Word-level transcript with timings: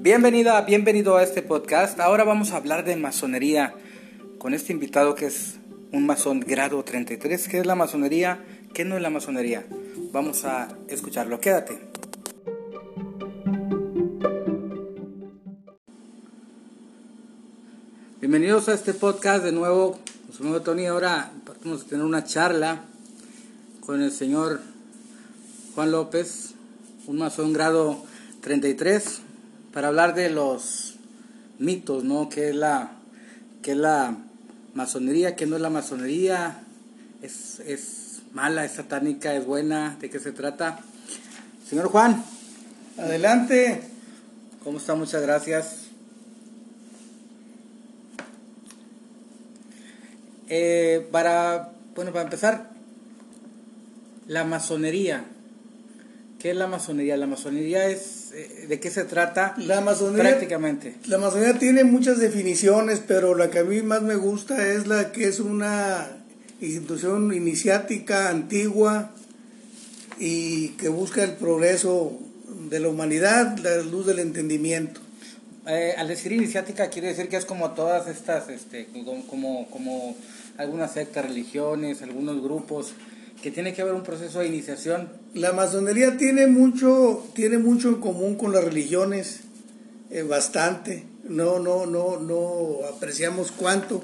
Bienvenida, 0.00 0.60
bienvenido 0.60 1.16
a 1.16 1.24
este 1.24 1.42
podcast. 1.42 1.98
Ahora 1.98 2.22
vamos 2.22 2.52
a 2.52 2.56
hablar 2.58 2.84
de 2.84 2.94
masonería 2.94 3.74
con 4.38 4.54
este 4.54 4.72
invitado 4.72 5.16
que 5.16 5.26
es 5.26 5.58
un 5.90 6.06
masón 6.06 6.38
grado 6.38 6.84
33. 6.84 7.48
¿Qué 7.48 7.58
es 7.58 7.66
la 7.66 7.74
masonería? 7.74 8.44
¿Qué 8.72 8.84
no 8.84 8.94
es 8.94 9.02
la 9.02 9.10
masonería? 9.10 9.66
Vamos 10.12 10.44
a 10.44 10.68
escucharlo. 10.86 11.40
Quédate. 11.40 11.80
Bienvenidos 18.20 18.68
a 18.68 18.74
este 18.74 18.94
podcast 18.94 19.42
de 19.42 19.50
nuevo. 19.50 19.98
Soy 20.30 20.60
Tony. 20.60 20.86
Ahora 20.86 21.32
vamos 21.64 21.82
a 21.82 21.86
tener 21.86 22.04
una 22.04 22.22
charla 22.22 22.84
con 23.80 24.00
el 24.00 24.12
señor 24.12 24.60
Juan 25.74 25.90
López, 25.90 26.54
un 27.08 27.18
masón 27.18 27.52
grado 27.52 28.04
33 28.42 29.22
para 29.72 29.88
hablar 29.88 30.14
de 30.14 30.30
los 30.30 30.96
mitos, 31.58 32.04
¿no? 32.04 32.28
¿Qué 32.28 32.50
es 32.50 32.56
la, 32.56 32.92
qué 33.62 33.72
es 33.72 33.76
la 33.76 34.16
masonería? 34.74 35.36
¿Qué 35.36 35.46
no 35.46 35.56
es 35.56 35.62
la 35.62 35.70
masonería? 35.70 36.62
¿Es, 37.22 37.60
¿Es 37.60 38.20
mala, 38.32 38.64
es 38.64 38.72
satánica, 38.72 39.34
es 39.34 39.44
buena? 39.44 39.96
¿De 40.00 40.10
qué 40.10 40.18
se 40.18 40.32
trata? 40.32 40.80
Señor 41.68 41.88
Juan. 41.88 42.24
Adelante. 42.96 43.82
¿Cómo 44.64 44.78
está? 44.78 44.94
Muchas 44.94 45.22
gracias. 45.22 45.88
Eh, 50.48 51.06
para, 51.12 51.72
bueno, 51.94 52.12
para 52.12 52.24
empezar, 52.24 52.70
la 54.26 54.44
masonería. 54.44 55.24
¿Qué 56.38 56.50
es 56.50 56.56
la 56.56 56.68
masonería? 56.68 57.16
La 57.16 57.26
masonería 57.26 57.88
es, 57.88 58.30
eh, 58.32 58.66
¿de 58.68 58.78
qué 58.78 58.90
se 58.90 59.04
trata? 59.04 59.54
La 59.58 59.80
masonería, 59.80 60.30
prácticamente. 60.30 60.94
La 61.06 61.18
masonería 61.18 61.58
tiene 61.58 61.82
muchas 61.82 62.20
definiciones, 62.20 63.02
pero 63.04 63.34
la 63.34 63.50
que 63.50 63.58
a 63.58 63.64
mí 63.64 63.82
más 63.82 64.02
me 64.02 64.14
gusta 64.14 64.72
es 64.72 64.86
la 64.86 65.10
que 65.10 65.26
es 65.26 65.40
una 65.40 66.06
institución 66.60 67.34
iniciática, 67.34 68.28
antigua, 68.28 69.10
y 70.20 70.68
que 70.70 70.88
busca 70.88 71.24
el 71.24 71.32
progreso 71.32 72.18
de 72.70 72.78
la 72.78 72.88
humanidad, 72.88 73.58
la 73.58 73.76
luz 73.78 74.06
del 74.06 74.20
entendimiento. 74.20 75.00
Eh, 75.66 75.94
al 75.98 76.08
decir 76.08 76.32
iniciática 76.32 76.88
quiere 76.88 77.08
decir 77.08 77.28
que 77.28 77.36
es 77.36 77.44
como 77.44 77.72
todas 77.72 78.08
estas, 78.08 78.48
este, 78.48 78.88
como, 79.28 79.68
como 79.70 80.16
algunas 80.56 80.92
sectas, 80.92 81.26
religiones, 81.26 82.00
algunos 82.02 82.42
grupos 82.42 82.94
que 83.42 83.50
tiene 83.50 83.72
que 83.72 83.82
haber 83.82 83.94
un 83.94 84.02
proceso 84.02 84.40
de 84.40 84.48
iniciación. 84.48 85.08
La 85.34 85.52
masonería 85.52 86.16
tiene 86.16 86.46
mucho, 86.46 87.24
tiene 87.34 87.58
mucho 87.58 87.88
en 87.88 87.96
común 87.96 88.36
con 88.36 88.52
las 88.52 88.64
religiones, 88.64 89.40
eh, 90.10 90.22
bastante. 90.22 91.04
No, 91.28 91.58
no, 91.58 91.86
no, 91.86 92.18
no 92.18 92.86
apreciamos 92.94 93.52
cuánto. 93.52 94.02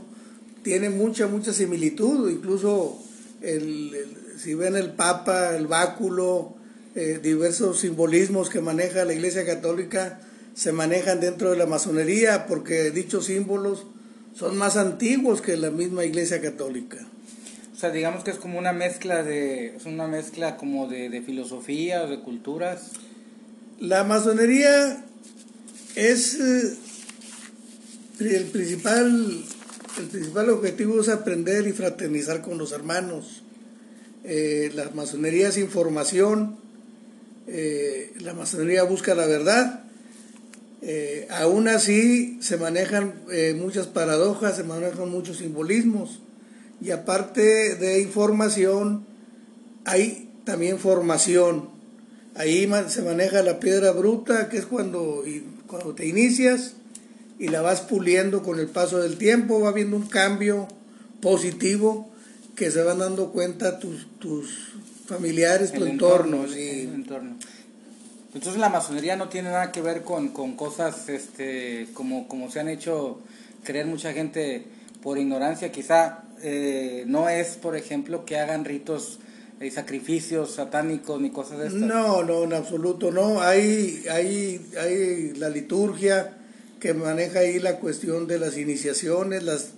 Tiene 0.62 0.90
mucha, 0.90 1.26
mucha 1.26 1.52
similitud. 1.52 2.30
Incluso 2.30 2.98
el, 3.40 3.92
si 4.38 4.54
ven 4.54 4.76
el 4.76 4.92
Papa, 4.92 5.56
el 5.56 5.66
báculo, 5.66 6.54
eh, 6.94 7.18
diversos 7.22 7.80
simbolismos 7.80 8.50
que 8.50 8.60
maneja 8.60 9.04
la 9.04 9.14
Iglesia 9.14 9.44
Católica 9.44 10.20
se 10.54 10.70
manejan 10.70 11.20
dentro 11.20 11.50
de 11.50 11.56
la 11.56 11.66
masonería 11.66 12.46
porque 12.46 12.92
dichos 12.92 13.26
símbolos 13.26 13.86
son 14.34 14.56
más 14.56 14.76
antiguos 14.76 15.42
que 15.42 15.56
la 15.56 15.70
misma 15.70 16.04
Iglesia 16.04 16.40
Católica. 16.40 16.98
Sea, 17.84 17.90
digamos 17.90 18.24
que 18.24 18.30
es 18.30 18.38
como 18.38 18.58
una 18.58 18.72
mezcla 18.72 19.22
de, 19.22 19.76
es 19.76 19.84
una 19.84 20.06
mezcla 20.06 20.56
como 20.56 20.88
de, 20.88 21.10
de 21.10 21.20
filosofía 21.20 22.04
o 22.04 22.08
de 22.08 22.20
culturas. 22.20 22.92
La 23.78 24.04
masonería 24.04 25.04
es 25.94 26.40
eh, 26.40 26.76
el 28.20 28.44
principal, 28.44 29.44
el 29.98 30.06
principal 30.06 30.48
objetivo 30.48 30.98
es 30.98 31.10
aprender 31.10 31.66
y 31.66 31.72
fraternizar 31.72 32.40
con 32.40 32.56
los 32.56 32.72
hermanos. 32.72 33.42
Eh, 34.24 34.72
la 34.74 34.88
masonería 34.94 35.48
es 35.48 35.58
información, 35.58 36.56
eh, 37.46 38.14
la 38.20 38.32
masonería 38.32 38.84
busca 38.84 39.14
la 39.14 39.26
verdad. 39.26 39.84
aún 41.28 41.68
así 41.68 42.38
se 42.40 42.56
manejan 42.56 43.12
muchas 43.56 43.88
paradojas, 43.88 44.56
se 44.56 44.64
manejan 44.64 45.10
muchos 45.10 45.36
simbolismos 45.36 46.23
y 46.80 46.90
aparte 46.90 47.76
de 47.76 48.00
información, 48.00 49.06
hay 49.84 50.30
también 50.44 50.78
formación. 50.78 51.70
Ahí 52.34 52.70
se 52.88 53.02
maneja 53.02 53.42
la 53.42 53.60
piedra 53.60 53.92
bruta, 53.92 54.48
que 54.48 54.58
es 54.58 54.66
cuando, 54.66 55.22
cuando 55.66 55.94
te 55.94 56.06
inicias 56.06 56.74
y 57.38 57.48
la 57.48 57.62
vas 57.62 57.80
puliendo 57.80 58.42
con 58.42 58.58
el 58.58 58.66
paso 58.66 58.98
del 58.98 59.18
tiempo, 59.18 59.60
va 59.60 59.70
habiendo 59.70 59.96
un 59.96 60.08
cambio 60.08 60.68
positivo 61.20 62.10
que 62.54 62.70
se 62.70 62.82
van 62.82 62.98
dando 62.98 63.32
cuenta 63.32 63.78
tus, 63.78 64.06
tus 64.18 64.72
familiares, 65.06 65.72
tu 65.72 65.84
entorno. 65.84 66.44
entorno. 66.46 67.36
Entonces 68.34 68.60
la 68.60 68.68
masonería 68.68 69.16
no 69.16 69.28
tiene 69.28 69.50
nada 69.50 69.70
que 69.70 69.80
ver 69.80 70.02
con, 70.02 70.28
con 70.28 70.56
cosas 70.56 71.08
este, 71.08 71.88
como, 71.94 72.26
como 72.26 72.50
se 72.50 72.60
han 72.60 72.68
hecho 72.68 73.20
creer 73.62 73.86
mucha 73.86 74.12
gente 74.12 74.64
por 75.02 75.18
ignorancia, 75.18 75.70
quizá 75.70 76.23
eh, 76.46 77.04
no 77.06 77.30
es, 77.30 77.56
por 77.56 77.74
ejemplo, 77.74 78.26
que 78.26 78.36
hagan 78.36 78.66
ritos 78.66 79.18
y 79.62 79.70
sacrificios 79.70 80.56
satánicos 80.56 81.18
ni 81.18 81.30
cosas 81.30 81.58
de 81.58 81.66
estas. 81.68 81.80
No, 81.80 82.22
no, 82.22 82.44
en 82.44 82.52
absoluto 82.52 83.10
no. 83.10 83.40
Hay, 83.40 84.04
hay, 84.10 84.60
hay 84.78 85.32
la 85.36 85.48
liturgia 85.48 86.36
que 86.80 86.92
maneja 86.92 87.38
ahí 87.38 87.58
la 87.60 87.78
cuestión 87.78 88.26
de 88.26 88.38
las 88.38 88.58
iniciaciones, 88.58 89.42
las, 89.42 89.70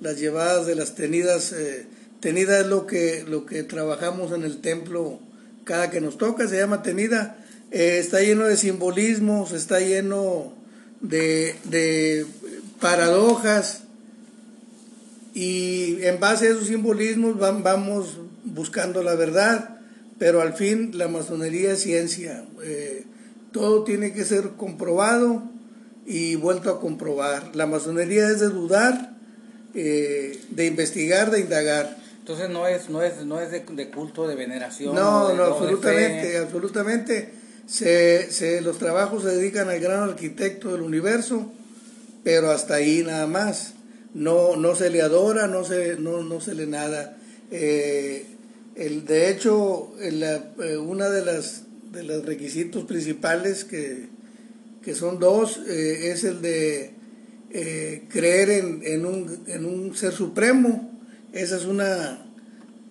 las 0.00 0.18
llevadas 0.18 0.66
de 0.66 0.74
las 0.74 0.94
tenidas. 0.94 1.52
Eh, 1.52 1.86
tenida 2.20 2.60
es 2.60 2.66
lo 2.66 2.86
que, 2.86 3.22
lo 3.28 3.44
que 3.44 3.62
trabajamos 3.62 4.32
en 4.32 4.42
el 4.42 4.62
templo 4.62 5.20
cada 5.64 5.90
que 5.90 6.00
nos 6.00 6.16
toca, 6.16 6.48
se 6.48 6.56
llama 6.56 6.82
tenida. 6.82 7.44
Eh, 7.72 7.98
está 7.98 8.20
lleno 8.20 8.46
de 8.46 8.56
simbolismos, 8.56 9.52
está 9.52 9.80
lleno 9.80 10.54
de, 11.02 11.56
de 11.64 12.24
paradojas 12.80 13.82
y 15.36 15.98
en 16.06 16.18
base 16.18 16.46
a 16.46 16.50
esos 16.52 16.68
simbolismos 16.68 17.38
vamos 17.38 18.20
buscando 18.42 19.02
la 19.02 19.14
verdad, 19.16 19.80
pero 20.18 20.40
al 20.40 20.54
fin 20.54 20.92
la 20.96 21.08
masonería 21.08 21.72
es 21.72 21.82
ciencia. 21.82 22.46
Eh, 22.64 23.04
todo 23.52 23.84
tiene 23.84 24.14
que 24.14 24.24
ser 24.24 24.52
comprobado 24.56 25.42
y 26.06 26.36
vuelto 26.36 26.70
a 26.70 26.80
comprobar. 26.80 27.54
La 27.54 27.66
masonería 27.66 28.30
es 28.30 28.40
de 28.40 28.48
dudar, 28.48 29.14
eh, 29.74 30.40
de 30.52 30.64
investigar, 30.64 31.30
de 31.30 31.40
indagar. 31.40 31.98
Entonces 32.20 32.48
no 32.48 32.66
es, 32.66 32.88
no 32.88 33.02
es, 33.02 33.22
no 33.26 33.38
es 33.38 33.50
de, 33.50 33.90
culto, 33.90 34.26
de 34.26 34.36
veneración. 34.36 34.94
No, 34.94 35.34
no, 35.34 35.42
absolutamente, 35.42 36.38
absolutamente. 36.38 37.34
Se, 37.66 38.32
se, 38.32 38.62
los 38.62 38.78
trabajos 38.78 39.24
se 39.24 39.36
dedican 39.36 39.68
al 39.68 39.80
gran 39.80 40.02
arquitecto 40.08 40.72
del 40.72 40.80
universo, 40.80 41.52
pero 42.24 42.50
hasta 42.50 42.76
ahí 42.76 43.02
nada 43.04 43.26
más 43.26 43.74
no, 44.16 44.56
no 44.56 44.74
se 44.74 44.88
le 44.88 45.02
adora, 45.02 45.46
no 45.46 45.62
se, 45.62 45.96
no, 45.96 46.22
no 46.22 46.40
se 46.40 46.54
le 46.54 46.66
nada. 46.66 47.18
Eh, 47.50 48.24
el, 48.74 49.04
de 49.04 49.30
hecho, 49.30 49.92
el, 50.00 50.22
eh, 50.22 50.76
una 50.78 51.10
de 51.10 51.24
las 51.24 51.64
de 51.92 52.02
los 52.02 52.24
requisitos 52.24 52.84
principales 52.84 53.64
que, 53.64 54.08
son 54.94 55.18
dos 55.18 55.60
eh, 55.68 56.12
es 56.12 56.22
el 56.24 56.40
de 56.40 56.92
creer 58.08 58.50
en, 58.50 58.82
en, 58.84 59.04
un, 59.04 59.44
en, 59.48 59.66
un, 59.66 59.94
ser 59.94 60.12
supremo. 60.12 60.98
Esa 61.32 61.56
es 61.56 61.64
una, 61.64 62.26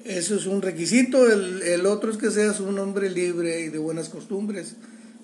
eso 0.03 0.35
es 0.35 0.45
un 0.45 0.61
requisito. 0.61 1.31
El, 1.31 1.61
el 1.63 1.85
otro 1.85 2.11
es 2.11 2.17
que 2.17 2.29
seas 2.29 2.59
un 2.59 2.77
hombre 2.77 3.09
libre 3.09 3.61
y 3.61 3.69
de 3.69 3.77
buenas 3.79 4.09
costumbres. 4.09 4.75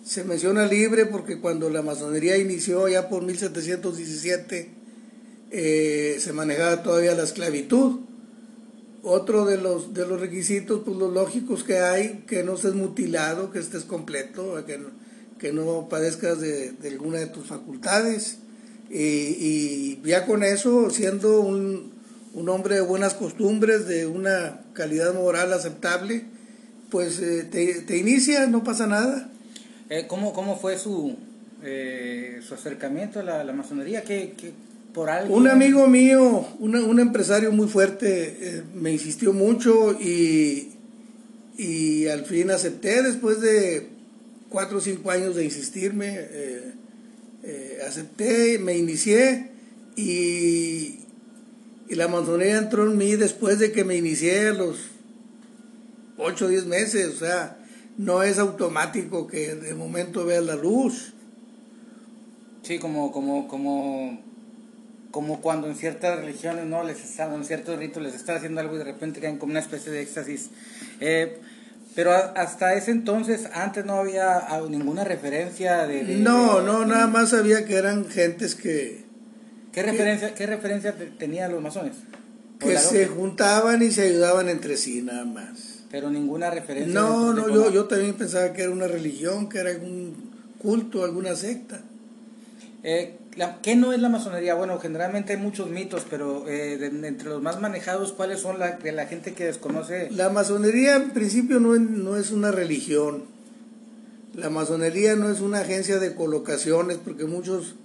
Se 0.03 0.23
menciona 0.23 0.65
libre 0.65 1.05
porque 1.05 1.39
cuando 1.39 1.69
la 1.69 1.81
masonería 1.81 2.37
inició 2.37 2.87
ya 2.87 3.09
por 3.09 3.23
1717, 3.23 4.80
eh, 5.51 6.15
se 6.19 6.31
manejaba 6.31 6.81
todavía 6.81 7.13
la 7.13 7.23
esclavitud. 7.23 7.99
Otro 9.03 9.45
de 9.45 9.57
los, 9.57 9.93
de 9.93 10.07
los 10.07 10.21
requisitos, 10.21 10.81
pues 10.85 10.95
los 10.95 11.11
lógicos 11.11 11.63
que 11.63 11.79
hay, 11.79 12.23
que 12.27 12.43
no 12.43 12.55
estés 12.55 12.75
mutilado, 12.75 13.51
que 13.51 13.59
estés 13.59 13.83
completo, 13.83 14.63
que 14.65 14.77
no, 14.77 14.89
que 15.39 15.51
no 15.51 15.89
padezcas 15.89 16.39
de, 16.39 16.75
alguna 16.85 17.19
de 17.19 17.27
tus 17.27 17.47
facultades. 17.47 18.37
Y, 18.89 19.99
ya 20.03 20.25
con 20.25 20.43
eso, 20.43 20.89
siendo 20.89 21.41
un, 21.41 21.91
un, 22.33 22.49
hombre 22.49 22.75
de 22.75 22.81
buenas 22.81 23.15
costumbres, 23.15 23.87
de 23.87 24.05
una 24.05 24.61
calidad 24.73 25.13
moral 25.13 25.51
aceptable, 25.51 26.25
pues 26.89 27.19
eh, 27.19 27.43
te, 27.49 27.81
te, 27.81 27.97
inicias, 27.97 28.49
no 28.49 28.63
pasa 28.63 28.85
nada. 28.85 29.31
Eh, 29.89 30.05
¿cómo, 30.07 30.33
¿Cómo 30.33 30.59
fue 30.59 30.77
su, 30.77 31.17
su 31.61 32.53
acercamiento 32.53 33.19
a 33.19 33.23
la, 33.23 33.43
la 33.43 33.53
masonería? 33.53 34.03
¿Qué, 34.03 34.35
qué 34.37 34.53
un 35.29 35.47
amigo 35.47 35.87
mío, 35.87 36.45
un 36.59 36.99
empresario 36.99 37.51
muy 37.51 37.67
fuerte, 37.67 38.37
eh, 38.41 38.63
me 38.73 38.91
insistió 38.91 39.31
mucho 39.31 39.93
y, 39.99 40.73
y 41.57 42.07
al 42.07 42.25
fin 42.25 42.51
acepté 42.51 43.01
después 43.01 43.39
de 43.39 43.89
cuatro 44.49 44.79
o 44.79 44.81
cinco 44.81 45.11
años 45.11 45.35
de 45.35 45.45
insistirme. 45.45 46.17
Eh, 46.19 46.73
eh, 47.43 47.79
acepté, 47.87 48.59
me 48.59 48.77
inicié 48.77 49.51
y, 49.95 50.99
y 51.89 51.95
la 51.95 52.07
masonería 52.07 52.57
entró 52.57 52.89
en 52.89 52.97
mí 52.97 53.15
después 53.15 53.59
de 53.59 53.71
que 53.71 53.83
me 53.83 53.95
inicié 53.95 54.49
a 54.49 54.53
los 54.53 54.77
8 56.17 56.45
o 56.45 56.47
10 56.47 56.65
meses, 56.67 57.15
o 57.15 57.17
sea, 57.17 57.57
no 57.97 58.23
es 58.23 58.37
automático 58.37 59.27
que 59.27 59.55
de 59.55 59.73
momento 59.73 60.25
veas 60.25 60.43
la 60.43 60.55
luz. 60.55 61.13
Sí, 62.61 62.77
como, 62.77 63.11
como, 63.11 63.47
como, 63.47 64.21
como 65.11 65.41
cuando 65.41 65.67
en 65.67 65.75
ciertas 65.75 66.19
religiones, 66.19 66.65
¿no? 66.65 66.83
Les 66.83 67.03
están, 67.03 67.33
en 67.33 67.45
ciertos 67.45 67.77
ritos 67.77 68.01
les 68.01 68.15
están 68.15 68.37
haciendo 68.37 68.61
algo 68.61 68.75
y 68.75 68.77
de 68.79 68.85
repente 68.85 69.19
caen 69.19 69.37
como 69.37 69.51
una 69.51 69.59
especie 69.59 69.91
de 69.91 70.01
éxtasis. 70.01 70.49
Eh, 70.99 71.37
pero 71.93 72.13
hasta 72.13 72.73
ese 72.73 72.91
entonces, 72.91 73.47
antes 73.53 73.85
no 73.85 73.95
había 73.95 74.37
ah, 74.37 74.61
ninguna 74.69 75.03
referencia 75.03 75.85
de... 75.85 76.03
no, 76.03 76.61
no, 76.61 76.85
nada 76.85 77.07
más 77.07 77.29
sabía 77.29 77.65
que 77.65 77.75
eran 77.75 78.09
gentes 78.09 78.55
que... 78.55 79.03
¿Qué 79.73 79.83
referencia, 79.83 80.33
¿qué 80.33 80.45
referencia 80.47 80.95
tenían 81.17 81.51
los 81.51 81.61
masones? 81.61 81.97
Que 82.59 82.77
se 82.77 83.07
juntaban 83.07 83.81
y 83.81 83.91
se 83.91 84.03
ayudaban 84.03 84.47
entre 84.47 84.77
sí, 84.77 85.01
nada 85.01 85.25
más. 85.25 85.83
Pero 85.91 86.09
ninguna 86.09 86.49
referencia... 86.49 86.93
No, 86.93 87.33
no, 87.33 87.49
yo, 87.49 87.71
yo 87.71 87.85
también 87.85 88.13
pensaba 88.13 88.53
que 88.53 88.61
era 88.61 88.71
una 88.71 88.87
religión, 88.87 89.49
que 89.49 89.59
era 89.59 89.71
algún 89.71 90.31
culto, 90.59 91.03
alguna 91.03 91.35
secta. 91.35 91.81
Eh, 92.83 93.17
¿Qué 93.61 93.75
no 93.75 93.93
es 93.93 94.01
la 94.01 94.09
masonería? 94.09 94.55
Bueno, 94.55 94.77
generalmente 94.79 95.33
hay 95.33 95.39
muchos 95.39 95.69
mitos, 95.69 96.05
pero 96.09 96.47
eh, 96.49 96.91
entre 97.03 97.29
los 97.29 97.41
más 97.41 97.61
manejados, 97.61 98.11
¿cuáles 98.11 98.41
son 98.41 98.59
la, 98.59 98.71
de 98.71 98.91
la 98.91 99.05
gente 99.05 99.33
que 99.33 99.45
desconoce? 99.45 100.09
La 100.11 100.29
masonería 100.29 100.97
en 100.97 101.11
principio 101.11 101.59
no, 101.59 101.75
no 101.75 102.17
es 102.17 102.31
una 102.31 102.51
religión. 102.51 103.23
La 104.33 104.49
masonería 104.49 105.15
no 105.15 105.29
es 105.29 105.39
una 105.39 105.59
agencia 105.59 105.99
de 105.99 106.13
colocaciones, 106.13 106.97
porque 106.97 107.25
muchos 107.25 107.75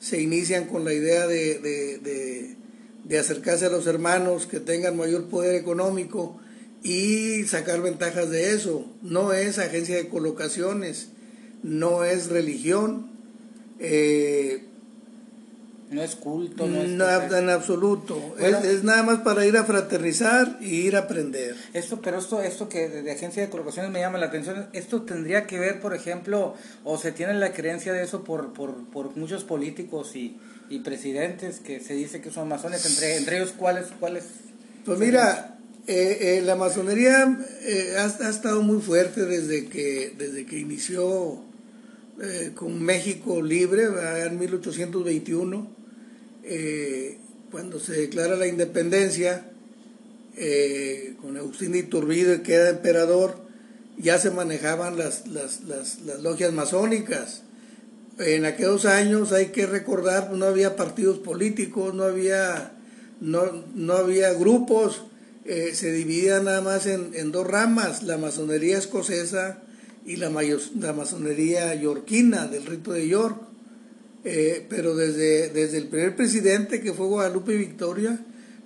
se 0.00 0.20
inician 0.20 0.66
con 0.66 0.84
la 0.84 0.92
idea 0.92 1.26
de, 1.26 1.58
de, 1.60 2.56
de 3.04 3.18
acercarse 3.18 3.66
a 3.66 3.70
los 3.70 3.86
hermanos 3.86 4.46
que 4.46 4.58
tengan 4.60 4.96
mayor 4.96 5.26
poder 5.26 5.54
económico 5.54 6.38
y 6.82 7.44
sacar 7.44 7.80
ventajas 7.80 8.30
de 8.30 8.52
eso. 8.52 8.86
No 9.02 9.32
es 9.32 9.58
agencia 9.58 9.96
de 9.96 10.08
colocaciones, 10.08 11.08
no 11.62 12.04
es 12.04 12.28
religión 12.28 13.10
eh, 13.78 14.64
no 15.90 16.02
es 16.02 16.16
culto, 16.16 16.66
no 16.66 16.82
es... 16.82 17.32
en 17.32 17.48
absoluto. 17.50 18.34
es, 18.38 18.82
nada 18.82 19.02
más 19.04 19.20
para 19.20 19.46
ir 19.46 19.56
a 19.56 19.64
fraternizar 19.64 20.58
y 20.60 20.86
ir 20.86 20.96
a 20.96 21.00
aprender. 21.00 21.54
Esto, 21.74 22.00
pero 22.00 22.18
esto, 22.18 22.42
esto 22.42 22.68
que 22.68 22.88
de 22.88 23.12
agencia 23.12 23.42
de 23.42 23.50
colocaciones 23.50 23.92
me 23.92 24.00
llama 24.00 24.18
la 24.18 24.26
atención, 24.26 24.68
esto 24.72 25.02
tendría 25.02 25.46
que 25.46 25.60
ver, 25.60 25.80
por 25.80 25.94
ejemplo, 25.94 26.54
o 26.84 26.98
se 26.98 27.12
tiene 27.12 27.34
la 27.34 27.52
creencia 27.52 27.92
de 27.92 28.02
eso 28.02 28.24
por, 28.24 28.52
por, 28.52 28.74
por 28.90 29.16
muchos 29.16 29.44
políticos 29.44 30.16
y, 30.16 30.36
y, 30.68 30.80
presidentes 30.80 31.60
que 31.60 31.80
se 31.80 31.94
dice 31.94 32.20
que 32.20 32.32
son 32.32 32.48
masones, 32.48 32.84
entre, 32.84 33.16
entre 33.16 33.36
ellos, 33.36 33.52
¿cuáles? 33.56 33.86
cuáles 34.00 34.24
pues 34.84 35.00
mira, 35.00 35.58
eh, 35.88 36.38
eh, 36.38 36.42
la 36.44 36.54
masonería 36.54 37.24
ha, 37.98 38.04
ha, 38.04 38.30
estado 38.30 38.62
muy 38.62 38.80
fuerte 38.80 39.24
desde 39.24 39.66
que, 39.66 40.14
desde 40.16 40.46
que 40.46 40.60
inició 40.60 41.42
eh, 42.18 42.52
con 42.54 42.82
México 42.82 43.42
libre, 43.42 43.88
en 44.24 44.38
1821, 44.38 45.70
eh, 46.44 47.18
cuando 47.50 47.78
se 47.78 47.92
declara 47.92 48.36
la 48.36 48.46
independencia, 48.46 49.50
eh, 50.34 51.14
con 51.20 51.36
Agustín 51.36 51.72
de 51.72 51.80
Iturbide 51.80 52.40
que 52.40 52.54
era 52.54 52.70
emperador, 52.70 53.36
ya 53.98 54.18
se 54.18 54.30
manejaban 54.30 54.96
las, 54.96 55.26
las, 55.26 55.60
las, 55.64 55.98
logias 56.22 56.54
masónicas. 56.54 57.42
En 58.18 58.46
aquellos 58.46 58.86
años 58.86 59.32
hay 59.32 59.48
que 59.48 59.66
recordar, 59.66 60.32
no 60.32 60.46
había 60.46 60.74
partidos 60.74 61.18
políticos, 61.18 61.92
no 61.92 62.04
había, 62.04 62.72
no, 63.20 63.62
no 63.74 63.92
había 63.92 64.32
grupos, 64.32 65.02
se 65.44 65.92
dividía 65.92 66.40
nada 66.40 66.62
más 66.62 66.86
en, 66.86 67.10
en 67.12 67.30
dos 67.30 67.46
ramas, 67.46 68.02
la 68.02 68.16
masonería 68.16 68.78
escocesa 68.78 69.65
y 70.06 70.16
la, 70.16 70.30
la 70.30 70.92
masonería 70.92 71.74
yorquina 71.74 72.46
del 72.46 72.64
rito 72.64 72.92
de 72.92 73.08
York. 73.08 73.36
Eh, 74.24 74.66
pero 74.68 74.96
desde, 74.96 75.50
desde 75.50 75.78
el 75.78 75.88
primer 75.88 76.16
presidente 76.16 76.80
que 76.80 76.92
fue 76.92 77.06
Guadalupe 77.06 77.56
Victoria, 77.56 78.18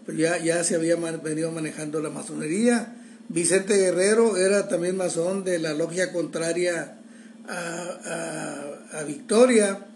pues 0.07 0.17
ya, 0.17 0.39
ya 0.43 0.65
se 0.65 0.75
había 0.75 0.97
venido 0.97 1.51
manejando 1.51 2.01
la 2.01 2.11
masonería. 2.11 2.97
Vicente 3.29 3.77
Guerrero 3.77 4.37
era 4.37 4.69
también 4.69 4.97
masón 4.97 5.45
de 5.45 5.59
la 5.59 5.75
logia 5.75 6.13
contraria 6.13 6.99
a, 7.49 8.99
a, 8.99 9.05
Victoria. 9.05 9.87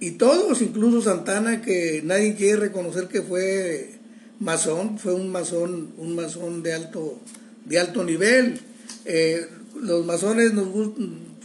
Y 0.00 0.12
todos, 0.12 0.62
incluso 0.62 1.02
Santana, 1.02 1.60
que 1.62 2.02
nadie 2.04 2.34
quiere 2.34 2.56
reconocer 2.56 3.08
que 3.08 3.22
fue 3.22 3.98
masón, 4.40 4.98
fue 4.98 5.12
un 5.12 5.30
masón, 5.30 5.92
un 5.98 6.14
masón 6.14 6.62
de 6.62 6.72
alto, 6.72 7.20
de 7.64 7.78
alto 7.78 8.04
nivel. 8.04 8.60
Eh, 9.04 9.46
los 9.82 10.04
masones 10.04 10.52
nos 10.52 10.68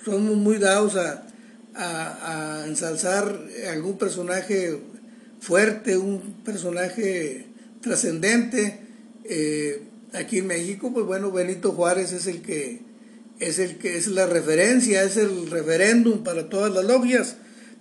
somos 0.03 0.35
muy 0.35 0.57
dados 0.57 0.95
a, 0.95 1.25
a, 1.75 2.65
ensalzar 2.67 3.39
algún 3.71 3.97
personaje 3.97 4.79
fuerte, 5.39 5.97
un 5.97 6.43
personaje 6.43 7.47
trascendente. 7.81 8.79
Eh, 9.23 9.83
aquí 10.13 10.39
en 10.39 10.47
México, 10.47 10.91
pues 10.93 11.05
bueno, 11.05 11.31
Benito 11.31 11.71
Juárez 11.71 12.11
es 12.11 12.27
el 12.27 12.41
que 12.41 12.81
es 13.39 13.59
el 13.59 13.77
que 13.77 13.97
es 13.97 14.07
la 14.07 14.25
referencia, 14.25 15.03
es 15.03 15.17
el 15.17 15.49
referéndum 15.49 16.23
para 16.23 16.49
todas 16.49 16.71
las 16.73 16.85
logias, 16.85 17.37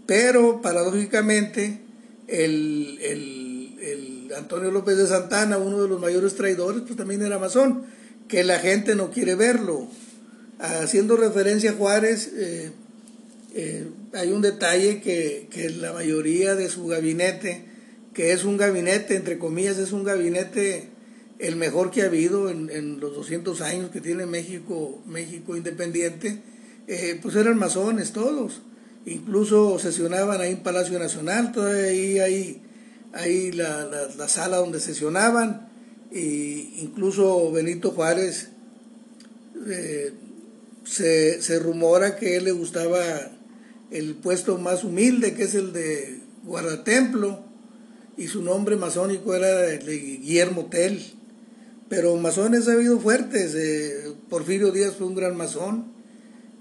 pero 0.07 0.63
paradójicamente 0.63 1.81
el, 2.27 2.99
el, 3.03 3.79
el 3.81 4.33
Antonio 4.37 4.71
López 4.71 4.97
de 4.97 5.07
Santana, 5.07 5.59
uno 5.59 5.83
de 5.83 5.89
los 5.89 6.01
mayores 6.01 6.35
traidores, 6.35 6.83
pues 6.83 6.97
también 6.97 7.23
era 7.23 7.39
masón, 7.39 7.85
que 8.29 8.45
la 8.45 8.59
gente 8.59 8.95
no 8.95 9.11
quiere 9.11 9.35
verlo 9.35 9.89
haciendo 10.63 11.17
referencia 11.17 11.73
a 11.73 11.75
Juárez, 11.75 12.31
eh, 12.37 12.71
eh, 13.55 13.89
hay 14.15 14.31
un 14.31 14.43
detalle 14.43 15.01
que, 15.01 15.49
la 15.81 15.93
mayoría 15.93 16.55
de 16.55 16.69
su 16.69 16.87
gabinete, 16.87 17.65
que 18.15 18.33
es 18.33 18.45
un 18.45 18.57
gabinete, 18.57 19.17
entre 19.17 19.39
comillas, 19.39 19.79
es 19.79 19.93
un 19.93 20.05
gabinete 20.05 20.89
el 21.39 21.57
mejor 21.57 21.91
que 21.91 22.03
ha 22.03 22.07
habido 22.07 22.49
en, 22.51 23.01
los 23.01 23.15
200 23.15 23.61
años 23.63 23.91
que 23.91 24.01
tiene 24.01 24.27
México, 24.27 25.03
México 25.07 25.57
independiente, 25.57 26.41
eh, 26.87 27.19
pues 27.21 27.35
eran 27.35 27.59
masones 27.59 28.13
todos. 28.13 28.63
Incluso 29.05 29.81
sesionaban 29.81 30.41
ahí 30.41 30.53
en 30.53 30.63
Palacio 30.63 31.01
Nacional, 31.01 31.51
todavía 31.51 31.87
ahí 31.87 32.19
hay, 32.21 32.63
ahí 33.13 33.51
la, 33.51 34.09
la, 34.17 34.29
sala 34.29 34.59
donde 34.59 34.79
sesionaban, 34.79 35.69
e 36.13 36.71
incluso 36.79 37.51
Benito 37.51 37.91
Juárez 37.91 38.51
se, 40.93 41.41
se 41.41 41.59
rumora 41.59 42.17
que 42.17 42.37
él 42.37 42.45
le 42.45 42.53
gustaba 42.53 43.03
el 43.91 44.15
puesto 44.15 44.59
más 44.59 44.85
humilde, 44.85 45.33
que 45.33 45.45
es 45.45 45.55
el 45.55 45.73
de 45.73 46.21
guardatemplo, 46.45 47.45
y 48.19 48.29
su 48.29 48.43
nombre 48.43 48.77
masónico 48.77 49.35
era 49.35 49.73
el 49.73 49.87
de 49.87 49.97
Guillermo 49.97 50.67
Tell. 50.67 51.01
Pero 51.89 52.17
masones 52.17 52.69
ha 52.69 52.73
habido 52.73 53.01
fuertes, 53.01 53.55
eh, 53.55 54.13
Porfirio 54.29 54.71
Díaz 54.71 54.97
fue 54.97 55.07
un 55.07 55.15
gran 55.15 55.35
masón, 55.35 55.93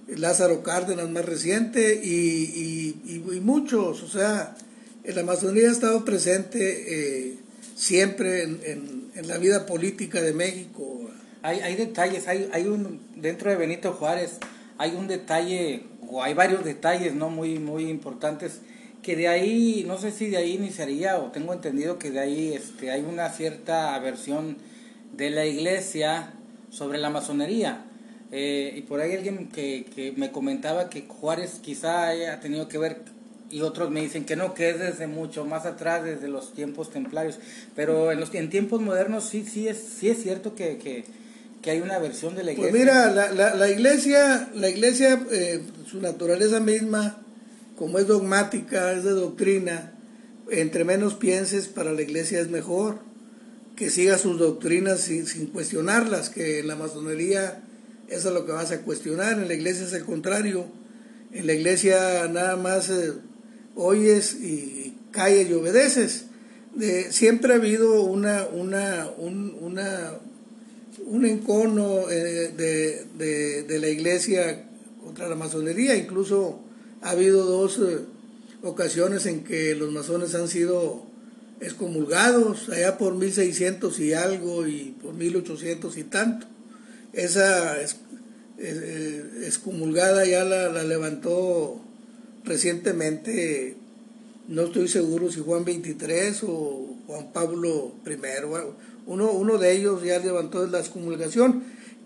Lázaro 0.08 0.64
Cárdenas 0.64 1.10
más 1.10 1.26
reciente, 1.26 2.00
y, 2.02 2.96
y, 3.06 3.40
muchos, 3.42 4.02
o 4.02 4.08
sea, 4.08 4.56
la 5.04 5.24
masonería 5.24 5.70
ha 5.70 5.74
estado 5.74 6.06
presente 6.06 7.30
eh, 7.30 7.38
siempre 7.76 8.44
en, 8.44 8.60
en, 8.64 9.12
en 9.14 9.28
la 9.28 9.38
vida 9.38 9.66
política 9.66 10.22
de 10.22 10.34
México, 10.34 11.10
hay, 11.42 11.60
hay 11.60 11.76
detalles, 11.76 12.28
hay, 12.28 12.50
hay 12.54 12.66
un, 12.66 13.02
dentro 13.16 13.50
de 13.50 13.56
Benito 13.56 13.94
Juárez, 13.94 14.40
hay 14.78 14.96
un 14.96 15.08
detalle, 15.08 15.84
o 16.10 16.24
hay 16.24 16.34
varios 16.34 16.64
detalles, 16.64 17.14
¿no? 17.16 17.30
Muy, 17.30 17.60
muy 17.60 17.90
importantes, 17.90 18.62
que 19.02 19.16
de 19.16 19.28
ahí, 19.28 19.84
no 19.88 19.98
sé 19.98 20.12
si 20.12 20.28
de 20.28 20.38
ahí 20.38 20.54
iniciaría, 20.54 21.18
o 21.18 21.32
tengo 21.32 21.54
entendido 21.54 21.98
que 21.98 22.12
de 22.12 22.20
ahí 22.20 22.54
este, 22.54 22.92
hay 22.92 23.02
una 23.02 23.30
cierta 23.30 23.96
aversión 23.96 24.58
de 25.14 25.30
la 25.30 25.46
iglesia 25.46 26.34
sobre 26.70 27.00
la 27.00 27.10
masonería. 27.10 27.86
Eh, 28.32 28.74
y 28.78 28.82
por 28.82 29.02
ahí 29.02 29.14
alguien 29.14 29.50
que, 29.50 29.86
que 29.94 30.14
me 30.14 30.32
comentaba 30.32 30.90
que 30.90 31.06
Juárez 31.08 31.60
quizá 31.62 32.08
haya 32.08 32.40
tenido 32.40 32.68
que 32.68 32.78
ver 32.78 33.02
y 33.52 33.62
otros 33.62 33.92
me 33.92 34.02
dicen 34.02 34.26
que 34.26 34.36
no, 34.36 34.54
que 34.54 34.70
es 34.70 34.80
desde 34.80 35.08
mucho 35.08 35.46
más 35.46 35.66
atrás, 35.66 36.04
desde 36.04 36.30
los 36.30 36.54
tiempos 36.54 36.90
templarios. 36.90 37.38
Pero 37.76 38.12
en 38.12 38.20
los 38.20 38.34
en 38.34 38.50
tiempos 38.50 38.82
modernos 38.82 39.26
sí, 39.26 39.44
sí 39.44 39.68
es, 39.68 39.78
sí 39.78 40.10
es 40.10 40.24
cierto 40.24 40.56
que, 40.56 40.78
que, 40.78 41.04
que 41.62 41.72
hay 41.72 41.82
una 41.82 42.00
versión 42.00 42.36
de 42.36 42.44
la 42.44 42.54
pues 42.54 42.70
iglesia. 42.70 42.94
Pues 42.94 43.14
mira, 43.14 43.32
la, 43.34 43.56
la, 43.56 43.70
iglesia, 43.70 44.50
la 44.56 44.70
iglesia 44.70 45.26
eh, 45.32 45.62
su 45.86 46.02
naturaleza 46.02 46.60
misma, 46.60 47.22
como 47.76 48.00
es 48.00 48.08
dogmática, 48.08 48.94
es 48.94 49.04
de 49.04 49.12
doctrina, 49.12 49.94
entre 50.50 50.84
menos 50.84 51.16
pienses, 51.16 51.68
para 51.68 51.92
la 51.94 52.02
iglesia 52.02 52.40
es 52.40 52.50
mejor 52.50 53.00
que 53.76 53.90
siga 53.90 54.18
sus 54.18 54.38
doctrinas 54.38 55.00
sin, 55.02 55.26
sin 55.26 55.48
cuestionarlas, 55.48 56.30
que 56.30 56.60
en 56.60 56.68
la 56.68 56.76
masonería 56.76 57.64
eso 58.10 58.28
es 58.28 58.34
lo 58.34 58.46
que 58.46 58.52
vas 58.52 58.72
a 58.72 58.82
cuestionar, 58.82 59.40
en 59.40 59.48
la 59.48 59.54
iglesia 59.54 59.86
es 59.86 59.94
el 59.94 60.04
contrario, 60.04 60.68
en 61.32 61.48
la 61.48 61.54
iglesia 61.54 62.28
nada 62.28 62.58
más 62.58 62.90
eh, 62.90 63.14
oyes 63.76 64.36
y 64.36 64.98
calles 65.12 65.50
y 65.50 65.54
obedeces. 65.54 66.26
De, 66.76 67.12
siempre 67.12 67.54
ha 67.54 67.56
habido 67.56 68.02
una, 68.04 68.46
una, 68.48 69.10
un, 69.18 69.58
una, 69.60 70.20
un 71.06 71.26
encono 71.26 72.10
eh, 72.10 72.54
de, 72.56 73.64
de, 73.64 73.80
la 73.80 73.90
iglesia 73.90 74.66
contra 75.04 75.28
la 75.28 75.36
masonería, 75.36 75.96
incluso 75.96 76.60
ha 77.02 77.12
habido 77.12 77.46
dos 77.46 77.80
eh, 77.80 78.00
ocasiones 78.64 79.26
en 79.26 79.44
que 79.44 79.76
los 79.76 79.92
masones 79.92 80.36
han 80.36 80.48
sido 80.48 81.04
excomulgados, 81.60 82.70
allá 82.70 82.98
por 82.98 83.16
1600 83.16 84.00
y 84.00 84.14
algo 84.14 84.68
y 84.68 84.96
por 85.02 85.14
1800 85.14 85.98
y 85.98 86.04
tanto. 86.04 86.48
Esa 87.14 87.78
excomulgada 89.44 90.26
ya 90.26 90.44
la, 90.44 90.70
la 90.70 90.84
levantó 90.84 91.82
recientemente, 92.44 93.76
no 94.48 94.64
estoy 94.64 94.88
seguro 94.88 95.32
si 95.32 95.40
Juan 95.40 95.66
23 95.66 96.44
o 96.44 96.96
Juan 97.08 97.32
Pablo 97.34 97.94
I, 98.06 98.18
uno, 99.06 99.32
uno 99.32 99.58
de 99.58 99.72
ellos 99.74 100.04
ya 100.04 100.20
levantó 100.20 100.66
la 100.68 100.80
excomulgación, 100.80 101.64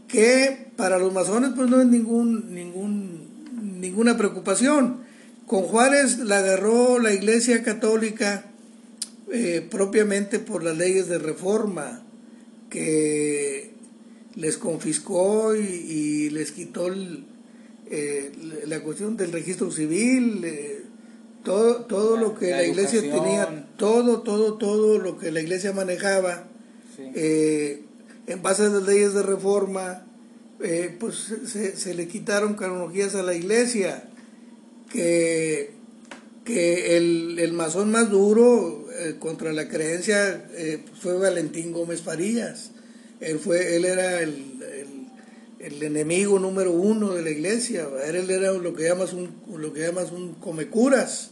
que 0.07 0.71
para 0.75 0.97
los 0.99 1.13
masones 1.13 1.51
pues 1.55 1.69
no 1.69 1.81
es 1.81 1.87
ningún, 1.87 2.53
ningún, 2.53 3.79
ninguna 3.79 4.17
preocupación. 4.17 5.03
Con 5.47 5.63
Juárez 5.63 6.19
la 6.19 6.39
agarró 6.39 6.99
la 6.99 7.13
Iglesia 7.13 7.63
Católica 7.63 8.45
eh, 9.31 9.67
propiamente 9.69 10.39
por 10.39 10.63
las 10.63 10.77
leyes 10.77 11.07
de 11.07 11.17
reforma, 11.17 12.03
que 12.69 13.71
les 14.35 14.57
confiscó 14.57 15.55
y, 15.55 16.29
les 16.29 16.51
quitó 16.51 16.87
eh, 17.89 18.31
la 18.65 18.81
cuestión 18.81 19.17
del 19.17 19.31
registro 19.31 19.71
civil, 19.71 20.41
eh, 20.43 20.83
todo, 21.43 21.85
todo 21.85 22.17
lo 22.17 22.35
que 22.35 22.51
la, 22.51 22.63
iglesia 22.63 23.01
tenía, 23.01 23.67
todo, 23.77 24.21
todo, 24.21 24.55
todo 24.55 24.99
lo 24.99 25.17
que 25.17 25.31
la 25.31 25.41
iglesia 25.41 25.73
manejaba, 25.73 26.47
en 26.97 28.41
base 28.41 28.63
a 28.63 28.69
las 28.69 28.83
leyes 28.83 29.13
de 29.13 29.23
reforma, 29.23 30.05
pues 30.99 31.33
se, 31.75 31.93
le 31.93 32.07
quitaron 32.07 32.55
canonologías 32.55 33.15
a 33.15 33.23
la 33.23 33.33
iglesia, 33.33 34.09
que, 34.91 35.71
que 36.43 36.97
el, 36.97 37.39
el 37.39 37.53
masón 37.53 37.91
más 37.91 38.09
duro 38.09 38.85
eh, 38.97 39.15
contra 39.19 39.51
la 39.51 39.67
creencia 39.67 40.47
eh, 40.53 40.79
fue 41.01 41.17
Valentín 41.17 41.73
Gómez 41.73 42.01
Farías. 42.01 42.71
Él, 43.19 43.39
fue, 43.39 43.75
él 43.75 43.83
era 43.83 44.21
el, 44.21 44.59
el, 45.59 45.83
enemigo 45.83 46.39
número 46.39 46.71
uno 46.71 47.13
de 47.13 47.21
la 47.21 47.29
iglesia. 47.29 47.87
Él 48.07 48.29
era 48.29 48.53
lo 48.53 48.73
que 48.73 48.83
llamas 48.83 49.13
un, 49.13 49.41
lo 49.57 49.73
que 49.73 49.81
llamas 49.81 50.11
un 50.11 50.35
comecuras. 50.35 51.31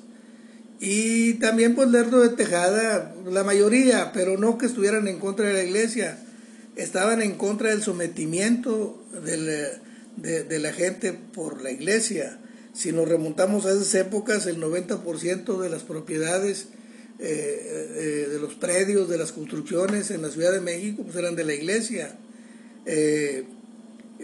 Y 0.86 1.36
también 1.36 1.76
pues 1.76 1.88
Lerdo 1.90 2.20
de 2.20 2.36
Tejada, 2.36 3.16
la 3.26 3.46
mayoría, 3.46 4.12
pero 4.12 4.38
no 4.38 4.58
que 4.58 4.66
estuvieran 4.66 5.08
en 5.08 5.18
contra 5.18 5.48
de 5.48 5.54
la 5.54 5.64
iglesia, 5.64 6.20
estaban 6.76 7.22
en 7.22 7.36
contra 7.36 7.70
del 7.70 7.82
sometimiento 7.82 9.02
de, 9.24 10.44
de 10.44 10.60
la 10.60 10.74
gente 10.74 11.14
por 11.14 11.62
la 11.62 11.72
iglesia. 11.72 12.38
Si 12.74 12.92
nos 12.92 13.08
remontamos 13.08 13.66
a 13.66 13.72
esas 13.72 13.96
épocas, 13.96 14.46
el 14.46 14.60
90% 14.60 15.62
de 15.62 15.70
las 15.70 15.84
propiedades 15.84 16.68
eh, 17.20 17.88
eh, 17.96 18.28
de 18.30 18.40
los 18.40 18.56
predios, 18.56 19.08
de 19.08 19.18
las 19.18 19.32
construcciones 19.32 20.12
en 20.12 20.22
la 20.22 20.32
Ciudad 20.32 20.52
de 20.52 20.60
México, 20.60 21.04
pues 21.04 21.16
eran 21.16 21.38
de 21.38 21.46
la 21.46 21.54
iglesia. 21.54 22.18
Eh, 22.86 23.46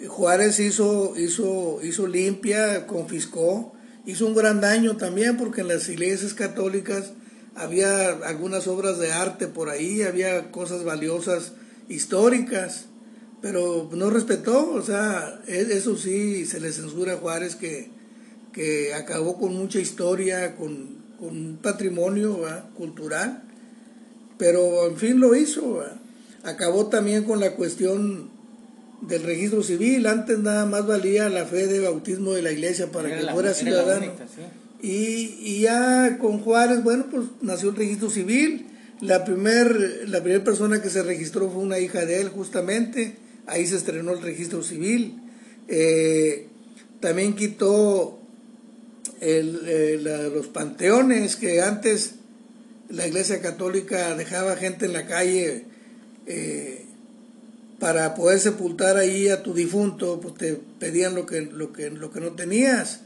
Juárez 0.10 0.60
hizo, 0.60 1.14
hizo, 1.18 1.80
hizo 1.82 2.06
limpia, 2.06 2.86
confiscó, 2.86 3.72
hizo 4.06 4.26
un 4.26 4.36
gran 4.36 4.62
daño 4.62 4.98
también 4.98 5.38
porque 5.38 5.62
en 5.62 5.68
las 5.68 5.88
iglesias 5.90 6.34
católicas 6.34 7.14
había 7.56 8.10
algunas 8.10 8.68
obras 8.68 9.00
de 9.00 9.12
arte 9.12 9.48
por 9.48 9.70
ahí, 9.70 10.02
había 10.02 10.52
cosas 10.52 10.84
valiosas 10.84 11.54
históricas, 11.90 12.86
pero 13.42 13.90
no 13.92 14.10
respetó, 14.10 14.72
o 14.72 14.82
sea, 14.82 15.42
e, 15.48 15.62
eso 15.72 15.98
sí 15.98 16.46
se 16.46 16.60
le 16.60 16.72
censura 16.72 17.14
a 17.14 17.18
Juárez 17.18 17.56
que, 17.56 17.90
que 18.54 18.94
acabó 18.94 19.38
con 19.38 19.54
mucha 19.56 19.80
historia, 19.80 20.56
con 20.56 21.00
con 21.20 21.30
un 21.30 21.58
patrimonio 21.62 22.40
cultural, 22.78 23.44
pero 24.38 24.88
en 24.88 24.98
fin 24.98 25.20
lo 25.20 25.36
hizo. 25.36 25.84
Acabó 26.44 26.88
también 26.88 27.26
con 27.26 27.42
la 27.42 27.56
cuestión 27.56 28.30
del 29.02 29.24
registro 29.24 29.64
civil, 29.64 30.06
antes 30.08 30.40
nada 30.40 30.66
más 30.66 30.86
valía 30.86 31.30
la 31.30 31.46
fe 31.46 31.68
de 31.68 31.80
bautismo 31.80 32.34
de 32.34 32.42
la 32.42 32.52
iglesia 32.52 32.92
para 32.92 33.16
que 33.16 33.26
fuera 33.28 33.54
ciudadano. 33.54 34.12
y, 34.82 35.62
ya 35.62 36.18
con 36.20 36.40
Juárez, 36.40 36.84
bueno, 36.84 37.06
pues 37.10 37.26
nació 37.42 37.70
el 37.70 37.76
registro 37.76 38.10
civil. 38.10 38.68
La 39.02 39.24
primer, 39.24 40.10
la 40.10 40.22
primera 40.22 40.44
persona 40.44 40.82
que 40.82 40.90
se 40.90 41.04
registró 41.04 41.50
fue 41.50 41.64
una 41.64 41.80
hija 41.80 42.06
de 42.06 42.22
él, 42.22 42.30
justamente. 42.30 43.16
Ahí 43.48 43.66
se 43.66 43.78
estrenó 43.78 44.12
el 44.12 44.22
registro 44.22 44.62
civil. 44.62 45.22
Eh, 45.70 46.48
también 47.00 47.34
quitó 47.36 48.20
el, 49.22 49.62
eh, 49.66 50.00
los 50.34 50.48
panteones 50.48 51.36
que 51.36 51.62
antes 51.62 52.16
la 52.90 53.08
iglesia 53.08 53.42
católica 53.42 54.16
dejaba 54.16 54.56
gente 54.56 54.86
en 54.86 54.94
la 54.94 55.06
calle 55.06 55.66
eh, 56.26 56.79
para 57.80 58.14
poder 58.14 58.40
sepultar 58.40 58.98
ahí 58.98 59.30
a 59.30 59.42
tu 59.42 59.54
difunto, 59.54 60.20
pues 60.20 60.36
te 60.36 60.60
pedían 60.80 61.16
lo 61.16 61.26
que, 61.26 61.42
lo 61.42 61.72
que, 61.72 61.90
lo 61.90 62.12
que 62.12 62.20
no 62.20 62.32
tenías. 62.32 63.02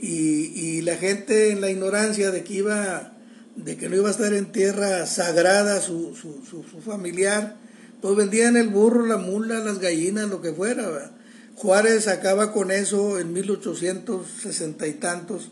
Y, 0.00 0.80
la 0.82 0.96
gente 0.96 1.50
en 1.50 1.60
la 1.60 1.70
ignorancia 1.70 2.30
de 2.30 2.44
que 2.44 2.54
iba, 2.54 3.12
de 3.56 3.76
que 3.76 3.88
no 3.88 3.96
iba 3.96 4.08
a 4.08 4.12
estar 4.12 4.32
en 4.32 4.52
tierra 4.52 5.06
sagrada 5.06 5.80
su, 5.80 6.14
su, 6.14 6.42
su, 6.48 6.80
familiar, 6.80 7.56
pues 8.00 8.16
vendían 8.16 8.56
el 8.56 8.68
burro, 8.68 9.04
la 9.06 9.16
mula, 9.16 9.58
las 9.58 9.80
gallinas, 9.80 10.28
lo 10.28 10.40
que 10.40 10.52
fuera. 10.52 11.12
Juárez 11.56 12.06
acaba 12.06 12.52
con 12.52 12.70
eso 12.70 13.18
en 13.18 13.32
1860 13.32 14.86
y 14.86 14.92
tantos, 14.94 15.50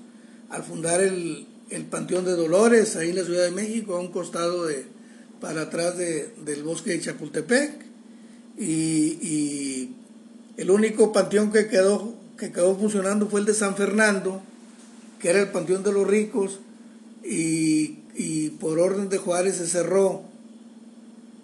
al 0.49 0.63
fundar 0.63 1.01
el, 1.01 1.47
Panteón 1.91 2.25
de 2.25 2.33
Dolores, 2.33 2.95
ahí 2.95 3.11
en 3.11 3.17
la 3.17 3.25
Ciudad 3.25 3.45
de 3.45 3.51
México, 3.51 3.97
a 3.97 4.01
un 4.01 4.13
costado 4.13 4.67
de, 4.67 4.87
para 5.41 5.63
atrás 5.63 5.99
del 5.99 6.63
bosque 6.63 6.91
de 6.93 7.01
Chapultepec. 7.01 7.86
Y, 8.59 9.93
el 10.57 10.71
único 10.71 11.13
panteón 11.13 11.53
que 11.53 11.69
quedó, 11.69 12.15
que 12.39 12.51
quedó 12.51 12.75
funcionando 12.77 13.29
fue 13.29 13.41
el 13.41 13.47
de 13.47 13.53
San 13.53 13.77
Fernando, 13.77 14.41
que 15.19 15.29
era 15.29 15.41
el 15.41 15.49
Panteón 15.49 15.83
de 15.83 15.93
los 15.93 16.07
Ricos, 16.07 16.61
y, 17.23 17.99
y 18.15 18.51
por 18.59 18.79
orden 18.79 19.11
de 19.11 19.19
Juárez 19.19 19.57
se 19.57 19.67
cerró. 19.67 20.23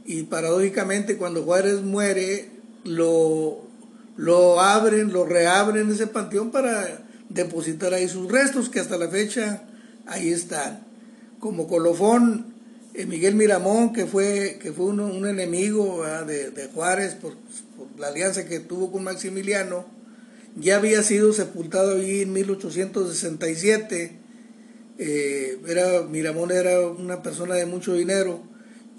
Y 0.06 0.22
paradójicamente 0.22 1.18
cuando 1.18 1.42
Juárez 1.42 1.82
muere, 1.82 2.48
lo 2.84 3.72
lo 4.16 4.60
abren, 4.60 5.12
lo 5.12 5.24
reabren 5.24 5.90
ese 5.90 6.06
panteón 6.06 6.50
para 6.50 7.04
depositar 7.28 7.94
ahí 7.94 8.08
sus 8.08 8.30
restos, 8.30 8.68
que 8.68 8.80
hasta 8.80 8.98
la 8.98 9.08
fecha 9.08 9.64
ahí 10.06 10.30
están. 10.30 10.84
Como 11.40 11.66
colofón, 11.66 12.51
eh, 12.94 13.06
Miguel 13.06 13.34
Miramón, 13.34 13.92
que 13.92 14.06
fue, 14.06 14.58
que 14.60 14.72
fue 14.72 14.86
un, 14.86 15.26
enemigo 15.26 16.04
de, 16.26 16.68
Juárez 16.74 17.14
por, 17.14 17.34
la 17.98 18.08
alianza 18.08 18.46
que 18.46 18.60
tuvo 18.60 18.92
con 18.92 19.04
Maximiliano, 19.04 19.86
ya 20.56 20.76
había 20.76 21.02
sido 21.02 21.32
sepultado 21.32 21.96
ahí 21.96 22.22
en 22.22 22.32
1867. 22.32 24.18
Eh, 24.98 25.58
era, 25.66 26.02
Miramón 26.02 26.50
era 26.52 26.86
una 26.86 27.22
persona 27.22 27.54
de 27.54 27.64
mucho 27.64 27.94
dinero 27.94 28.42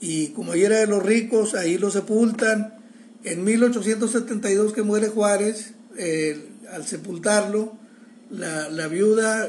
y 0.02 0.30
como 0.30 0.54
ahí 0.54 0.64
era 0.64 0.80
de 0.80 0.88
los 0.88 1.04
ricos, 1.04 1.54
ahí 1.54 1.78
lo 1.78 1.92
sepultan 1.92 2.80
en 3.24 3.44
1872 3.44 4.74
que 4.74 4.82
muere 4.82 5.08
Juárez, 5.10 5.74
eh, 5.98 6.50
al 6.72 6.86
sepultarlo, 6.86 7.78
la, 8.32 8.88
viuda, 8.88 9.48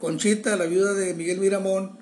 Conchita, 0.00 0.56
la 0.56 0.66
viuda 0.66 0.94
de 0.94 1.14
Miguel 1.14 1.38
Miramón, 1.38 2.01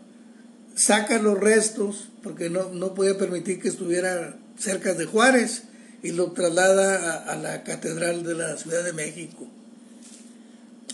saca 0.74 1.18
los 1.18 1.38
restos, 1.38 2.08
porque 2.22 2.50
no, 2.50 2.70
no 2.70 2.94
podía 2.94 3.16
permitir 3.18 3.60
que 3.60 3.68
estuviera 3.68 4.36
cerca 4.58 4.94
de 4.94 5.06
Juárez, 5.06 5.64
y 6.02 6.12
lo 6.12 6.32
traslada 6.32 7.24
a, 7.30 7.36
la 7.36 7.62
Catedral 7.62 8.24
de 8.24 8.34
la 8.34 8.56
Ciudad 8.56 8.82
de 8.84 8.92
México. 8.92 9.46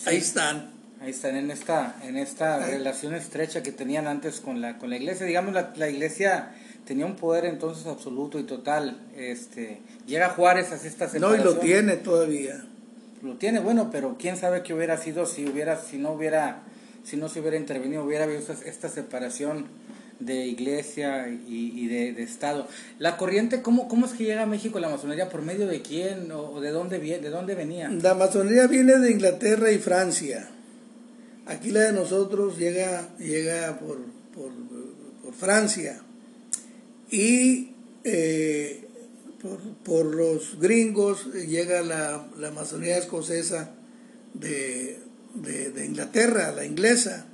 Ahí 0.05 0.17
están. 0.17 0.71
Ahí 1.01 1.11
están 1.11 1.37
en 1.37 1.51
esta, 1.51 1.97
en 2.03 2.17
esta 2.17 2.67
relación 2.67 3.15
estrecha 3.15 3.63
que 3.63 3.71
tenían 3.71 4.07
antes 4.07 4.41
con 4.41 4.61
la, 4.61 4.79
con 4.79 4.91
la 4.91 4.97
iglesia. 4.97 5.27
Digamos, 5.27 5.55
la, 5.55 5.73
la 5.77 5.89
iglesia 5.89 6.55
tenía 6.87 7.07
un 7.07 7.17
poder 7.17 7.45
entonces 7.45 7.87
absoluto 7.87 8.39
y 8.39 8.45
total. 8.45 8.99
Este, 9.17 9.81
llega 10.07 10.31
Juárez 10.31 10.73
a 10.73 10.77
esta 10.77 11.09
separación. 11.09 11.23
No, 11.23 11.35
y 11.35 11.45
lo 11.45 11.59
tiene 11.59 11.97
todavía. 11.97 12.65
Lo 13.23 13.35
tiene, 13.35 13.61
bueno, 13.61 13.91
pero 13.91 14.17
quién 14.19 14.37
sabe 14.37 14.63
qué 14.63 14.75
hubiera 14.75 14.97
sido 14.97 15.27
si 15.27 15.47
hubiera, 15.47 15.79
si 15.79 15.99
no 15.99 16.13
hubiera, 16.13 16.63
si 17.07 17.17
no 17.17 17.29
se 17.29 17.41
hubiera 17.41 17.57
intervenido, 17.57 18.05
hubiera 18.05 18.25
habido 18.25 18.41
esta, 18.41 18.89
separación 18.89 19.67
de 20.19 20.47
iglesia 20.47 21.29
y, 21.29 21.87
de, 21.87 22.23
Estado. 22.23 22.67
La 22.99 23.17
corriente, 23.17 23.63
¿cómo, 23.63 23.87
¿cómo 23.87 24.07
es 24.07 24.13
que 24.13 24.25
llega 24.25 24.43
a 24.43 24.47
México 24.47 24.81
la 24.81 24.89
masonería? 24.89 25.29
¿Por 25.29 25.43
medio 25.43 25.69
de 25.69 25.83
quién 25.83 26.33
o, 26.33 26.61
de, 26.61 26.71
dónde, 26.71 26.99
de 26.99 27.31
dónde 27.31 27.55
venía? 27.55 27.89
La 27.89 28.15
masonería 28.15 28.67
viene 28.67 28.99
de 28.99 29.13
Inglaterra 29.13 29.71
y 29.71 29.79
Francia. 29.79 30.49
Aquí 31.47 31.71
la 31.71 31.83
de 31.83 31.93
nosotros 31.93 32.59
llega, 32.59 33.09
llega 33.19 33.79
por, 33.79 33.99
Francia 35.39 36.01
y 37.11 37.73
eh, 38.05 38.87
por, 39.85 40.07
los 40.15 40.59
gringos 40.59 41.33
llega 41.35 41.83
la, 41.83 42.27
la 42.39 42.51
masonería 42.51 42.97
escocesa 42.97 43.75
de, 44.35 45.06
Inglaterra, 45.85 46.53
la 46.53 46.65
inglesa. 46.65 47.27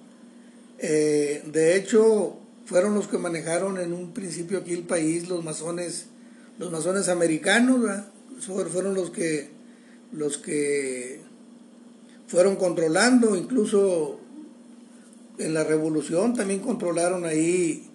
Eh, 0.79 1.43
de 1.47 1.77
hecho, 1.77 2.37
fueron 2.67 2.95
los 2.95 3.09
que 3.09 3.19
manejaron 3.19 3.79
en 3.79 3.93
un 3.93 4.13
principio 4.13 4.59
aquí 4.59 4.73
el 4.73 4.85
país, 4.85 5.29
los 5.29 5.45
masones, 5.45 6.07
los 6.59 6.71
masones 6.71 7.09
americanos, 7.09 7.81
fueron 8.41 8.95
los 8.95 9.11
que, 9.11 9.51
los 10.13 10.39
que 10.39 11.21
fueron 12.27 12.57
controlando, 12.57 13.37
incluso 13.37 14.19
en 15.39 15.55
la 15.55 15.65
revolución 15.65 16.35
también 16.35 16.61
controlaron 16.61 17.25
ahí 17.25 17.89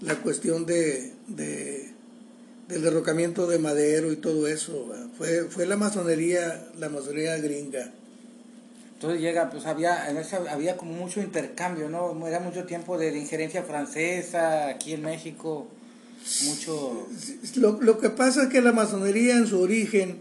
la 0.00 0.16
cuestión 0.16 0.66
de, 0.66 1.12
del 1.26 2.82
derrocamiento 2.82 3.46
de 3.46 3.58
Madero 3.58 4.12
y 4.12 4.16
todo 4.16 4.48
eso. 4.48 4.92
Fue, 5.16 5.44
fue 5.44 5.66
la 5.66 5.76
masonería, 5.76 6.68
la 6.78 6.88
masonería 6.88 7.36
gringa. 7.38 7.92
Entonces 9.04 9.22
llega, 9.22 9.50
pues 9.50 9.66
había, 9.66 10.06
había 10.50 10.78
como 10.78 10.94
mucho 10.94 11.20
intercambio, 11.20 11.90
¿no? 11.90 12.26
Era 12.26 12.40
mucho 12.40 12.64
tiempo 12.64 12.96
de, 12.96 13.14
injerencia 13.14 13.62
francesa 13.62 14.68
aquí 14.68 14.94
en 14.94 15.02
México, 15.02 15.68
mucho... 16.46 17.06
Lo, 17.56 17.82
lo, 17.82 17.98
que 17.98 18.08
pasa 18.08 18.44
es 18.44 18.48
que 18.48 18.62
la 18.62 18.72
masonería 18.72 19.36
en 19.36 19.46
su 19.46 19.60
origen 19.60 20.20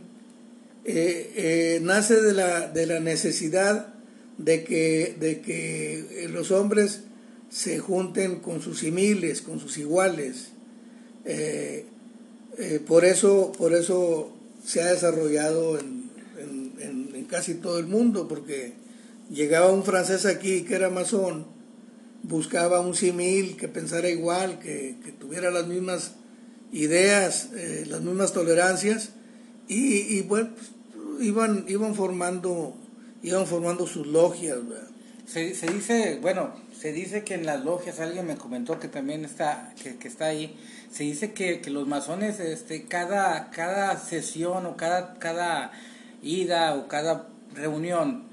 eh, 0.83 1.31
eh, 1.33 1.79
nace 1.81 2.21
de 2.21 2.33
la, 2.33 2.67
de 2.67 2.85
la 2.85 2.99
necesidad 2.99 3.93
de 4.37 4.65
que, 4.65 5.15
de 5.17 5.39
que 5.39 6.27
los 6.29 6.51
hombres 6.51 7.03
se 7.49 7.79
junten 7.79 8.41
con 8.41 8.61
sus 8.61 8.79
similes, 8.79 9.41
con 9.41 9.61
sus 9.61 9.77
iguales. 9.77 10.49
Eh, 11.23 11.85
por, 12.85 13.05
eso, 13.05 13.53
por 13.57 13.73
eso 13.73 14.33
se 14.65 14.81
ha 14.81 14.91
desarrollado 14.91 15.79
en, 15.79 16.02
casi 17.33 17.55
todo 17.55 17.79
el 17.79 17.87
mundo, 17.87 18.27
porque 18.27 18.73
llegaba 19.31 19.71
un 19.71 19.83
francés 19.83 20.27
aquí 20.27 20.61
que 20.61 20.75
era 20.75 20.91
masón, 20.91 21.47
buscaba 22.21 22.79
un 22.79 22.93
simil 22.93 23.57
que 23.57 23.67
pensara 23.67 24.07
igual, 24.07 24.59
que, 24.59 24.97
tuviera 25.19 25.49
las 25.49 25.65
mismas 25.65 26.13
ideas, 26.71 27.49
eh, 27.55 27.85
las 27.87 28.01
mismas 28.01 28.33
tolerancias, 28.33 29.13
y, 29.67 30.21
bueno, 30.21 30.51
pues, 30.53 31.25
iban, 31.25 31.65
iban 31.67 31.95
formando, 31.95 32.75
iban 33.23 33.47
formando 33.47 33.87
sus 33.87 34.05
logias. 34.05 34.59
Se, 35.25 35.55
se, 35.55 35.65
dice, 35.73 36.19
bueno, 36.21 36.53
se 36.79 36.93
dice 36.93 37.23
que 37.23 37.33
en 37.33 37.47
las 37.47 37.65
logias, 37.65 37.99
alguien 37.99 38.27
me 38.27 38.35
comentó 38.35 38.77
que 38.77 38.89
también 38.89 39.25
está, 39.25 39.73
que, 39.81 39.95
que 39.95 40.07
está 40.07 40.25
ahí, 40.25 40.55
se 40.91 41.03
dice 41.03 41.33
que, 41.33 41.61
que, 41.61 41.71
los 41.71 41.87
masones, 41.87 42.39
este, 42.39 42.83
cada, 42.83 43.49
cada 43.49 43.97
sesión 43.97 44.67
o 44.67 44.77
cada, 44.77 45.15
cada 45.15 45.71
ida 46.23 46.75
o 46.75 46.87
cada 46.87 47.27
reunión 47.53 48.23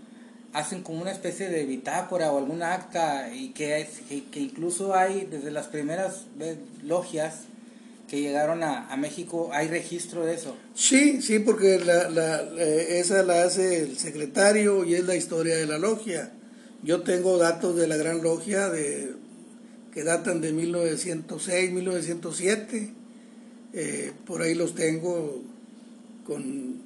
hacen 0.52 0.82
como 0.82 1.00
una 1.02 1.12
especie 1.12 1.48
de 1.48 1.64
bitácora 1.64 2.32
o 2.32 2.38
algún 2.38 2.62
acta 2.62 3.32
y 3.34 3.50
que, 3.50 3.86
que, 4.30 4.40
incluso 4.40 4.94
hay 4.94 5.26
desde 5.30 5.50
las 5.50 5.66
primeras 5.66 6.24
logias 6.82 7.42
que 8.08 8.20
llegaron 8.20 8.64
a, 8.64 8.96
México, 8.96 9.50
¿hay 9.52 9.68
registro 9.68 10.26
de 10.26 10.34
eso? 10.34 10.56
Sí, 10.74 11.22
sí, 11.22 11.38
porque 11.38 11.78
la, 11.78 12.10
la, 12.10 12.42
esa 12.60 13.22
la 13.22 13.44
hace 13.44 13.82
el 13.82 13.98
secretario 13.98 14.84
y 14.84 14.94
es 14.94 15.04
la 15.04 15.14
historia 15.14 15.56
de 15.56 15.66
la 15.66 15.78
logia. 15.78 16.32
Yo 16.82 17.02
tengo 17.02 17.38
datos 17.38 17.76
de 17.76 17.86
la 17.86 17.96
gran 17.96 18.20
logia 18.20 18.68
de, 18.68 19.14
que 19.92 20.02
datan 20.02 20.40
de 20.40 20.52
1906, 20.52 21.72
1907, 21.72 22.94
eh, 23.72 24.12
por 24.26 24.42
ahí 24.42 24.54
los 24.54 24.74
tengo 24.74 25.42
con, 26.26 26.82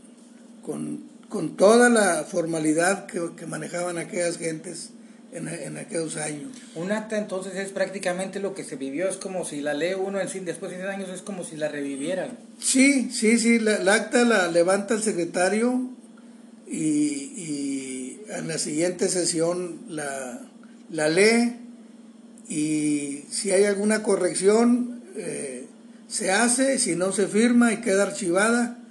con 0.64 1.14
con 1.35 1.57
toda 1.57 1.88
la 1.88 2.22
formalidad 2.22 3.07
que, 3.07 3.46
manejaban 3.46 3.98
aquellas 3.98 4.38
gentes 4.38 4.90
en, 5.33 5.77
aquellos 5.79 6.16
años. 6.16 6.53
Un 6.77 6.92
acta 6.92 7.18
entonces 7.18 7.57
es 7.57 7.72
prácticamente 7.72 8.38
lo 8.38 8.55
que 8.55 8.62
se 8.62 8.77
vivió, 8.77 9.09
es 9.09 9.16
como 9.16 9.44
si 9.44 9.61
la 9.61 9.74
lee 9.74 9.94
uno 9.94 10.20
en 10.20 10.29
sí, 10.29 10.38
después 10.38 10.70
de 10.70 10.79
10 10.79 10.90
años 10.90 11.11
es 11.11 11.22
como 11.22 11.42
si 11.42 11.57
la 11.57 11.66
revivieran. 11.66 12.38
Sí, 12.61 13.11
sí, 13.11 13.37
sí, 13.40 13.59
la, 13.59 13.94
acta 13.94 14.24
la 14.24 14.46
levanta 14.46 14.94
el 14.94 15.03
secretario 15.03 15.90
y, 16.68 18.20
en 18.29 18.46
la 18.46 18.59
siguiente 18.59 19.09
sesión 19.09 19.81
la, 19.88 20.40
la, 20.90 21.09
lee 21.09 21.57
y 22.48 23.24
si 23.29 23.50
hay 23.50 23.64
alguna 23.64 24.05
corrección 24.05 25.03
eh, 25.16 25.66
se 26.07 26.31
hace, 26.31 26.79
si 26.79 26.94
no 26.94 27.11
se 27.11 27.27
firma 27.27 27.72
y 27.72 27.81
queda 27.81 28.05
archivada 28.05 28.83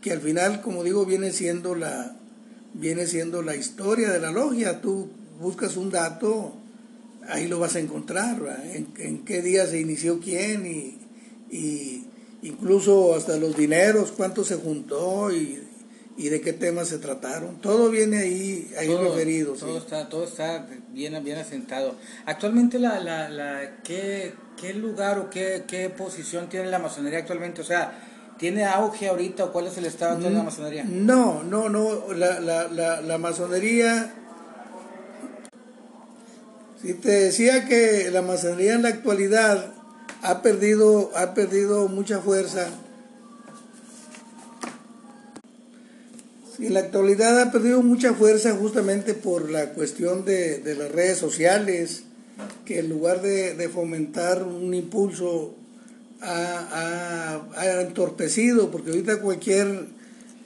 que 0.00 0.12
al 0.12 0.20
final, 0.20 0.60
como 0.60 0.84
digo, 0.84 1.04
viene 1.04 1.32
siendo 1.32 1.74
la, 1.74 2.16
viene 2.74 3.06
siendo 3.06 3.42
la 3.42 3.56
historia 3.56 4.10
de 4.10 4.20
la 4.20 4.30
logia. 4.30 4.80
Tú 4.80 5.10
buscas 5.40 5.76
un 5.76 5.90
dato, 5.90 6.54
ahí 7.28 7.48
lo 7.48 7.58
vas 7.58 7.76
a 7.76 7.80
encontrar, 7.80 8.38
en, 8.72 9.24
qué 9.24 9.42
día 9.42 9.66
se 9.66 9.80
inició 9.80 10.20
quién 10.20 10.66
y, 11.50 12.04
incluso 12.42 13.14
hasta 13.14 13.36
los 13.36 13.56
dineros, 13.56 14.12
cuánto 14.12 14.44
se 14.44 14.56
juntó 14.56 15.32
y, 15.32 15.64
de 16.16 16.40
qué 16.40 16.52
temas 16.52 16.88
se 16.88 16.98
trataron. 16.98 17.60
Todo 17.60 17.90
viene 17.90 18.18
ahí, 18.18 18.72
ahí 18.76 18.92
referido. 18.92 19.52
Todo, 19.52 19.78
está, 19.78 20.08
todo 20.08 20.24
está 20.24 20.66
bien, 20.92 21.22
bien 21.22 21.38
asentado. 21.38 21.94
Actualmente, 22.26 22.80
la, 22.80 22.98
la, 22.98 23.28
la, 23.28 23.82
¿qué, 23.84 24.34
¿qué 24.60 24.74
lugar 24.74 25.20
o 25.20 25.30
qué, 25.30 25.62
qué 25.68 25.88
posición 25.90 26.48
tiene 26.48 26.70
la 26.70 26.80
masonería 26.80 27.20
actualmente? 27.20 27.60
O 27.60 27.64
sea, 27.64 28.07
¿Tiene 28.38 28.64
auge 28.64 29.08
ahorita 29.08 29.46
o 29.46 29.52
cuál 29.52 29.66
es 29.66 29.76
el 29.78 29.86
estado 29.86 30.18
de 30.20 30.30
la 30.30 30.42
masonería? 30.44 30.84
No, 30.84 31.42
no, 31.42 31.68
no. 31.68 32.12
La, 32.14 32.38
la, 32.40 32.68
la, 32.68 33.00
la 33.00 33.18
masonería. 33.18 34.14
Si 36.80 36.94
te 36.94 37.10
decía 37.10 37.66
que 37.66 38.10
la 38.12 38.22
masonería 38.22 38.74
en 38.74 38.82
la 38.82 38.90
actualidad 38.90 39.72
ha 40.22 40.42
perdido, 40.42 41.10
ha 41.16 41.34
perdido 41.34 41.88
mucha 41.88 42.20
fuerza. 42.20 42.68
en 46.60 46.74
la 46.74 46.80
actualidad 46.80 47.40
ha 47.40 47.52
perdido 47.52 47.82
mucha 47.82 48.14
fuerza 48.14 48.52
justamente 48.52 49.14
por 49.14 49.50
la 49.50 49.70
cuestión 49.70 50.24
de, 50.24 50.58
de 50.58 50.74
las 50.74 50.90
redes 50.90 51.18
sociales, 51.18 52.04
que 52.64 52.80
en 52.80 52.88
lugar 52.88 53.22
de, 53.22 53.54
de 53.54 53.68
fomentar 53.68 54.42
un 54.42 54.74
impulso 54.74 55.54
ha, 56.20 57.80
entorpecido, 57.80 58.70
porque 58.70 58.90
ahorita 58.90 59.20
cualquier, 59.20 59.86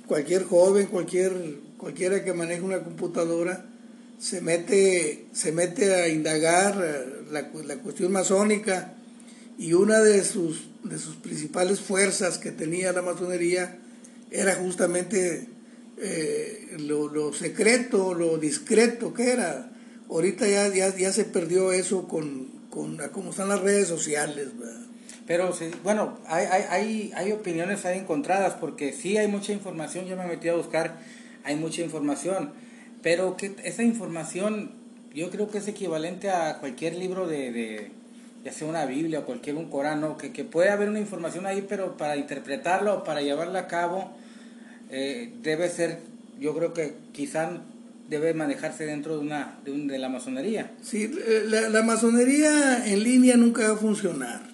cualquier 0.06 0.44
joven, 0.44 0.87
cualquier, 0.87 1.32
cualquiera 1.76 2.24
que 2.24 2.32
maneje 2.32 2.62
una 2.62 2.80
computadora, 2.80 3.66
se 4.18 4.40
mete, 4.40 5.26
se 5.32 5.52
mete 5.52 5.94
a 5.94 6.08
indagar 6.08 6.76
la, 7.30 7.50
la 7.64 7.76
cuestión 7.78 8.12
masónica 8.12 8.94
y 9.58 9.72
una 9.72 10.00
de 10.00 10.24
sus, 10.24 10.68
de 10.85 10.98
sus 10.98 11.16
principales 11.16 11.80
fuerzas 11.80 12.38
que 12.38 12.52
tenía 12.52 12.92
la 12.92 13.02
masonería 13.02 13.78
era 14.30 14.54
justamente 14.54 15.48
eh, 15.98 16.76
lo, 16.80 17.32
secreto, 17.32 18.14
lo 18.14 18.38
discreto 18.38 19.12
que 19.12 19.30
era. 19.30 19.70
Ahorita 20.08 20.48
ya, 20.48 20.68
ya, 20.68 20.94
ya 20.96 21.12
se 21.12 21.24
perdió 21.24 21.72
eso 21.72 22.08
con, 22.08 22.48
con 22.70 22.98
cómo 23.12 23.30
están 23.30 23.48
las 23.48 23.61
redes 23.61 23.88
sociales. 23.88 24.48
Pero 25.26 25.54
bueno, 25.85 26.18
hay, 26.26 26.46
hay, 26.46 27.12
hay 27.14 27.32
opiniones 27.32 27.85
hay 27.85 27.98
encontradas 27.98 28.54
porque 28.54 28.92
sí 28.92 29.16
hay 29.16 29.28
mucha 29.28 29.52
información, 29.52 30.06
yo 30.06 30.16
me 30.16 30.26
metí 30.26 30.48
a 30.48 30.54
buscar, 30.54 30.98
hay 31.44 31.56
mucha 31.56 31.82
información, 31.82 32.52
pero 33.02 33.37
que 33.37 33.54
esa 33.62 33.82
información 33.82 34.72
yo 35.14 35.30
creo 35.30 35.48
que 35.48 35.58
es 35.58 35.68
equivalente 35.68 36.30
a 36.30 36.58
cualquier 36.58 36.96
libro 36.96 37.26
de, 37.28 37.52
de 37.52 37.90
ya 38.44 38.52
sea 38.52 38.66
una 38.66 38.85
Biblia 38.85 39.20
o 39.20 39.24
cualquier 39.24 39.56
un 39.56 39.70
Corán, 39.70 40.16
que, 40.16 40.32
que 40.32 40.44
puede 40.44 40.70
haber 40.70 40.88
una 40.88 40.98
información 40.98 41.46
ahí, 41.46 41.64
pero 41.68 41.96
para 41.96 42.16
interpretarla 42.16 42.94
o 42.94 43.04
para 43.04 43.22
llevarla 43.22 43.61
a 43.61 43.66
cabo 43.68 44.11
eh, 44.90 45.32
debe 45.42 45.68
ser, 45.68 46.00
yo 46.40 46.54
creo 46.54 46.72
que 46.72 46.94
quizá 47.12 47.61
debe 48.08 48.35
manejarse 48.35 48.85
dentro 48.85 49.16
de 49.16 49.20
una 49.20 49.58
de, 49.64 49.70
un, 49.70 49.87
de 49.87 49.98
la 49.98 50.08
masonería. 50.08 50.72
Sí, 50.82 51.11
la, 51.46 51.68
la 51.68 51.82
masonería 51.82 52.85
en 52.87 53.04
línea 53.04 53.37
nunca 53.37 53.68
va 53.68 53.74
a 53.74 53.76
funcionar 53.78 54.51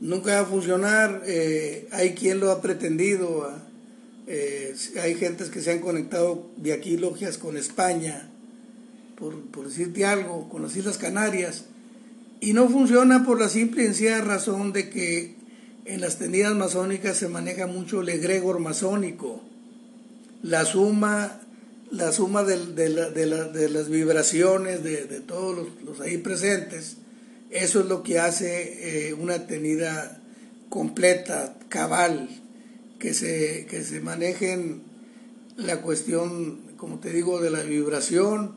nunca 0.00 0.34
va 0.34 0.40
a 0.40 0.46
funcionar, 0.46 1.22
eh, 1.26 1.88
hay 1.92 2.14
quien 2.14 2.40
lo 2.40 2.50
ha 2.50 2.62
pretendido, 2.62 3.50
eh, 4.26 4.74
hay 5.02 5.14
gentes 5.14 5.50
que 5.50 5.60
se 5.60 5.72
han 5.72 5.80
conectado 5.80 6.50
de 6.56 6.72
aquí 6.72 6.96
logias 6.96 7.38
con 7.38 7.56
España, 7.56 8.30
por, 9.16 9.40
por, 9.50 9.66
decirte 9.68 10.04
algo, 10.04 10.48
con 10.48 10.62
las 10.62 10.76
Islas 10.76 10.98
Canarias, 10.98 11.64
y 12.40 12.52
no 12.52 12.68
funciona 12.68 13.24
por 13.24 13.40
la 13.40 13.48
simple 13.48 13.82
y 13.82 13.86
sencilla 13.86 14.20
razón 14.20 14.72
de 14.72 14.90
que 14.90 15.34
en 15.84 16.00
las 16.00 16.18
tendidas 16.18 16.54
masónicas 16.54 17.16
se 17.16 17.28
maneja 17.28 17.66
mucho 17.66 18.02
el 18.02 18.10
egregor 18.10 18.60
masónico, 18.60 19.42
la 20.42 20.64
suma, 20.64 21.40
la 21.90 22.12
suma 22.12 22.44
de, 22.44 22.58
de, 22.74 23.68
las 23.68 23.88
vibraciones 23.88 24.84
de, 24.84 25.20
todos 25.20 25.66
los, 25.84 26.00
ahí 26.00 26.18
presentes, 26.18 26.98
eso 27.50 27.80
es 27.80 27.86
lo 27.86 28.02
que 28.02 28.18
hace 28.18 29.08
eh, 29.08 29.14
una 29.14 29.46
tenida 29.46 30.20
completa, 30.68 31.56
cabal, 31.68 32.28
que 32.98 33.14
se, 33.14 33.66
que 33.70 33.82
se 33.82 34.00
manejen 34.00 34.82
la 35.56 35.80
cuestión, 35.80 36.60
como 36.76 36.98
te 36.98 37.10
digo, 37.10 37.40
de 37.40 37.50
la 37.50 37.62
vibración 37.62 38.56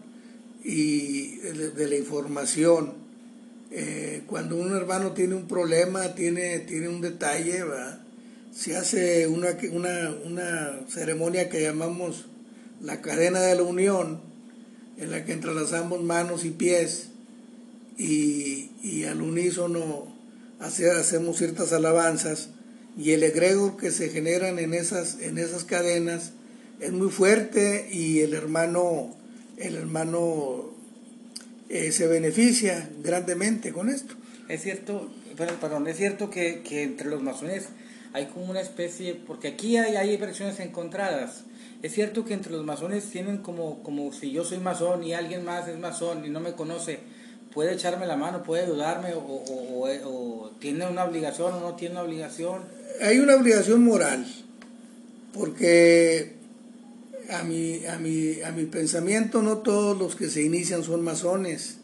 y 0.63 1.37
de, 1.37 1.87
la 1.87 1.95
información. 1.95 2.93
Eh, 3.71 4.23
cuando 4.27 4.57
un 4.57 4.75
hermano 4.75 5.13
tiene 5.13 5.35
un 5.35 5.47
problema, 5.47 6.13
tiene, 6.13 6.59
tiene 6.59 6.89
un 6.89 6.99
detalle, 6.99 7.63
se 8.51 8.75
hace 8.75 9.27
una, 9.27 9.57
una, 9.71 10.13
una 10.25 10.79
ceremonia 10.89 11.47
que 11.47 11.61
llamamos 11.61 12.25
la 12.81 13.01
cadena 13.01 13.39
de 13.39 13.55
la 13.55 13.63
unión, 13.63 14.19
en 14.97 15.11
la 15.11 15.23
que 15.23 15.31
entrelazamos 15.31 16.03
manos 16.03 16.43
y 16.43 16.49
pies 16.49 17.10
y, 17.97 18.71
y 18.81 19.03
al 19.05 19.21
unísono 19.21 20.13
hacemos 20.59 21.37
ciertas 21.37 21.73
alabanzas 21.73 22.49
y 22.97 23.11
el 23.11 23.23
egregor 23.23 23.77
que 23.77 23.91
se 23.91 24.09
generan 24.09 24.59
en 24.59 24.73
esas, 24.73 25.19
en 25.19 25.37
esas 25.37 25.63
cadenas 25.63 26.33
es 26.79 26.91
muy 26.91 27.09
fuerte 27.09 27.87
y 27.91 28.19
el 28.19 28.33
hermano, 28.33 29.15
el 29.57 29.75
hermano 29.75 30.71
eh, 31.69 31.91
se 31.91 32.07
beneficia 32.07 32.89
grandemente 33.01 33.71
con 33.71 33.89
esto. 33.89 34.15
Es 34.49 34.63
cierto, 34.63 35.09
perdón, 35.37 35.87
es 35.87 35.97
cierto 35.97 36.29
que, 36.29 36.61
que, 36.61 36.83
entre 36.83 37.09
los 37.09 37.21
masones 37.21 37.69
hay 38.13 38.25
como 38.25 38.49
una 38.49 38.61
especie, 38.61 39.15
porque 39.15 39.49
aquí 39.49 39.77
hay, 39.77 39.95
hay 39.95 40.17
versiones 40.17 40.59
encontradas. 40.59 41.43
Es 41.81 41.93
cierto 41.93 42.25
que 42.25 42.33
entre 42.33 42.51
los 42.51 42.65
masones 42.65 43.09
tienen 43.09 43.37
como, 43.37 43.81
como 43.83 44.11
si 44.11 44.31
yo 44.31 44.43
soy 44.43 44.57
masón 44.57 45.03
y 45.03 45.13
alguien 45.13 45.45
más 45.45 45.67
es 45.67 45.79
masón 45.79 46.25
y 46.25 46.29
no 46.29 46.39
me 46.39 46.53
conoce, 46.53 46.99
puede 47.53 47.73
echarme 47.73 48.07
la 48.07 48.17
mano, 48.17 48.43
puede 48.43 48.63
ayudarme 48.63 49.13
o, 49.13 49.19
o, 49.19 49.87
o, 50.05 50.51
tiene 50.59 50.87
una 50.87 51.05
obligación 51.05 51.53
o 51.53 51.59
no 51.59 51.75
tiene 51.75 51.95
una 51.95 52.03
obligación. 52.03 52.61
Hay 53.01 53.19
una 53.19 53.35
obligación 53.35 53.83
moral, 53.83 54.25
porque 55.33 56.35
a 57.29 57.43
mi, 57.43 57.85
a, 57.85 57.97
mi, 57.97 58.41
a 58.41 58.51
mi 58.51 58.65
pensamiento 58.65 59.41
no 59.41 59.59
todos 59.59 59.97
los 59.97 60.15
que 60.15 60.29
se 60.29 60.41
inician 60.43 60.83
son 60.83 61.03
masones 61.03 61.77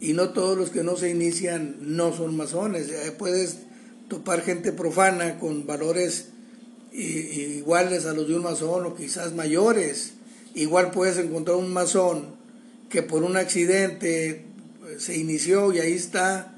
y 0.00 0.14
no 0.14 0.30
todos 0.30 0.56
los 0.56 0.70
que 0.70 0.82
no 0.82 0.96
se 0.96 1.10
inician 1.10 1.76
no 1.80 2.14
son 2.14 2.36
masones. 2.36 2.88
Eh, 2.90 3.12
puedes 3.16 3.58
topar 4.08 4.42
gente 4.42 4.72
profana 4.72 5.38
con 5.38 5.66
valores 5.66 6.28
iguales 6.92 8.04
a 8.04 8.12
los 8.12 8.28
de 8.28 8.36
un 8.36 8.42
masón 8.42 8.84
o 8.84 8.94
quizás 8.94 9.32
mayores. 9.32 10.14
Igual 10.54 10.90
puedes 10.90 11.16
encontrar 11.18 11.56
un 11.56 11.72
masón 11.72 12.34
que 12.90 13.02
por 13.02 13.22
un 13.22 13.36
accidente 13.36 14.44
se 14.98 15.16
inició 15.16 15.72
y 15.72 15.78
ahí 15.78 15.92
está, 15.92 16.56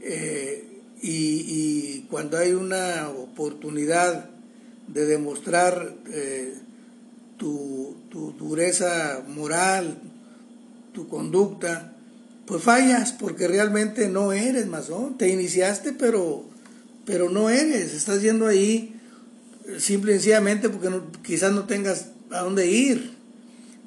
eh, 0.00 0.66
y, 1.02 2.06
cuando 2.10 2.38
hay 2.38 2.52
una 2.52 3.08
oportunidad 3.08 4.30
de 4.88 5.06
demostrar 5.06 5.94
eh, 6.08 6.54
tu, 7.36 7.96
dureza 8.38 9.22
moral, 9.28 9.98
tu 10.92 11.08
conducta, 11.08 11.96
pues 12.46 12.62
fallas 12.62 13.12
porque 13.12 13.46
realmente 13.46 14.08
no 14.08 14.32
eres 14.32 14.66
masón, 14.66 15.16
te 15.16 15.28
iniciaste 15.28 15.92
pero, 15.92 16.44
pero 17.06 17.30
no 17.30 17.48
eres, 17.48 17.94
estás 17.94 18.22
yendo 18.22 18.48
ahí 18.48 19.00
simple 19.78 20.12
y 20.12 20.14
sencillamente 20.16 20.68
porque 20.68 20.90
quizás 21.22 21.52
no 21.52 21.64
tengas 21.64 22.08
a 22.30 22.40
dónde 22.40 22.66
ir, 22.66 23.14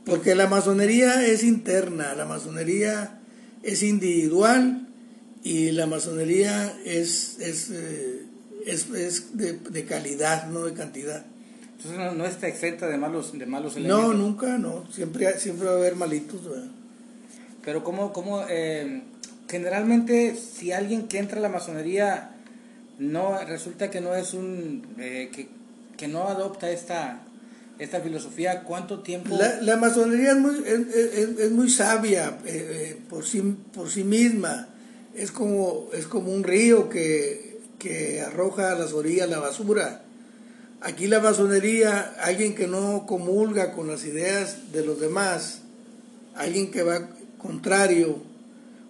porque 0.06 0.34
la 0.34 0.48
masonería 0.48 1.26
es 1.26 1.44
interna, 1.44 2.16
la 2.16 2.26
masonería 2.26 3.20
es 3.64 3.82
individual 3.82 4.88
y 5.44 5.72
la 5.72 5.88
masonería 5.88 6.78
es, 6.86 7.40
es, 7.40 7.70
eh, 7.72 8.26
es, 8.66 9.38
de, 9.38 9.86
calidad, 9.86 10.48
no 10.48 10.66
de 10.66 10.74
cantidad. 10.74 11.26
Entonces 11.78 12.16
no, 12.16 12.26
está 12.26 12.48
exenta 12.48 12.88
de 12.88 12.98
malos, 12.98 13.38
de 13.38 13.46
malos 13.46 13.76
elementos. 13.76 14.08
No, 14.08 14.14
nunca, 14.14 14.58
no. 14.58 14.86
Siempre, 14.92 15.38
siempre 15.40 15.68
va 15.68 15.74
a 15.74 15.78
haber 15.78 15.96
malitos. 15.96 16.42
Pero 17.64 17.84
como, 17.84 18.14
como 18.14 18.44
eh, 18.50 19.04
generalmente 19.50 20.36
si 20.36 20.72
alguien 20.72 21.08
que 21.08 21.20
entra 21.20 21.40
a 21.40 21.42
la 21.42 21.50
masonería 21.50 22.36
no 23.00 23.38
resulta 23.46 23.90
que 23.90 24.02
no 24.02 24.16
es 24.16 24.34
un 24.34 24.86
eh, 24.98 25.30
que, 25.34 25.48
que 25.98 26.08
no 26.08 26.28
adopta 26.28 26.70
esta 26.70 27.22
esta 27.80 28.02
filosofía, 28.02 28.64
¿cuánto 28.64 29.00
tiempo? 29.00 29.38
La, 29.62 29.78
masonería 29.78 30.32
es 30.32 30.38
muy, 30.38 30.64
es, 30.66 31.52
muy 31.52 31.70
sabia 31.70 32.38
eh, 32.46 32.96
eh, 32.96 33.02
por, 33.10 33.26
sí, 33.26 33.42
por 33.74 33.90
sí 33.90 34.04
misma. 34.04 34.70
Es 35.16 35.32
como, 35.32 35.90
es 35.94 36.08
como 36.08 36.32
un 36.32 36.44
río 36.44 36.90
que, 36.90 37.60
que 37.80 38.22
arroja 38.22 38.72
a 38.72 38.76
las 38.76 38.94
orillas 38.94 39.30
la 39.30 39.40
basura. 39.40 40.04
Aquí 40.82 41.08
la 41.08 41.20
masonería, 41.20 42.16
alguien 42.22 42.56
que 42.56 42.68
no 42.68 43.06
comulga 43.08 43.74
con 43.74 43.88
las 43.88 44.06
ideas 44.06 44.72
de 44.72 44.86
los 44.86 45.00
demás, 45.00 45.60
alguien 46.36 46.72
que 46.72 46.84
va 46.84 47.10
contrario, 47.38 48.18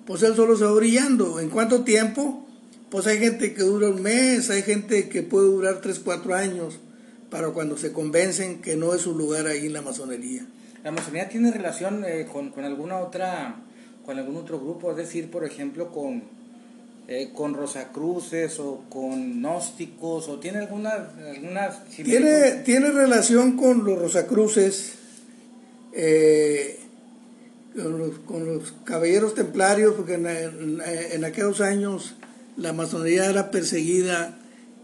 pues 0.06 0.24
él 0.24 0.36
solo 0.36 0.58
se 0.58 0.66
va 0.66 0.72
brillando. 0.72 1.40
¿En 1.40 1.50
cuánto 1.50 1.84
tiempo? 1.84 2.48
Pues 2.90 3.08
hay 3.08 3.20
gente 3.20 3.54
que 3.54 3.64
dura 3.64 3.90
un 3.90 4.02
mes, 4.02 4.50
hay 4.50 4.62
gente 4.62 5.10
que 5.10 5.24
puede 5.24 5.48
durar 5.48 5.82
tres, 5.82 6.00
cuatro 6.00 6.36
años 6.36 6.80
para 7.34 7.50
cuando 7.50 7.76
se 7.78 7.92
convencen 7.92 8.62
que 8.62 8.76
no 8.76 8.94
es 8.94 9.02
su 9.02 9.16
lugar 9.16 9.48
ahí 9.48 9.66
en 9.66 9.74
la 9.74 9.82
masonería. 9.82 10.46
¿La 10.84 10.92
masonería 10.92 11.30
tiene 11.30 11.50
relación 11.52 12.06
eh, 12.06 12.28
con, 12.32 12.52
con, 12.52 12.64
alguna 12.64 13.00
otra, 13.00 13.56
con 14.06 14.20
algún 14.20 14.38
otro 14.38 14.60
grupo? 14.60 14.92
Es 14.92 14.98
decir, 14.98 15.32
por 15.32 15.44
ejemplo, 15.44 15.92
con, 15.92 16.22
eh, 17.08 17.32
con 17.34 17.56
Rosacruces 17.56 18.60
o 18.60 18.84
con 18.88 19.40
gnósticos, 19.42 20.30
o 20.30 20.40
tiene 20.40 20.60
alguna, 20.60 21.10
algunas... 21.28 21.84
Tiene, 21.86 22.62
tiene 22.64 22.92
relación 22.92 23.58
con 23.58 23.84
los 23.84 23.98
Rosacruces, 23.98 24.94
eh, 25.92 26.78
con, 27.76 27.98
los, 27.98 28.20
con, 28.20 28.46
los, 28.46 28.74
caballeros 28.84 29.34
templarios, 29.34 29.96
porque 29.96 30.14
en, 30.14 30.28
en 30.28 31.26
aquellos 31.26 31.62
años 31.62 32.14
la 32.58 32.74
masonería 32.74 33.28
era 33.28 33.50
perseguida 33.50 34.38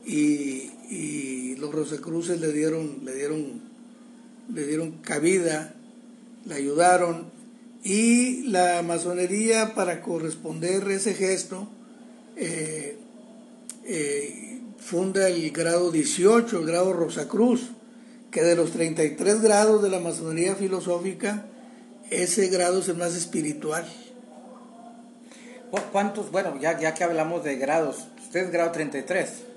y 0.03 0.71
y 0.89 1.55
los 1.57 1.71
Rosacruces 1.71 2.41
le 2.41 2.51
dieron, 2.51 3.01
le 3.03 3.13
dieron, 3.13 3.61
le 4.53 4.65
dieron 4.65 4.91
cabida, 5.03 5.75
le 6.45 6.55
ayudaron 6.55 7.31
y 7.83 8.43
la 8.43 8.81
masonería 8.81 9.75
para 9.75 10.01
corresponder 10.01 10.89
ese 10.89 11.13
gesto 11.13 11.67
eh, 12.35 12.97
eh, 13.85 14.61
funda 14.77 15.27
el 15.27 15.51
grado 15.51 15.91
18, 15.91 16.59
el 16.59 16.65
grado 16.65 16.93
Rosacruz, 16.93 17.69
que 18.31 18.43
de 18.43 18.55
los 18.55 18.71
33 18.71 19.41
grados 19.41 19.83
de 19.83 19.89
la 19.89 19.99
masonería 19.99 20.55
filosófica, 20.55 21.45
ese 22.09 22.47
grado 22.47 22.79
es 22.79 22.89
el 22.89 22.97
más 22.97 23.15
espiritual. 23.15 23.85
¿Cuántos? 25.91 26.31
Bueno, 26.31 26.59
ya, 26.59 26.79
ya 26.79 26.93
que 26.93 27.03
hablamos 27.03 27.43
de 27.43 27.57
grados, 27.57 28.07
usted 28.23 28.45
es 28.45 28.51
grado 28.51 28.71
33. 28.71 29.48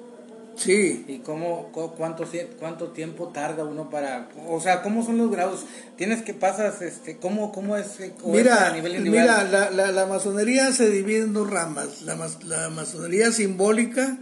Sí. 0.56 1.04
¿Y 1.08 1.18
cómo, 1.18 1.70
cuánto, 1.96 2.24
cuánto 2.58 2.88
tiempo 2.88 3.28
tarda 3.28 3.64
uno 3.64 3.90
para, 3.90 4.28
o 4.48 4.60
sea, 4.60 4.82
cómo 4.82 5.04
son 5.04 5.18
los 5.18 5.30
grados? 5.30 5.64
Tienes 5.96 6.22
que 6.22 6.34
pasas, 6.34 6.82
este, 6.82 7.16
¿cómo, 7.16 7.52
cómo 7.52 7.76
es, 7.76 7.98
mira, 8.24 8.68
a 8.68 8.72
nivel 8.72 8.96
individual? 8.96 9.46
Mira, 9.46 9.70
la, 9.70 9.90
la, 9.92 10.06
masonería 10.06 10.72
se 10.72 10.90
divide 10.90 11.22
en 11.22 11.32
dos 11.32 11.48
ramas. 11.48 12.02
La, 12.02 12.16
la 12.44 12.70
masonería 12.70 13.32
simbólica, 13.32 14.18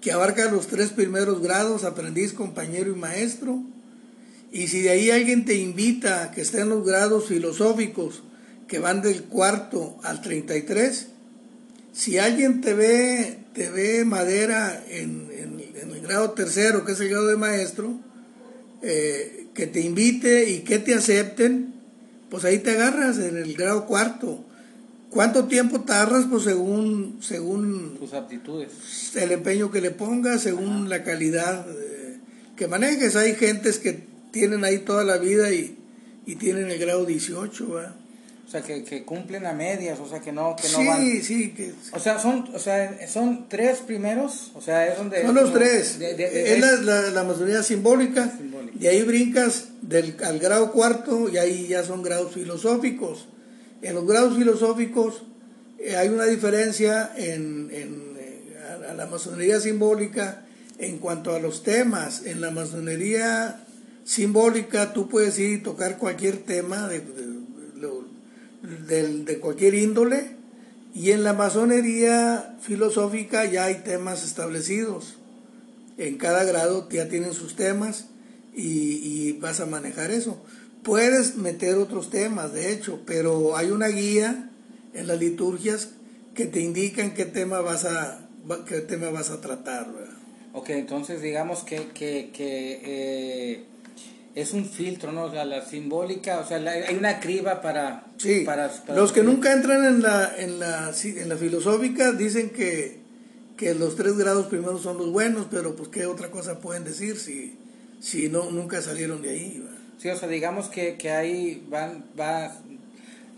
que 0.00 0.12
abarca 0.12 0.50
los 0.50 0.66
tres 0.66 0.90
primeros 0.90 1.42
grados, 1.42 1.84
aprendiz, 1.84 2.32
compañero 2.32 2.90
y 2.90 2.94
maestro. 2.94 3.62
Y 4.50 4.68
si 4.68 4.82
de 4.82 4.90
ahí 4.90 5.10
alguien 5.10 5.44
te 5.44 5.54
invita 5.54 6.24
a 6.24 6.30
que 6.30 6.42
esté 6.42 6.60
en 6.60 6.68
los 6.68 6.86
grados 6.86 7.26
filosóficos, 7.26 8.22
que 8.68 8.78
van 8.78 9.02
del 9.02 9.24
cuarto 9.24 9.98
al 10.02 10.20
33, 10.20 11.08
si 11.92 12.18
alguien 12.18 12.60
te 12.62 12.72
ve, 12.72 13.38
te 13.52 13.70
ve 13.70 14.04
madera 14.04 14.82
en, 14.88 15.30
el 15.30 15.61
grado 16.12 16.30
tercero, 16.32 16.84
que 16.84 16.92
es 16.92 17.00
el 17.00 17.08
grado 17.08 17.26
de 17.26 17.36
maestro, 17.36 17.98
eh, 18.82 19.46
que 19.54 19.66
te 19.66 19.80
invite 19.80 20.50
y 20.50 20.60
que 20.60 20.78
te 20.78 20.94
acepten, 20.94 21.74
pues 22.30 22.44
ahí 22.44 22.58
te 22.58 22.70
agarras 22.70 23.18
en 23.18 23.36
el 23.36 23.54
grado 23.54 23.86
cuarto. 23.86 24.44
¿Cuánto 25.10 25.44
tiempo 25.44 25.82
tardas? 25.82 26.26
Pues 26.30 26.44
según, 26.44 27.18
según 27.20 27.96
tus 27.98 28.14
aptitudes. 28.14 28.70
El 29.14 29.32
empeño 29.32 29.70
que 29.70 29.82
le 29.82 29.90
pongas, 29.90 30.42
según 30.42 30.88
la 30.88 31.04
calidad 31.04 31.66
eh, 31.68 32.18
que 32.56 32.66
manejes. 32.66 33.16
Hay 33.16 33.34
gentes 33.34 33.78
que 33.78 34.04
tienen 34.30 34.64
ahí 34.64 34.78
toda 34.78 35.04
la 35.04 35.18
vida 35.18 35.52
y, 35.52 35.76
y 36.24 36.36
tienen 36.36 36.70
el 36.70 36.78
grado 36.78 37.04
18. 37.04 37.68
¿verdad? 37.68 37.96
O 38.52 38.54
sea, 38.54 38.60
que, 38.60 38.84
que, 38.84 39.02
cumplen 39.02 39.46
a 39.46 39.54
medias, 39.54 39.98
o 39.98 40.06
sea, 40.06 40.20
que 40.20 40.30
no, 40.30 40.54
que 40.56 40.68
no 40.68 40.78
sí, 40.78 40.86
van. 40.86 41.22
Sí, 41.22 41.54
que... 41.56 41.72
O 41.92 41.98
sea, 41.98 42.18
son, 42.18 42.50
o 42.54 42.58
sea, 42.58 43.08
son 43.08 43.48
tres 43.48 43.78
primeros, 43.78 44.50
o 44.54 44.60
sea, 44.60 44.86
es 44.88 44.98
donde... 44.98 45.22
Son 45.22 45.34
los 45.34 45.54
tres. 45.54 45.98
es 45.98 46.60
la, 46.60 46.72
la, 46.72 47.10
la, 47.12 47.24
masonería 47.24 47.62
simbólica, 47.62 48.30
simbólica, 48.36 48.76
y 48.78 48.88
ahí 48.88 49.00
brincas 49.04 49.68
del, 49.80 50.16
al 50.22 50.38
grado 50.38 50.70
cuarto 50.70 51.30
y 51.30 51.38
ahí 51.38 51.66
ya 51.68 51.82
son 51.82 52.02
grados 52.02 52.34
filosóficos. 52.34 53.26
En 53.80 53.94
los 53.94 54.06
grados 54.06 54.36
filosóficos 54.36 55.22
eh, 55.78 55.96
hay 55.96 56.10
una 56.10 56.26
diferencia 56.26 57.10
en, 57.16 57.70
en 57.72 58.16
eh, 58.18 58.86
a 58.90 58.92
la 58.92 59.06
masonería 59.06 59.60
simbólica 59.60 60.44
en 60.76 60.98
cuanto 60.98 61.34
a 61.34 61.38
los 61.38 61.62
temas. 61.62 62.26
En 62.26 62.42
la 62.42 62.50
masonería 62.50 63.64
simbólica 64.04 64.92
tú 64.92 65.08
puedes 65.08 65.38
ir 65.38 65.52
y 65.52 65.62
tocar 65.62 65.96
cualquier 65.96 66.36
tema 66.36 66.86
de, 66.86 67.00
de, 68.72 69.24
de, 69.24 69.38
cualquier 69.38 69.74
índole 69.74 70.36
y 70.94 71.12
en 71.12 71.24
la 71.24 71.32
masonería 71.32 72.56
filosófica 72.60 73.44
ya 73.44 73.64
hay 73.64 73.76
temas 73.76 74.24
establecidos. 74.24 75.16
En 75.98 76.18
cada 76.18 76.44
grado 76.44 76.88
ya 76.90 77.08
tienen 77.08 77.34
sus 77.34 77.56
temas 77.56 78.06
y, 78.54 79.32
vas 79.40 79.60
a 79.60 79.66
manejar 79.66 80.10
eso. 80.10 80.42
Puedes 80.82 81.36
meter 81.36 81.76
otros 81.76 82.10
temas, 82.10 82.52
de 82.52 82.72
hecho, 82.72 83.00
pero 83.06 83.56
hay 83.56 83.70
una 83.70 83.88
guía 83.88 84.50
en 84.94 85.06
las 85.06 85.18
liturgias 85.18 85.90
que 86.34 86.46
te 86.46 86.60
indican 86.60 87.14
qué 87.14 87.24
tema 87.24 87.60
vas 87.60 87.84
a, 87.84 88.28
qué 88.66 88.80
tema 88.80 89.10
vas 89.10 89.30
a 89.30 89.40
tratar. 89.40 89.88
Ok, 90.52 90.70
entonces 90.70 91.22
digamos 91.22 91.62
que, 91.62 91.88
que, 91.94 92.30
que 92.32 92.80
eh, 92.84 93.64
es 94.34 94.52
un 94.52 94.64
filtro, 94.64 95.12
¿no? 95.12 95.24
O 95.24 95.30
sea, 95.30 95.44
la 95.44 95.64
simbólica, 95.64 96.40
o 96.40 96.46
sea, 96.46 96.56
hay 96.56 96.96
una 96.96 97.20
criba 97.20 97.60
para... 97.60 98.06
Sí, 98.16 98.40
para, 98.46 98.70
los 98.94 99.12
que 99.12 99.22
nunca 99.22 99.52
entran 99.52 99.84
en 99.84 100.02
la, 100.02 100.34
en 100.36 100.58
la, 100.58 100.92
en 101.02 101.28
la 101.28 101.36
filosófica 101.36 102.12
dicen 102.12 102.50
que, 102.50 103.00
que 103.56 103.74
los 103.74 103.96
tres 103.96 104.16
grados 104.16 104.46
primeros 104.46 104.82
son 104.82 104.98
los 104.98 105.10
buenos, 105.10 105.48
pero 105.50 105.76
pues 105.76 105.88
qué 105.88 106.06
otra 106.06 106.30
cosa 106.30 106.60
pueden 106.60 106.84
decir 106.84 107.18
si, 107.18 107.58
si 108.00 108.28
no, 108.28 108.50
nunca 108.50 108.80
salieron 108.80 109.20
de 109.20 109.30
ahí. 109.30 109.64
Sí, 109.98 110.08
o 110.08 110.16
sea, 110.16 110.28
digamos 110.28 110.68
que, 110.68 110.96
que 110.96 111.10
ahí 111.10 111.66
van, 111.68 112.06
va, 112.18 112.58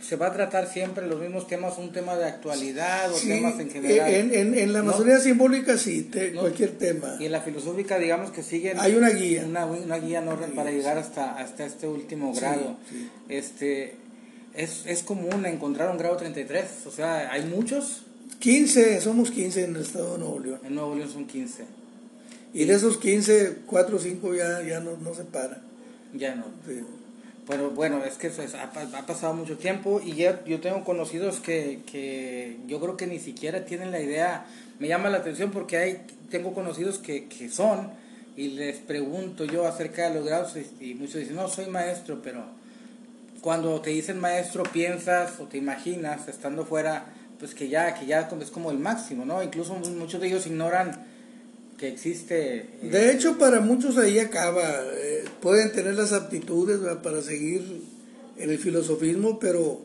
se 0.06 0.16
va 0.16 0.26
a 0.26 0.32
tratar 0.32 0.70
siempre 0.70 1.06
los 1.06 1.18
mismos 1.20 1.46
temas, 1.46 1.78
un 1.78 1.92
tema 1.92 2.16
de 2.16 2.26
actualidad 2.26 3.10
o 3.12 3.16
temas 3.16 3.58
en 3.58 3.70
general. 3.70 4.12
En, 4.12 4.34
en, 4.34 4.58
en 4.58 4.72
la 4.72 4.82
masonería 4.82 5.20
simbólica 5.20 5.78
sí, 5.78 6.10
cualquier 6.38 6.72
tema. 6.72 7.16
Y 7.18 7.26
en 7.26 7.32
la 7.32 7.40
filosófica 7.40 7.98
digamos 7.98 8.30
que 8.30 8.42
siguen... 8.42 8.78
Hay 8.80 8.94
una 8.94 9.10
guía. 9.10 9.44
Una, 9.46 9.64
una 9.64 9.98
guía 9.98 10.20
en 10.20 10.28
orden 10.28 10.52
para 10.52 10.70
llegar 10.70 10.98
hasta, 10.98 11.38
hasta 11.38 11.64
este 11.64 11.86
último 11.86 12.34
grado. 12.34 12.76
Este, 13.28 13.96
es, 14.54 14.84
es 14.86 15.02
común 15.02 15.46
encontrar 15.46 15.90
un 15.90 15.98
grado 15.98 16.16
33, 16.16 16.64
o 16.86 16.90
sea, 16.90 17.32
hay 17.32 17.44
muchos. 17.46 18.02
15, 18.40 19.00
somos 19.00 19.30
15 19.30 19.64
en 19.64 19.76
el 19.76 19.82
estado 19.82 20.14
de 20.14 20.18
Nuevo 20.18 20.38
León. 20.38 20.60
En 20.64 20.74
Nuevo 20.74 20.94
León 20.94 21.10
son 21.10 21.26
15. 21.26 21.64
Y 22.52 22.64
de 22.66 22.74
esos 22.74 22.98
15, 22.98 23.56
4 23.66 23.96
o 23.96 23.98
5 23.98 24.34
ya, 24.34 24.62
ya 24.62 24.80
no, 24.80 24.96
no 24.98 25.14
se 25.14 25.24
para. 25.24 25.60
Ya 26.12 26.34
no. 26.34 26.44
Pero 27.46 27.70
bueno, 27.70 28.02
es 28.04 28.16
que 28.16 28.28
ha, 28.28 29.06
pasado 29.06 29.34
mucho 29.34 29.58
tiempo 29.58 30.00
y 30.02 30.14
ya, 30.14 30.42
yo 30.44 30.60
tengo 30.60 30.82
conocidos 30.82 31.40
que, 31.40 31.80
que, 31.90 32.56
yo 32.66 32.80
creo 32.80 32.96
que 32.96 33.06
ni 33.06 33.18
siquiera 33.18 33.66
tienen 33.66 33.90
la 33.90 34.00
idea. 34.00 34.46
Me 34.78 34.88
llama 34.88 35.10
la 35.10 35.18
atención 35.18 35.50
porque 35.50 35.76
hay, 35.76 36.06
tengo 36.30 36.54
conocidos 36.54 36.98
que, 36.98 37.26
que 37.28 37.50
son 37.50 37.90
y 38.36 38.48
les 38.48 38.78
pregunto 38.78 39.44
yo 39.44 39.66
acerca 39.66 40.08
de 40.08 40.14
los 40.14 40.24
grados 40.24 40.54
y, 40.80 40.94
muchos 40.94 41.16
dicen, 41.16 41.36
no, 41.36 41.48
soy 41.48 41.66
maestro, 41.66 42.20
pero 42.22 42.44
cuando 43.40 43.80
te 43.80 43.90
dicen 43.90 44.18
maestro 44.18 44.62
piensas 44.64 45.38
o 45.38 45.44
te 45.44 45.58
imaginas 45.58 46.26
estando 46.28 46.64
fuera, 46.64 47.06
pues 47.38 47.54
que 47.54 47.68
ya, 47.68 47.94
que 47.94 48.06
ya 48.06 48.28
es 48.40 48.50
como 48.50 48.70
el 48.70 48.78
máximo, 48.78 49.24
¿no? 49.26 49.42
Incluso 49.42 49.74
muchos 49.74 50.20
de 50.20 50.28
ellos 50.28 50.46
ignoran 50.46 51.13
que 51.78 51.88
existe. 51.88 52.56
Eh, 52.56 52.88
de 52.90 53.12
hecho, 53.12 53.38
para 53.38 53.60
muchos 53.60 53.98
ahí 53.98 54.18
acaba. 54.18 54.62
Eh, 54.94 55.24
pueden 55.40 55.72
tener 55.72 55.94
las 55.94 56.12
aptitudes 56.12 56.78
para 57.02 57.22
seguir 57.22 57.82
en 58.36 58.50
el 58.50 58.58
filosofismo, 58.58 59.38
pero 59.38 59.82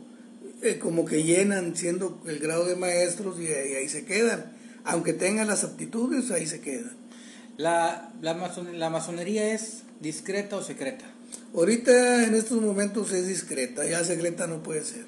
eh, 0.61 0.79
como 0.79 1.05
que 1.05 1.23
llenan 1.23 1.75
siendo 1.75 2.21
el 2.27 2.39
grado 2.39 2.65
de 2.65 2.75
maestros 2.75 3.39
y, 3.39 3.47
ahí 3.47 3.89
se 3.89 4.05
quedan. 4.05 4.57
Aunque 4.83 5.13
tengan 5.13 5.47
las 5.47 5.63
aptitudes, 5.63 6.31
ahí 6.31 6.47
se 6.47 6.61
quedan. 6.61 6.97
La, 7.57 8.13
la, 8.21 8.33
¿La 8.73 8.89
masonería 8.89 9.53
es 9.53 9.83
discreta 9.99 10.55
o 10.55 10.63
secreta? 10.63 11.05
Ahorita 11.53 12.25
en 12.25 12.35
estos 12.35 12.61
momentos 12.61 13.11
es 13.11 13.27
discreta, 13.27 13.85
ya 13.85 14.03
secreta 14.03 14.47
no 14.47 14.63
puede 14.63 14.83
ser. 14.83 15.05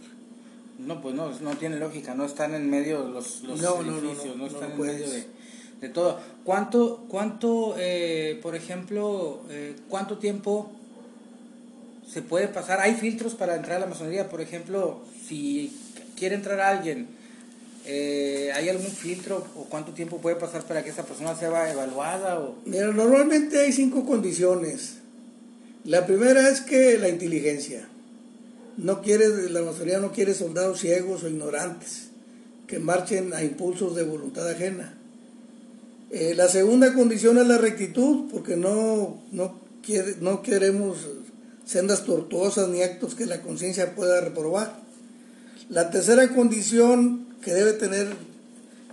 No, 0.79 1.01
pues 1.01 1.13
no, 1.13 1.31
no 1.39 1.57
tiene 1.57 1.77
lógica, 1.77 2.15
no 2.15 2.25
están 2.25 2.55
en 2.55 2.69
medio 2.69 3.07
los, 3.07 3.43
los 3.43 3.61
edificios, 3.61 4.35
no, 4.35 4.47
están 4.47 4.71
en 4.71 4.81
medio 4.81 5.09
de 5.09 5.25
de 5.81 5.89
todo. 5.89 6.19
¿Cuánto, 6.43 7.05
cuánto 7.09 7.75
eh, 7.77 8.39
por 8.41 8.55
ejemplo, 8.55 9.41
eh, 9.49 9.75
cuánto 9.89 10.19
tiempo 10.19 10.71
se 12.07 12.21
puede 12.21 12.47
pasar? 12.47 12.79
¿Hay 12.79 12.93
filtros 12.95 13.33
para 13.33 13.55
entrar 13.55 13.77
a 13.77 13.79
la 13.81 13.87
masonería? 13.87 14.29
Por 14.29 14.41
ejemplo, 14.41 15.01
si 15.27 15.75
quiere 16.17 16.35
entrar 16.35 16.61
alguien, 16.61 17.07
eh, 17.85 18.51
¿hay 18.53 18.69
algún 18.69 18.91
filtro 18.91 19.43
o 19.55 19.63
cuánto 19.65 19.91
tiempo 19.91 20.19
puede 20.19 20.35
pasar 20.35 20.63
para 20.63 20.83
que 20.83 20.91
esa 20.91 21.03
persona 21.03 21.35
sea 21.35 21.71
evaluada? 21.71 22.39
O? 22.39 22.57
Mira, 22.65 22.91
normalmente 22.91 23.59
hay 23.59 23.71
cinco 23.71 24.05
condiciones. 24.05 24.97
La 25.83 26.05
primera 26.05 26.47
es 26.47 26.61
que 26.61 26.99
la 26.99 27.09
inteligencia. 27.09 27.87
No 28.77 29.01
quiere, 29.01 29.49
la 29.49 29.63
masonería 29.63 29.99
no 29.99 30.11
quiere 30.11 30.33
soldados 30.33 30.79
ciegos 30.79 31.23
o 31.23 31.27
ignorantes 31.27 32.09
que 32.67 32.79
marchen 32.79 33.33
a 33.33 33.43
impulsos 33.43 33.95
de 33.95 34.03
voluntad 34.03 34.47
ajena. 34.47 35.00
Eh, 36.13 36.33
la 36.35 36.49
segunda 36.49 36.93
condición 36.93 37.37
es 37.37 37.47
la 37.47 37.57
rectitud, 37.57 38.29
porque 38.29 38.57
no, 38.57 39.21
no, 39.31 39.61
no 40.19 40.41
queremos 40.41 40.97
sendas 41.65 42.03
tortuosas 42.03 42.67
ni 42.67 42.81
actos 42.83 43.15
que 43.15 43.25
la 43.25 43.41
conciencia 43.41 43.95
pueda 43.95 44.19
reprobar. 44.19 44.75
La 45.69 45.89
tercera 45.89 46.27
condición 46.35 47.27
que 47.41 47.53
debe 47.53 47.71
tener 47.71 48.13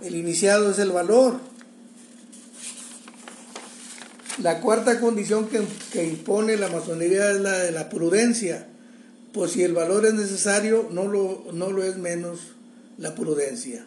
el 0.01 0.15
iniciado 0.15 0.71
es 0.71 0.79
el 0.79 0.91
valor. 0.91 1.41
La 4.41 4.61
cuarta 4.61 5.01
condición 5.01 5.49
que, 5.49 5.61
que, 5.91 6.05
impone 6.05 6.55
la 6.55 6.69
masonería 6.69 7.31
es 7.31 7.41
la 7.41 7.57
de 7.57 7.73
la 7.73 7.89
prudencia, 7.89 8.65
pues 9.33 9.51
si 9.51 9.63
el 9.63 9.73
valor 9.73 10.05
es 10.05 10.13
necesario, 10.13 10.87
no 10.89 11.05
lo, 11.05 11.47
no 11.51 11.69
lo 11.69 11.83
es 11.83 11.97
menos 11.97 12.39
la 12.97 13.13
prudencia. 13.13 13.85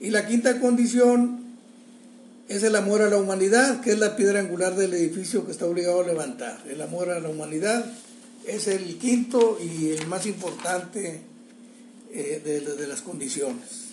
Y 0.00 0.08
la 0.08 0.26
quinta 0.26 0.58
condición 0.60 1.43
es 2.48 2.62
el 2.62 2.76
amor 2.76 3.02
a 3.02 3.08
la 3.08 3.16
humanidad, 3.16 3.80
que 3.80 3.92
es 3.92 3.98
la 3.98 4.16
piedra 4.16 4.40
angular 4.40 4.74
del 4.74 4.94
edificio 4.94 5.46
que 5.46 5.52
está 5.52 5.66
obligado 5.66 6.02
a 6.02 6.06
levantar. 6.06 6.58
El 6.68 6.80
amor 6.82 7.10
a 7.10 7.20
la 7.20 7.28
humanidad 7.28 7.84
es 8.46 8.68
el 8.68 8.98
quinto 8.98 9.58
y 9.60 9.90
el 9.90 10.06
más 10.06 10.26
importante 10.26 11.20
eh, 12.12 12.42
de, 12.44 12.86
las 12.86 13.00
condiciones. 13.00 13.86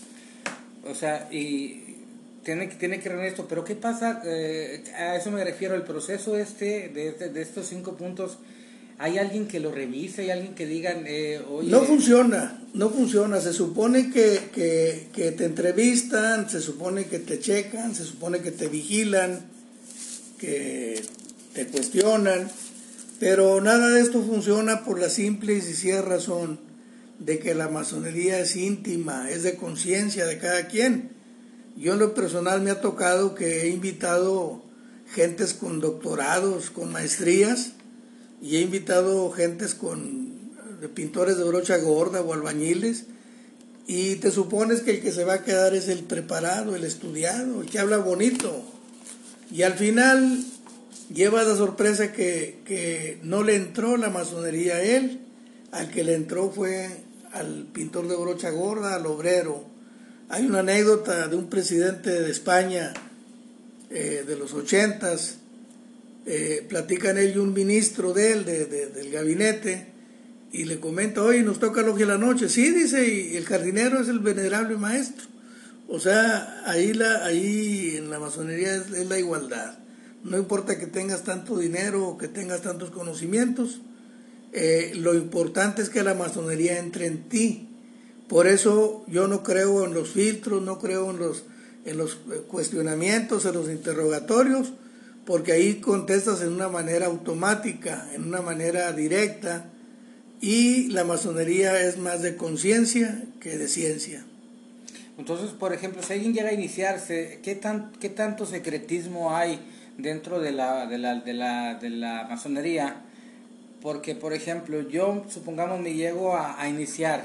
O 0.84 0.94
sea, 0.94 1.30
y 1.32 1.96
tiene, 2.44 2.68
tiene 2.68 3.00
que 3.00 3.10
reunir 3.10 3.30
esto, 3.30 3.48
pero 3.48 3.64
¿qué 3.64 3.76
pasa? 3.76 4.22
Eh, 4.26 4.84
a 4.98 5.16
eso 5.16 5.32
me 5.32 5.44
refiero, 5.44 5.76
el 5.76 5.84
proceso 5.84 6.38
este 6.38 6.90
de, 6.90 7.14
de, 7.14 7.42
estos 7.42 7.68
cinco 7.68 7.96
puntos, 7.96 8.38
¿hay 8.98 9.18
alguien 9.18 9.48
que 9.48 9.60
lo 9.60 9.72
revise? 9.72 10.24
¿Hay 10.24 10.32
alguien 10.32 10.56
que 10.56 10.66
digan, 10.66 11.04
eh, 11.08 11.42
No 11.64 11.84
funciona, 11.84 12.62
no 12.74 12.90
funciona. 12.90 13.40
Se 13.42 13.54
supone 13.54 14.12
que, 14.12 14.50
que, 14.54 15.32
te 15.32 15.46
entrevistan, 15.46 16.50
se 16.50 16.62
supone 16.62 17.06
que 17.06 17.20
te 17.20 17.40
checan, 17.40 17.96
se 17.96 18.06
supone 18.06 18.40
que 18.40 18.52
te 18.52 18.68
vigilan, 18.68 19.46
que 20.38 21.02
te 21.54 21.68
cuestionan, 21.68 22.50
pero 23.20 23.62
nada 23.62 23.90
de 23.90 24.02
esto 24.02 24.24
funciona 24.24 24.84
por 24.84 25.00
la 25.00 25.10
simple 25.10 25.54
y 25.54 25.62
sencilla 25.62 26.02
razón 26.02 26.60
de 27.20 27.40
que 27.40 27.54
la 27.54 27.68
masonería 27.68 28.40
es 28.40 28.56
íntima, 28.56 29.30
es 29.30 29.44
de 29.44 29.56
conciencia 29.56 30.26
de 30.26 30.40
cada 30.40 30.68
quien. 30.68 31.12
Yo 31.78 31.94
en 31.94 32.00
lo 32.00 32.14
personal 32.14 32.62
me 32.62 32.72
ha 32.72 32.82
tocado 32.82 33.36
que 33.36 33.62
he 33.62 33.70
invitado 33.70 34.64
gentes 35.14 35.54
con 35.54 35.80
doctorados, 35.80 36.70
con 36.70 36.92
maestrías, 36.92 37.74
y 38.42 38.58
he 38.58 38.62
invitado 38.62 39.32
gentes 39.32 39.76
con 39.76 40.32
pintores 40.96 41.38
de 41.38 41.44
brocha 41.44 41.78
gorda 41.78 42.22
o 42.22 42.34
albañiles, 42.34 43.06
y 43.88 44.16
te 44.18 44.32
supones 44.32 44.82
que 44.82 44.92
el 44.92 45.02
que 45.02 45.12
se 45.12 45.26
va 45.26 45.34
a 45.36 45.44
quedar 45.44 45.76
es 45.76 45.90
el 45.90 46.04
preparado, 46.04 46.76
el 46.76 46.84
estudiado, 46.84 47.62
el 47.62 47.70
que 47.70 47.80
habla 47.80 47.98
bonito. 47.98 48.64
Y 49.52 49.64
al 49.64 49.74
final 49.74 50.44
lleva 51.14 51.44
la 51.44 51.56
sorpresa 51.56 52.14
que, 52.14 52.60
que 52.66 53.20
no 53.24 53.44
le 53.44 53.56
entró 53.56 53.98
la 53.98 54.10
masonería 54.10 54.76
a 54.76 54.82
él, 54.82 55.20
al 55.72 55.90
que 55.90 56.04
le 56.04 56.16
entró 56.16 56.52
fue 56.52 56.90
al 57.34 57.66
pintor 57.74 58.08
de 58.08 58.16
brocha 58.16 58.50
gorda, 58.50 58.96
al 58.96 59.06
obrero. 59.06 59.66
Hay 60.30 60.46
una 60.46 60.60
anécdota 60.60 61.28
de 61.28 61.36
un 61.36 61.50
presidente 61.50 62.10
de 62.10 62.32
España 62.32 62.94
eh, 63.90 64.24
de 64.26 64.38
los 64.38 64.54
ochentas, 64.54 65.38
eh, 66.26 66.66
platican 66.68 67.18
él 67.18 67.34
y 67.36 67.38
un 67.40 67.54
ministro 67.54 68.14
de 68.14 68.34
él, 68.34 68.46
de, 68.46 68.66
del 68.66 69.12
gabinete, 69.12 69.88
y 70.52 70.66
le 70.66 70.80
comenta, 70.80 71.24
oye, 71.24 71.44
nos 71.44 71.60
toca 71.60 71.82
logia 71.82 72.06
la 72.06 72.18
noche. 72.18 72.50
Sí, 72.50 72.72
dice, 72.72 73.08
y 73.08 73.38
el 73.38 73.46
jardinero 73.46 74.02
es 74.02 74.08
el 74.10 74.20
venerable 74.20 74.76
maestro. 74.78 75.28
O 75.88 76.00
sea, 76.00 76.62
ahí, 76.66 76.94
la, 76.94 77.26
ahí 77.26 77.96
en 77.98 78.10
la 78.10 78.20
masonería 78.20 78.76
es, 78.76 78.90
la 79.08 79.20
igualdad. 79.20 79.78
No 80.24 80.38
importa 80.38 80.78
que 80.78 80.88
tengas 80.88 81.24
tanto 81.24 81.58
dinero 81.58 82.08
o 82.08 82.18
que 82.18 82.28
tengas 82.28 82.62
tantos 82.62 82.92
conocimientos, 82.92 83.82
eh, 84.54 84.92
lo 84.96 85.16
importante 85.16 85.82
es 85.82 85.90
que 85.90 86.04
la 86.04 86.14
masonería 86.14 86.80
entre 86.80 87.08
en 87.08 87.28
ti. 87.30 87.70
Por 88.28 88.48
eso 88.48 89.04
yo 89.08 89.28
no 89.28 89.44
creo 89.44 89.86
en 89.86 89.94
los 89.94 90.10
filtros, 90.10 90.62
no 90.62 90.80
creo 90.80 91.10
en 91.12 91.20
los, 91.20 91.44
en 91.86 91.98
los 91.98 92.20
cuestionamientos, 92.48 93.46
en 93.46 93.54
los 93.54 93.70
interrogatorios, 93.70 94.74
porque 95.32 95.54
ahí 95.54 95.76
contestas 95.76 96.42
en 96.42 96.52
una 96.52 96.68
manera 96.68 97.06
automática, 97.06 98.06
en 98.14 98.26
una 98.26 98.42
manera 98.42 98.92
directa, 98.92 99.64
y 100.42 100.90
la 100.90 101.06
masonería 101.06 101.84
es 101.84 101.98
más 101.98 102.22
de 102.22 102.36
conciencia 102.36 103.24
que 103.40 103.58
de 103.58 103.70
ciencia. 103.70 104.26
Entonces, 105.18 105.52
por 105.52 105.72
ejemplo, 105.72 106.04
si 106.04 106.12
alguien 106.12 106.34
llega 106.34 106.50
a 106.50 106.54
iniciarse, 106.54 107.40
¿qué, 107.44 107.56
tan, 107.56 107.94
qué 108.02 108.10
tanto 108.10 108.46
secretismo 108.46 109.34
hay 109.34 109.62
dentro 109.98 110.42
de 110.42 110.52
la, 110.52 110.86
de 110.88 110.98
la, 110.98 111.16
de 111.16 111.34
la, 111.34 111.76
de 111.76 111.90
la 111.92 112.28
masonería? 112.30 112.98
Porque, 113.82 114.16
por 114.16 114.34
ejemplo, 114.34 114.82
yo, 114.82 115.24
supongamos, 115.30 115.80
me 115.80 115.94
llego 115.94 116.36
a, 116.36 116.68
iniciar. 116.68 117.24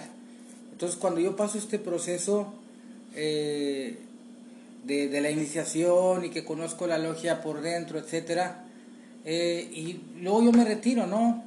Entonces, 0.71 0.97
cuando 0.97 1.19
yo 1.19 1.35
paso 1.35 1.59
este 1.59 1.81
proceso 1.81 2.55
eh, 3.17 3.99
de, 4.87 5.09
de, 5.09 5.21
la 5.21 5.31
iniciación 5.31 6.25
y 6.25 6.31
que 6.31 6.45
conozco 6.45 6.87
la 6.87 6.99
logia 6.99 7.43
por 7.43 7.61
dentro, 7.61 7.99
etcétera, 7.99 8.65
eh, 9.25 9.69
y 9.73 10.01
luego 10.21 10.43
yo 10.45 10.53
me 10.53 10.65
retiro, 10.65 11.07
¿no? 11.07 11.45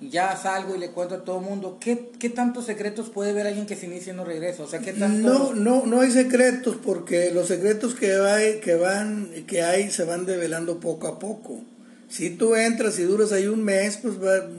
ya 0.00 0.36
salgo 0.36 0.74
y 0.74 0.78
le 0.78 0.90
cuento 0.90 1.14
a 1.16 1.24
todo 1.24 1.38
el 1.38 1.44
mundo, 1.44 1.78
¿qué, 1.80 2.10
¿qué 2.18 2.30
tantos 2.30 2.66
secretos 2.66 3.10
puede 3.10 3.32
ver 3.32 3.46
alguien 3.46 3.66
que 3.66 3.76
se 3.76 3.86
inicia 3.86 4.12
y 4.12 4.16
no 4.16 4.24
regresa? 4.24 4.62
O 4.62 4.68
sea, 4.68 4.80
¿qué 4.80 4.92
No, 4.92 5.54
no, 5.54 5.86
no 5.86 6.00
hay 6.00 6.10
secretos 6.10 6.76
porque 6.82 7.30
los 7.32 7.48
secretos 7.48 7.94
que 7.94 8.14
hay, 8.14 8.60
que 8.60 8.74
van, 8.74 9.30
que 9.46 9.62
hay 9.62 9.90
se 9.90 10.04
van 10.04 10.26
develando 10.26 10.80
poco 10.80 11.06
a 11.06 11.18
poco. 11.18 11.60
Si 12.08 12.30
tú 12.30 12.54
entras 12.54 12.98
y 12.98 13.02
duras 13.02 13.32
ahí 13.32 13.46
un 13.46 13.64
mes, 13.64 13.98
pues, 13.98 14.16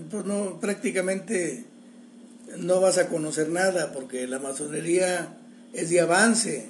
pues 0.10 0.26
no, 0.26 0.60
prácticamente 0.60 1.66
no 2.58 2.82
vas 2.82 2.98
a 2.98 3.08
conocer 3.08 3.50
nada 3.50 3.92
porque 3.92 4.28
la 4.28 4.40
masonería 4.40 5.38
es 5.74 5.90
de 5.90 6.02
avance. 6.02 6.68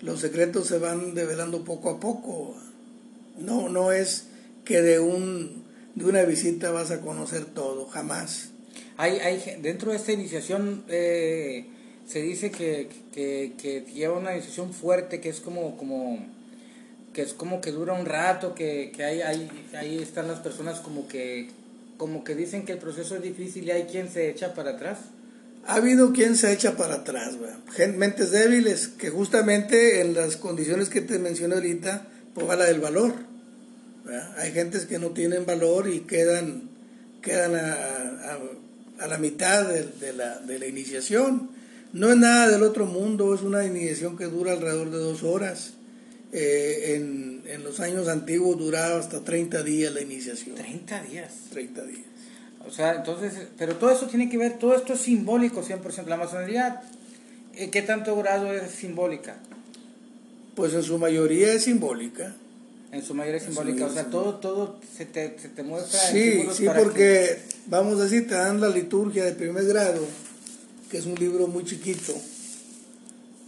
Los 0.00 0.20
secretos 0.20 0.66
se 0.66 0.78
van 0.78 1.14
develando 1.14 1.64
poco 1.64 1.90
a 1.90 2.00
poco. 2.00 2.56
No, 3.38 3.68
no 3.68 3.92
es 3.92 4.26
que 4.64 4.82
de 4.82 5.00
un 5.00 5.64
de 5.94 6.04
una 6.04 6.22
visita 6.22 6.70
vas 6.70 6.90
a 6.90 7.00
conocer 7.00 7.44
todo, 7.46 7.86
jamás. 7.86 8.50
Hay, 8.96 9.18
hay 9.18 9.58
dentro 9.60 9.90
de 9.90 9.96
esta 9.96 10.12
iniciación 10.12 10.84
eh, 10.88 11.66
se 12.06 12.22
dice 12.22 12.50
que, 12.50 12.88
que, 13.12 13.84
lleva 13.94 14.16
una 14.16 14.32
iniciación 14.32 14.72
fuerte, 14.72 15.20
que 15.20 15.28
es 15.28 15.40
como, 15.40 15.76
como 15.76 16.18
que 17.12 17.22
es 17.22 17.34
como 17.34 17.60
que 17.60 17.70
dura 17.70 17.92
un 17.92 18.06
rato, 18.06 18.54
que, 18.54 18.92
que 18.94 19.04
hay, 19.04 19.20
hay, 19.20 19.50
ahí 19.76 19.98
están 19.98 20.28
las 20.28 20.38
personas 20.38 20.80
como 20.80 21.06
que, 21.06 21.48
como 21.96 22.24
que 22.24 22.34
dicen 22.34 22.64
que 22.64 22.72
el 22.72 22.78
proceso 22.78 23.16
es 23.16 23.22
difícil 23.22 23.64
y 23.64 23.72
hay 23.72 23.84
quien 23.84 24.08
se 24.08 24.30
echa 24.30 24.54
para 24.54 24.70
atrás. 24.70 24.98
Ha 25.68 25.76
habido 25.76 26.12
quien 26.12 26.34
se 26.34 26.52
echa 26.52 26.76
para 26.76 26.96
atrás, 26.96 27.36
mentes 27.96 28.32
débiles, 28.32 28.88
que 28.88 29.10
justamente 29.10 30.00
en 30.00 30.14
las 30.14 30.36
condiciones 30.36 30.88
que 30.88 31.00
te 31.00 31.18
mencioné 31.18 31.54
ahorita, 31.54 32.08
pues 32.34 32.48
va 32.48 32.56
la 32.56 32.64
del 32.64 32.80
valor 32.80 33.28
hay 34.36 34.52
gentes 34.52 34.86
que 34.86 34.98
no 34.98 35.10
tienen 35.10 35.44
valor 35.44 35.88
y 35.88 36.00
quedan, 36.00 36.70
quedan 37.22 37.54
a, 37.56 39.06
la 39.06 39.18
mitad 39.18 39.68
de, 39.68 40.12
la, 40.12 40.38
de 40.40 40.58
la 40.58 40.66
iniciación. 40.66 41.50
No 41.92 42.10
es 42.10 42.16
nada 42.16 42.48
del 42.48 42.62
otro 42.62 42.86
mundo, 42.86 43.34
es 43.34 43.42
una 43.42 43.64
iniciación 43.64 44.16
que 44.16 44.24
dura 44.24 44.52
alrededor 44.52 44.90
de 44.90 44.98
dos 44.98 45.22
horas. 45.22 45.74
Eh, 46.32 46.94
en, 46.96 47.42
en, 47.46 47.64
los 47.64 47.80
años 47.80 48.06
antiguos 48.06 48.58
duraba 48.58 48.98
hasta 48.98 49.24
30 49.24 49.62
días 49.62 49.92
la 49.92 50.02
iniciación. 50.02 50.56
30 50.56 51.02
días. 51.04 51.32
30 51.50 51.86
días. 51.86 52.07
O 52.68 52.70
sea, 52.70 52.94
entonces, 52.94 53.32
pero 53.56 53.76
todo 53.76 53.90
eso 53.90 54.06
tiene 54.06 54.28
que 54.28 54.38
ver, 54.38 54.58
todo 54.58 54.76
esto 54.76 54.92
es 54.92 55.00
simbólico 55.00 55.62
100%. 55.62 56.06
La 56.06 56.16
masonería, 56.16 56.82
eh, 57.56 57.70
¿qué 57.70 57.82
tanto 57.82 58.14
grado 58.16 58.52
es 58.52 58.70
simbólica? 58.70 59.36
Pues 60.54 60.74
en 60.74 60.82
su 60.82 60.98
mayoría 60.98 61.52
es 61.52 61.64
simbólica 61.64 62.34
en 62.92 63.02
su 63.02 63.14
mayoría 63.14 63.40
simbólica, 63.40 63.86
o 63.86 63.92
sea, 63.92 64.04
todo, 64.04 64.36
todo 64.36 64.78
se 64.96 65.04
te, 65.04 65.38
se 65.38 65.48
te 65.48 65.62
muestra. 65.62 66.00
Sí, 66.00 66.46
sí, 66.54 66.66
porque, 66.74 67.38
vamos 67.66 68.00
a 68.00 68.04
decir, 68.04 68.26
te 68.26 68.34
dan 68.34 68.60
la 68.60 68.68
liturgia 68.68 69.24
de 69.24 69.32
primer 69.32 69.64
grado, 69.66 70.02
que 70.90 70.98
es 70.98 71.06
un 71.06 71.14
libro 71.16 71.48
muy 71.48 71.64
chiquito, 71.64 72.14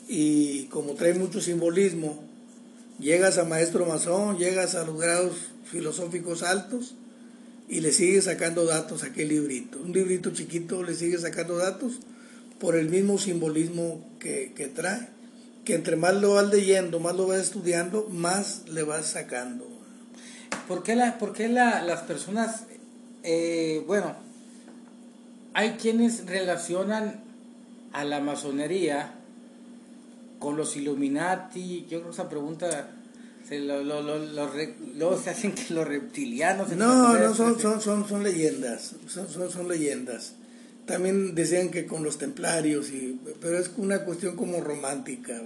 y 0.09 0.65
como 0.65 0.93
trae 0.93 1.15
mucho 1.15 1.41
simbolismo, 1.41 2.23
llegas 2.99 3.39
a 3.39 3.45
maestro 3.45 3.87
masón, 3.87 4.37
llegas 4.37 4.75
a 4.75 4.85
los 4.85 5.01
grados 5.01 5.37
filosóficos 5.65 6.43
altos, 6.43 6.95
y 7.71 7.81
le 7.81 7.93
sigues 7.93 8.25
sacando 8.25 8.67
datos 8.67 9.05
a 9.05 9.07
aquel 9.07 9.29
librito. 9.29 9.79
Un 9.79 9.93
librito 9.93 10.31
chiquito 10.33 10.83
le 10.83 10.95
sigue 10.95 11.17
sacando 11.19 11.57
datos 11.57 12.01
por 12.59 12.77
el 12.77 12.91
mismo 12.91 13.17
simbolismo 13.17 14.05
que, 14.19 14.53
que 14.55 14.67
trae 14.67 15.09
que 15.65 15.75
entre 15.75 15.97
más 15.97 16.15
lo 16.15 16.35
vas 16.35 16.49
leyendo, 16.49 17.01
más 17.01 17.15
lo 17.15 17.27
vas 17.27 17.41
estudiando, 17.41 18.09
más 18.11 18.69
le 18.69 18.83
vas 18.83 19.07
sacando. 19.07 19.69
¿Por 20.67 20.83
qué, 20.83 20.97
la, 20.97 21.19
por 21.19 21.39
la, 21.39 21.83
las 21.83 22.03
personas, 22.03 22.65
eh, 23.23 23.83
bueno, 23.87 24.17
hay 25.55 25.73
quienes 25.73 26.27
relacionan 26.27 27.23
a 27.93 28.05
la 28.05 28.21
masonería 28.21 29.15
con 30.39 30.57
los 30.57 30.77
Illuminati? 30.77 31.83
Yo 31.83 31.99
creo 31.99 32.05
que 32.05 32.11
esa 32.11 32.29
pregunta 32.29 32.91
se 33.51 33.59
lo, 33.59 33.83
lo, 33.83 34.01
luego 34.97 35.21
se 35.21 35.31
hacen 35.31 35.53
que 35.53 35.75
los 35.75 35.87
reptilianos... 35.87 36.71
No, 36.77 37.19
no, 37.19 37.35
son, 37.35 37.59
son, 37.59 37.81
son, 37.81 38.09
son 38.09 38.23
leyendas, 38.23 38.95
son, 39.09 39.29
son, 39.29 39.51
son 39.51 39.69
leyendas. 39.69 40.35
También 40.87 41.35
decían 41.35 41.71
que 41.71 41.85
con 41.85 42.05
los 42.05 42.17
templarios, 42.17 42.91
y, 42.91 43.19
pero 43.41 43.59
es 43.59 43.73
una 43.77 44.05
cuestión 44.05 44.37
como 44.37 44.61
romántica, 44.61 45.43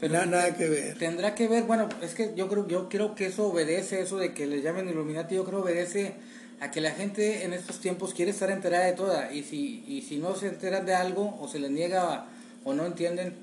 Pero 0.00 0.14
nada, 0.14 0.26
nada, 0.26 0.56
que 0.56 0.66
ver. 0.66 0.96
Tendrá 0.96 1.34
que 1.34 1.46
ver, 1.46 1.64
bueno, 1.64 1.90
es 2.00 2.14
que 2.14 2.32
yo 2.34 2.48
creo, 2.48 2.66
yo 2.68 2.88
creo 2.88 3.14
que 3.14 3.26
eso 3.26 3.48
obedece, 3.48 4.00
eso 4.00 4.16
de 4.16 4.32
que 4.32 4.46
le 4.46 4.62
llamen 4.62 4.88
Illuminati, 4.88 5.34
yo 5.34 5.44
creo 5.44 5.60
obedece 5.60 6.14
a 6.60 6.70
que 6.70 6.80
la 6.80 6.92
gente 6.92 7.44
en 7.44 7.52
estos 7.52 7.80
tiempos 7.80 8.14
quiere 8.14 8.30
estar 8.30 8.50
enterada 8.50 8.86
de 8.86 8.94
toda, 8.94 9.30
y 9.30 9.42
si, 9.42 9.84
y 9.86 10.00
si 10.08 10.16
no 10.16 10.34
se 10.36 10.48
enteran 10.48 10.86
de 10.86 10.94
algo, 10.94 11.38
o 11.38 11.48
se 11.48 11.58
les 11.58 11.70
niega, 11.70 12.28
o 12.64 12.72
no 12.72 12.86
entienden, 12.86 13.34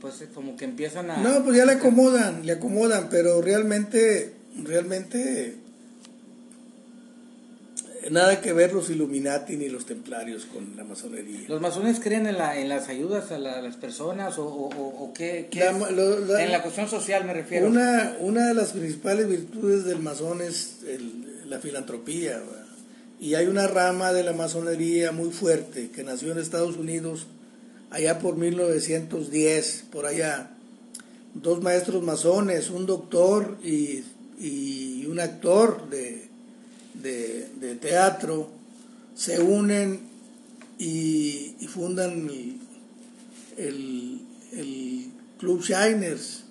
pues 0.00 0.24
como 0.34 0.56
que 0.56 0.64
empiezan 0.64 1.10
a... 1.10 1.18
No, 1.18 1.44
pues 1.44 1.56
ya 1.56 1.64
le 1.64 1.72
acomodan, 1.72 2.46
le 2.46 2.52
acomodan, 2.52 3.08
pero 3.10 3.40
realmente, 3.42 4.34
realmente 4.62 5.56
nada 8.10 8.40
que 8.40 8.52
ver 8.52 8.72
los 8.72 8.90
Illuminati 8.90 9.56
ni 9.56 9.68
los 9.68 9.86
templarios 9.86 10.46
con 10.46 10.76
la 10.76 10.84
masonería. 10.84 11.48
¿Los 11.48 11.60
masones 11.60 12.00
creen 12.00 12.26
en, 12.26 12.38
la, 12.38 12.58
en 12.58 12.68
las 12.68 12.88
ayudas 12.88 13.30
a, 13.32 13.38
las 13.38 13.76
personas 13.76 14.38
o, 14.38 14.46
o, 14.46 15.12
qué? 15.14 15.48
en 15.52 16.52
la 16.52 16.62
cuestión 16.62 16.88
social 16.88 17.24
me 17.24 17.34
refiero. 17.34 17.66
Una, 17.66 18.16
una 18.20 18.46
de 18.48 18.54
las 18.54 18.72
principales 18.72 19.28
virtudes 19.28 19.84
del 19.84 19.98
masón 19.98 20.42
es 20.42 20.78
la 21.46 21.58
filantropía. 21.58 22.40
Y 23.20 23.34
hay 23.34 23.46
una 23.46 23.66
rama 23.66 24.12
de 24.12 24.22
la 24.22 24.32
masonería 24.32 25.10
muy 25.10 25.30
fuerte 25.30 25.90
que 25.90 26.04
nació 26.04 26.32
en 26.32 26.38
Estados 26.38 26.76
Unidos 26.76 27.26
allá 27.90 28.18
por 28.18 28.36
1910, 28.36 29.84
por 29.90 30.06
allá. 30.06 30.50
Dos 31.34 31.62
maestros 31.62 32.02
masones, 32.02 32.70
un 32.70 32.86
doctor 32.86 33.58
y, 33.62 34.04
y 34.40 35.06
un 35.06 35.20
actor 35.20 35.88
de, 35.90 36.28
de, 37.02 37.74
teatro 37.76 38.50
se 39.14 39.40
unen 39.40 40.00
y, 40.78 41.54
fundan 41.68 42.28
el, 43.56 44.20
Club 45.38 45.62
Shiners. 45.62 46.44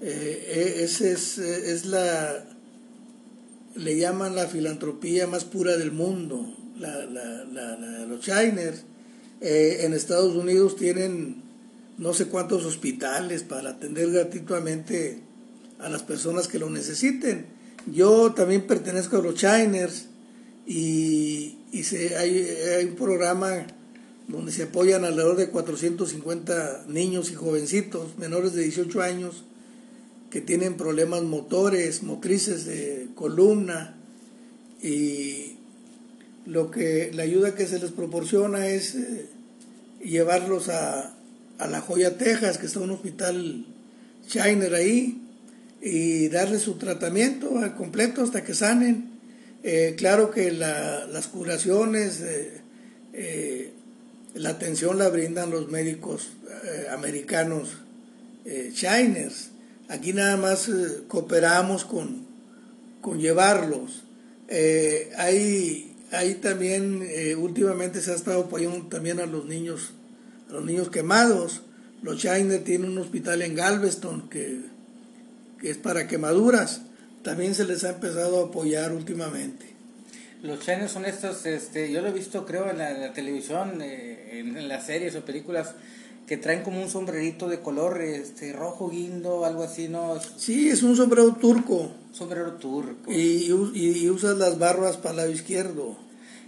Eh, 0.00 0.76
e, 0.78 0.84
ese 0.84 1.12
es, 1.12 1.36
es, 1.36 1.84
la, 1.84 2.46
le 3.74 3.98
llaman 3.98 4.34
la 4.34 4.46
filantropía 4.46 5.26
más 5.26 5.44
pura 5.44 5.76
del 5.76 5.92
mundo, 5.92 6.56
la, 6.78 7.04
los 8.06 8.24
Shiners. 8.24 8.84
Eh, 9.40 9.80
en 9.82 9.94
Estados 9.94 10.34
Unidos 10.36 10.76
tienen 10.76 11.42
no 11.96 12.14
sé 12.14 12.26
cuántos 12.26 12.64
hospitales 12.64 13.42
para 13.42 13.70
atender 13.70 14.10
gratuitamente 14.10 15.20
a 15.78 15.88
las 15.88 16.02
personas 16.02 16.48
que 16.48 16.58
lo 16.58 16.70
necesiten. 16.70 17.46
Yo 17.86 18.32
también 18.32 18.66
pertenezco 18.66 19.16
a 19.16 19.22
los 19.22 19.34
Shiners 19.34 20.06
y, 20.66 21.56
se, 21.82 22.16
hay, 22.16 22.86
un 22.88 22.96
programa 22.96 23.66
donde 24.28 24.52
se 24.52 24.64
apoyan 24.64 25.04
alrededor 25.04 25.36
de 25.36 25.48
450 25.48 26.84
niños 26.88 27.30
y 27.30 27.34
jovencitos 27.34 28.16
menores 28.18 28.52
de 28.52 28.62
18 28.62 29.02
años 29.02 29.44
que 30.30 30.40
tienen 30.40 30.76
problemas 30.76 31.22
motores, 31.22 32.02
motrices 32.02 32.64
de 32.64 33.08
columna 33.14 33.96
y 34.82 35.56
lo 36.46 36.70
que 36.70 37.10
la 37.12 37.22
ayuda 37.22 37.54
que 37.54 37.66
se 37.66 37.78
les 37.78 37.90
proporciona 37.92 38.66
es 38.68 38.94
eh, 38.94 39.26
llevarlos 40.02 40.68
a, 40.68 41.14
a 41.58 41.66
La 41.66 41.80
Joya, 41.80 42.16
Texas, 42.16 42.58
que 42.58 42.66
está 42.66 42.80
un 42.80 42.90
hospital 42.90 43.66
Shiner 44.28 44.74
ahí, 44.74 45.20
y 45.82 46.28
darles 46.28 46.62
su 46.62 46.74
tratamiento 46.74 47.50
completo 47.76 48.22
hasta 48.22 48.44
que 48.44 48.54
sanen. 48.54 49.10
Eh, 49.62 49.94
claro 49.96 50.30
que 50.30 50.52
las 50.52 51.26
curaciones, 51.28 52.22
eh, 53.12 53.72
la 54.34 54.50
atención 54.50 54.98
la 54.98 55.08
brindan 55.08 55.50
los 55.50 55.70
médicos 55.70 56.32
americanos 56.90 57.78
Shiners. 58.44 59.50
Aquí 59.88 60.12
nada 60.12 60.36
más 60.36 60.70
cooperamos 61.08 61.84
con, 61.84 62.26
con 63.00 63.18
llevarlos. 63.18 64.04
hay 65.16 65.89
ahí 66.12 66.34
también 66.34 67.06
eh, 67.08 67.34
últimamente 67.36 68.00
se 68.00 68.12
ha 68.12 68.14
estado 68.14 68.44
apoyando 68.44 68.86
también 68.86 69.20
a 69.20 69.26
los 69.26 69.46
niños, 69.46 69.92
a 70.48 70.54
los 70.54 70.64
niños 70.64 70.90
quemados. 70.90 71.62
Los 72.02 72.18
Shiner 72.18 72.64
tienen 72.64 72.90
un 72.90 72.98
hospital 72.98 73.42
en 73.42 73.54
Galveston 73.54 74.28
que, 74.28 74.60
es 75.62 75.76
para 75.76 76.08
quemaduras. 76.08 76.82
También 77.22 77.54
se 77.54 77.64
les 77.64 77.84
ha 77.84 77.90
empezado 77.90 78.40
a 78.40 78.48
apoyar 78.48 78.92
últimamente. 78.92 79.66
Los 80.42 80.64
Shiner 80.64 80.88
son 80.88 81.04
estos, 81.04 81.44
este, 81.44 81.92
yo 81.92 82.00
lo 82.00 82.08
he 82.08 82.12
visto 82.12 82.46
creo 82.46 82.70
en 82.70 82.78
la, 82.78 83.12
televisión, 83.12 83.82
eh, 83.82 84.40
en, 84.40 84.68
las 84.68 84.86
series 84.86 85.14
o 85.16 85.24
películas, 85.24 85.74
que 86.30 86.36
traen 86.36 86.62
como 86.62 86.80
un 86.80 86.88
sombrerito 86.88 87.48
de 87.48 87.58
color 87.58 88.00
este, 88.02 88.52
rojo 88.52 88.88
guindo, 88.88 89.44
algo 89.44 89.64
así, 89.64 89.88
¿no? 89.88 90.16
Sí, 90.36 90.68
es 90.68 90.84
un 90.84 90.94
sombrero 90.94 91.34
turco. 91.34 91.90
Sombrero 92.12 92.52
turco. 92.52 93.10
Y, 93.10 93.46
y, 93.74 94.08
usas 94.08 94.38
las 94.38 94.56
barbas 94.56 94.96
para 94.96 95.10
el 95.10 95.16
lado 95.16 95.30
izquierdo. 95.32 95.96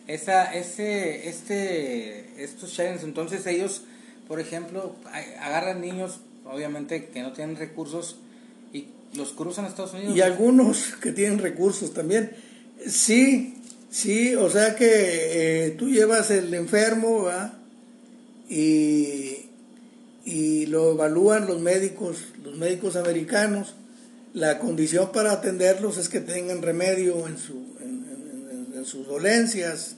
Esa, 0.06 0.54
ese, 0.54 1.28
este, 1.28 2.44
estos 2.44 2.70
Shiners, 2.70 3.02
entonces 3.02 3.44
ellos, 3.48 3.82
por 4.28 4.38
ejemplo, 4.38 4.94
agarran 5.40 5.80
niños, 5.80 6.20
obviamente 6.44 7.06
que 7.06 7.22
no 7.22 7.32
tienen 7.32 7.56
recursos, 7.56 8.18
y 8.72 8.86
los 9.14 9.32
cruzan 9.32 9.64
a 9.64 9.68
Estados 9.68 9.94
Unidos. 9.94 10.16
Y 10.16 10.20
algunos 10.20 10.94
que 11.02 11.10
tienen 11.10 11.40
recursos 11.40 11.92
también. 11.92 12.30
Sí, 12.86 13.56
sí, 13.90 14.36
o 14.36 14.48
sea 14.48 14.76
que 14.76 15.66
eh, 15.66 15.70
tú 15.72 15.88
llevas 15.88 16.30
el 16.30 16.54
enfermo, 16.54 17.24
¿va? 17.24 17.58
Y 18.48 19.41
y 20.24 20.66
lo 20.66 20.92
evalúan 20.92 21.46
los 21.46 21.60
médicos, 21.60 22.18
los 22.42 22.56
médicos 22.56 22.96
americanos. 22.96 23.74
La 24.34 24.58
condición 24.58 25.12
para 25.12 25.32
atenderlos 25.32 25.98
es 25.98 26.08
que 26.08 26.20
tengan 26.20 26.62
remedio 26.62 27.26
en, 27.26 27.38
su, 27.38 27.66
en, 27.80 28.84
sus 28.84 29.06
dolencias, 29.06 29.96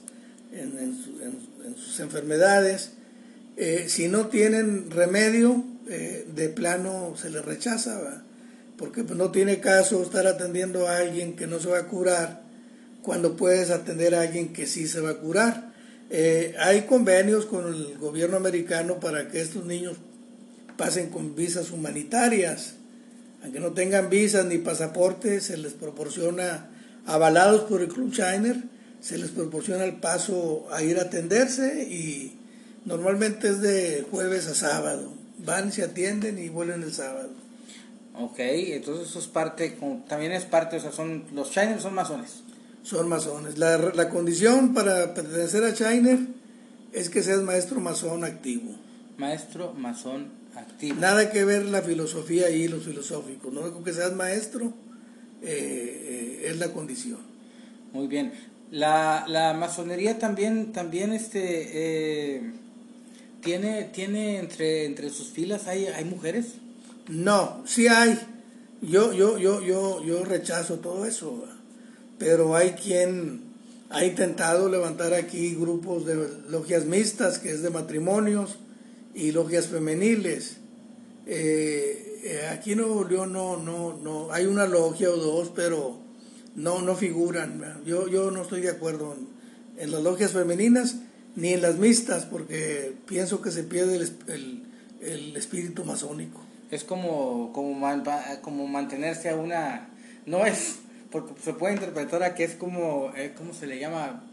en, 0.51 1.75
sus 1.77 1.99
enfermedades. 1.99 2.91
Eh, 3.57 3.85
si 3.87 4.07
no 4.07 4.27
tienen 4.27 4.91
remedio, 4.91 5.63
eh, 5.87 6.27
de 6.35 6.49
plano 6.49 7.15
se 7.15 7.29
les 7.29 7.45
rechaza, 7.45 8.23
porque 8.77 9.03
pues, 9.03 9.17
no 9.17 9.31
tiene 9.31 9.59
caso 9.59 10.01
estar 10.01 10.27
atendiendo 10.27 10.87
a 10.87 10.97
alguien 10.97 11.35
que 11.35 11.47
no 11.47 11.59
se 11.59 11.69
va 11.69 11.79
a 11.79 11.87
curar 11.87 12.41
cuando 13.01 13.37
puedes 13.37 13.69
atender 13.69 14.15
a 14.15 14.21
alguien 14.21 14.51
que 14.51 14.65
sí 14.65 14.87
se 14.87 14.99
va 14.99 15.11
a 15.11 15.17
curar. 15.17 15.73
Eh, 16.09 16.55
hay 16.59 16.81
convenios 16.81 17.45
con 17.45 17.67
el 17.67 17.97
gobierno 17.97 18.37
americano 18.37 18.99
para 18.99 19.29
que 19.29 19.41
estos 19.41 19.65
niños 19.65 19.97
pasen 20.77 21.09
con 21.09 21.35
visas 21.35 21.71
humanitarias. 21.71 22.75
Aunque 23.43 23.59
no 23.59 23.73
tengan 23.73 24.09
visas 24.09 24.45
ni 24.45 24.57
pasaporte, 24.57 25.39
se 25.41 25.57
les 25.57 25.73
proporciona, 25.73 26.69
avalados 27.05 27.61
por 27.61 27.81
el 27.81 27.89
Club 27.89 28.11
Shiner, 28.11 28.63
se 29.01 29.17
les 29.17 29.29
proporciona 29.29 29.85
el 29.85 29.97
paso 29.97 30.67
a 30.71 30.81
ir 30.81 30.97
a 30.97 31.03
atenderse 31.03 31.83
y 31.83 32.39
normalmente 32.85 33.49
es 33.49 33.61
de 33.61 34.05
jueves 34.09 34.47
a 34.47 34.55
sábado. 34.55 35.13
Van, 35.37 35.71
se 35.71 35.83
atienden 35.83 36.39
y 36.39 36.49
vuelven 36.49 36.81
el 36.81 36.93
sábado. 36.93 37.29
Ok, 38.17 38.39
entonces 38.39 39.09
eso 39.09 39.19
es 39.19 39.27
parte, 39.27 39.77
también 40.07 40.31
es 40.31 40.45
parte, 40.45 40.77
o 40.77 40.79
sea, 40.79 40.91
son, 40.91 41.25
los 41.33 41.51
Shiner 41.51 41.81
son 41.81 41.93
masones. 41.93 42.41
Son 42.81 43.09
masones. 43.09 43.57
La, 43.57 43.77
la 43.77 44.09
condición 44.09 44.73
para 44.73 45.13
pertenecer 45.13 45.63
a 45.63 45.71
Shiner 45.71 46.19
es 46.93 47.09
que 47.09 47.21
seas 47.21 47.41
maestro 47.41 47.79
masón 47.79 48.23
activo. 48.23 48.71
Maestro 49.17 49.73
masón 49.73 50.44
Nada 50.99 51.31
que 51.31 51.43
ver 51.45 51.65
la 51.65 51.81
filosofía 51.81 52.49
y 52.49 52.67
los 52.67 52.83
filosóficos, 52.83 53.53
no 53.53 53.73
con 53.73 53.83
que 53.83 53.93
seas 53.93 54.13
maestro 54.13 54.73
eh, 55.41 56.41
eh, 56.43 56.49
es 56.49 56.57
la 56.57 56.71
condición. 56.71 57.19
Muy 57.93 58.07
bien. 58.07 58.33
La, 58.71 59.25
la 59.27 59.53
masonería 59.53 60.17
también, 60.19 60.73
también 60.73 61.13
este, 61.13 61.39
eh, 62.37 62.51
tiene, 63.41 63.83
tiene 63.85 64.39
entre, 64.39 64.85
entre 64.85 65.09
sus 65.09 65.29
filas, 65.29 65.67
¿hay, 65.67 65.85
¿hay 65.85 66.05
mujeres? 66.05 66.55
No, 67.07 67.63
sí 67.65 67.87
hay. 67.87 68.19
Yo, 68.81 69.13
yo, 69.13 69.37
yo, 69.37 69.61
yo, 69.61 70.03
yo 70.03 70.25
rechazo 70.25 70.79
todo 70.79 71.05
eso, 71.05 71.45
pero 72.17 72.55
hay 72.55 72.71
quien 72.71 73.43
ha 73.89 74.03
intentado 74.03 74.67
levantar 74.69 75.13
aquí 75.13 75.55
grupos 75.55 76.05
de 76.05 76.15
logias 76.49 76.85
mixtas, 76.85 77.39
que 77.39 77.51
es 77.51 77.61
de 77.61 77.69
matrimonios, 77.69 78.57
y 79.15 79.31
logias 79.31 79.67
femeniles. 79.67 80.57
Eh, 81.25 82.21
eh, 82.23 82.47
aquí 82.51 82.73
en 82.73 82.79
Nuevo 82.79 83.05
no, 83.25 83.57
no, 83.57 83.93
no, 83.93 84.31
hay 84.31 84.45
una 84.45 84.67
logia 84.67 85.09
o 85.09 85.15
dos, 85.15 85.51
pero 85.55 85.97
no, 86.55 86.81
no 86.81 86.95
figuran. 86.95 87.81
Yo, 87.85 88.07
yo 88.07 88.29
no 88.29 88.43
estoy 88.43 88.61
de 88.61 88.69
acuerdo 88.69 89.15
en, 89.77 89.91
las 89.91 90.03
logias 90.03 90.31
femeninas 90.31 90.97
ni 91.35 91.53
en 91.53 91.61
las 91.61 91.77
mixtas, 91.77 92.25
porque 92.25 92.93
pienso 93.07 93.41
que 93.41 93.51
se 93.51 93.63
pierde 93.63 93.95
el, 93.95 94.63
el, 95.01 95.35
espíritu 95.35 95.85
masónico. 95.85 96.41
Es 96.71 96.83
como, 96.83 97.51
como, 97.53 97.87
como 98.41 98.67
mantenerse 98.67 99.29
a 99.29 99.35
una... 99.35 99.89
No 100.25 100.45
es, 100.45 100.75
porque 101.11 101.33
se 101.41 101.53
puede 101.53 101.75
interpretar 101.75 102.23
a 102.23 102.35
que 102.35 102.43
es 102.43 102.55
como, 102.55 103.11
eh, 103.15 103.33
¿cómo 103.37 103.53
se 103.53 103.67
le 103.67 103.79
llama? 103.79 104.23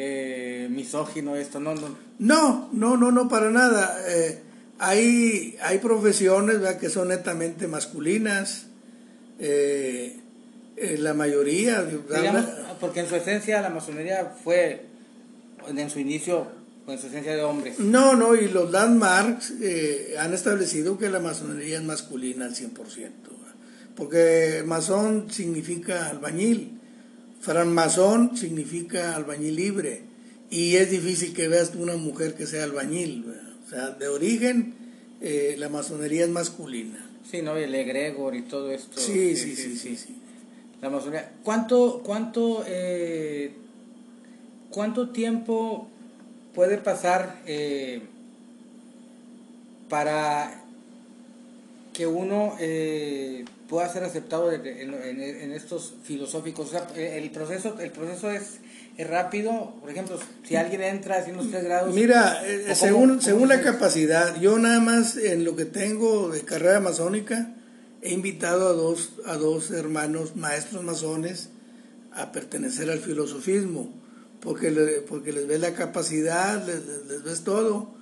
Eh, 0.00 0.68
misógino 0.70 1.34
esto, 1.34 1.58
no, 1.58 1.74
no. 1.74 1.98
No, 2.20 2.70
no, 2.72 2.96
no, 2.96 3.10
no, 3.10 3.28
para 3.28 3.50
nada. 3.50 3.98
Eh, 4.06 4.38
hay, 4.78 5.56
hay 5.60 5.78
profesiones 5.78 6.58
que 6.76 6.88
son 6.88 7.08
netamente 7.08 7.66
masculinas, 7.66 8.66
eh, 9.40 10.20
la 10.98 11.14
mayoría. 11.14 11.84
porque 12.80 13.00
en 13.00 13.08
su 13.08 13.16
esencia 13.16 13.60
la 13.60 13.70
masonería 13.70 14.36
fue, 14.44 14.86
en 15.66 15.90
su 15.90 15.98
inicio, 15.98 16.46
en 16.86 16.96
su 16.96 17.08
esencia 17.08 17.34
de 17.34 17.42
hombres. 17.42 17.80
No, 17.80 18.14
no, 18.14 18.36
y 18.36 18.46
los 18.46 18.70
landmarks 18.70 19.54
han 20.16 20.32
establecido 20.32 20.96
que 20.96 21.10
la 21.10 21.18
masonería 21.18 21.78
es 21.78 21.82
masculina 21.82 22.44
al 22.44 22.54
100%, 22.54 22.70
porque 23.96 24.62
masón 24.64 25.26
significa 25.28 26.08
albañil 26.08 26.77
Francmasón 27.40 28.36
significa 28.36 29.14
albañil 29.14 29.56
libre 29.56 30.02
y 30.50 30.76
es 30.76 30.90
difícil 30.90 31.34
que 31.34 31.48
veas 31.48 31.74
una 31.74 31.96
mujer 31.96 32.34
que 32.34 32.46
sea 32.46 32.64
albañil. 32.64 33.24
O 33.64 33.68
sea, 33.68 33.90
de 33.90 34.08
origen 34.08 34.74
eh, 35.20 35.56
la 35.58 35.68
masonería 35.68 36.24
es 36.24 36.30
masculina. 36.30 37.04
Sí, 37.30 37.42
¿no? 37.42 37.58
Y 37.58 37.64
el 37.64 37.74
egregor 37.74 38.34
y 38.34 38.42
todo 38.42 38.70
esto. 38.72 38.98
Sí, 38.98 39.36
sí, 39.36 39.54
sí, 39.54 39.76
sí. 39.76 39.96
sí, 39.96 40.16
La 40.80 40.88
masonería. 40.90 41.32
¿Cuánto, 41.42 42.02
cuánto, 42.04 42.64
eh, 42.66 43.52
cuánto 44.70 45.10
tiempo 45.10 45.88
puede 46.54 46.78
pasar 46.78 47.42
eh, 47.46 48.02
para 49.88 50.64
que 51.98 52.06
uno 52.06 52.56
pueda 53.68 53.92
ser 53.92 54.04
aceptado 54.04 54.52
en, 54.52 55.52
estos 55.52 55.94
filosóficos. 56.04 56.68
O 56.68 56.70
sea, 56.70 56.86
el 56.94 57.28
proceso, 57.32 57.76
el 57.80 57.90
proceso 57.90 58.30
es, 58.30 58.60
rápido. 58.98 59.74
Por 59.80 59.90
ejemplo, 59.90 60.16
si 60.44 60.54
alguien 60.54 60.82
entra 60.82 61.16
haciendo 61.16 61.42
los 61.42 61.50
tres 61.50 61.64
grados. 61.64 61.92
Mira, 61.94 62.40
eh, 62.46 62.72
según, 62.76 63.20
según 63.20 63.48
la 63.48 63.60
capacidad, 63.60 64.40
yo 64.40 64.58
nada 64.58 64.78
más 64.78 65.16
en 65.16 65.44
lo 65.44 65.56
que 65.56 65.64
tengo 65.64 66.30
de 66.30 66.42
carrera 66.42 66.78
masónica, 66.78 67.52
he 68.00 68.12
invitado 68.12 68.68
a 68.68 68.72
dos, 68.72 69.14
a 69.26 69.36
dos 69.36 69.72
hermanos 69.72 70.36
maestros 70.36 70.84
masones 70.84 71.50
a 72.12 72.30
pertenecer 72.30 72.90
al 72.90 72.98
filosofismo, 72.98 73.92
porque, 74.40 74.70
porque 75.08 75.32
les 75.32 75.48
ves 75.48 75.60
la 75.60 75.74
capacidad, 75.74 76.64
les, 76.64 77.24
ves 77.24 77.42
todo. 77.42 77.97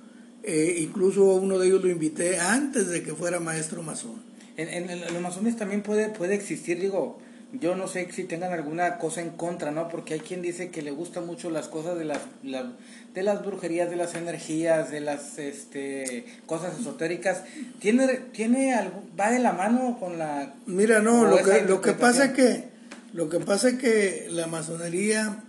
Eh, 0.49 0.77
incluso 0.79 1.25
uno 1.25 1.59
de 1.59 1.67
ellos 1.67 1.83
lo 1.83 1.89
invité 1.89 2.39
antes 2.39 2.87
de 2.87 3.03
que 3.03 3.13
fuera 3.13 3.41
maestro 3.41 3.83
masón. 3.83 4.23
En, 4.55 4.89
en, 4.89 5.01
los 5.01 5.21
masones 5.21 5.57
también 5.57 5.83
puede, 5.83 6.07
puede 6.07 6.35
existir, 6.35 6.79
digo, 6.79 7.19
yo 7.51 7.75
no 7.75 7.89
sé 7.89 8.07
si 8.13 8.23
tengan 8.23 8.53
alguna 8.53 8.97
cosa 8.97 9.19
en 9.19 9.31
contra, 9.31 9.71
¿no? 9.71 9.89
Porque 9.89 10.13
hay 10.13 10.19
quien 10.21 10.41
dice 10.41 10.69
que 10.69 10.81
le 10.81 10.91
gustan 10.91 11.25
mucho 11.25 11.49
las 11.49 11.67
cosas 11.67 11.99
de 11.99 12.05
las, 12.05 12.19
de 12.43 13.23
las 13.23 13.45
brujerías, 13.45 13.89
de 13.89 13.97
las 13.97 14.15
energías, 14.15 14.89
de 14.89 15.01
las 15.01 15.37
este, 15.37 16.25
cosas 16.45 16.79
esotéricas. 16.79 17.43
¿Tiene, 17.79 18.07
tiene 18.31 18.73
algo, 18.73 19.03
va 19.19 19.29
de 19.29 19.39
la 19.39 19.51
mano 19.51 19.97
con 19.99 20.17
la... 20.17 20.53
Mira, 20.65 21.01
no, 21.01 21.25
lo 21.25 21.43
que, 21.43 21.63
lo 21.63 21.81
que 21.81 21.91
pasa 21.91 22.27
es 22.27 22.31
que, 22.31 22.63
lo 23.11 23.27
que 23.27 23.41
pasa 23.41 23.67
es 23.67 23.79
que 23.79 24.27
la 24.29 24.47
masonería 24.47 25.43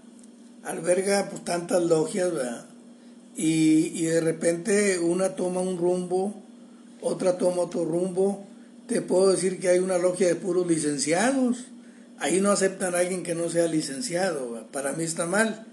alberga 0.65 1.29
pues 1.31 1.45
tantas 1.45 1.85
logias, 1.85 2.33
¿verdad? 2.33 2.67
Y, 3.39 3.93
y 3.95 4.07
de 4.07 4.21
repente 4.21 4.99
una 4.99 5.37
toma 5.37 5.61
un 5.61 5.79
rumbo, 5.79 6.43
otra 7.01 7.39
toma 7.39 7.63
otro 7.63 7.85
rumbo. 7.85 8.45
Te 8.89 9.01
puedo 9.01 9.31
decir 9.31 9.61
que 9.61 9.69
hay 9.69 9.79
una 9.79 9.97
logia 9.97 10.27
de 10.27 10.35
puros 10.35 10.67
licenciados. 10.67 11.67
Ahí 12.19 12.41
no 12.41 12.51
aceptan 12.51 12.97
a 12.97 12.99
alguien 12.99 13.23
que 13.23 13.37
no 13.37 13.49
sea 13.49 13.69
licenciado. 13.69 14.67
Para 14.73 14.93
mí 14.93 15.05
está 15.05 15.25
mal. 15.27 15.67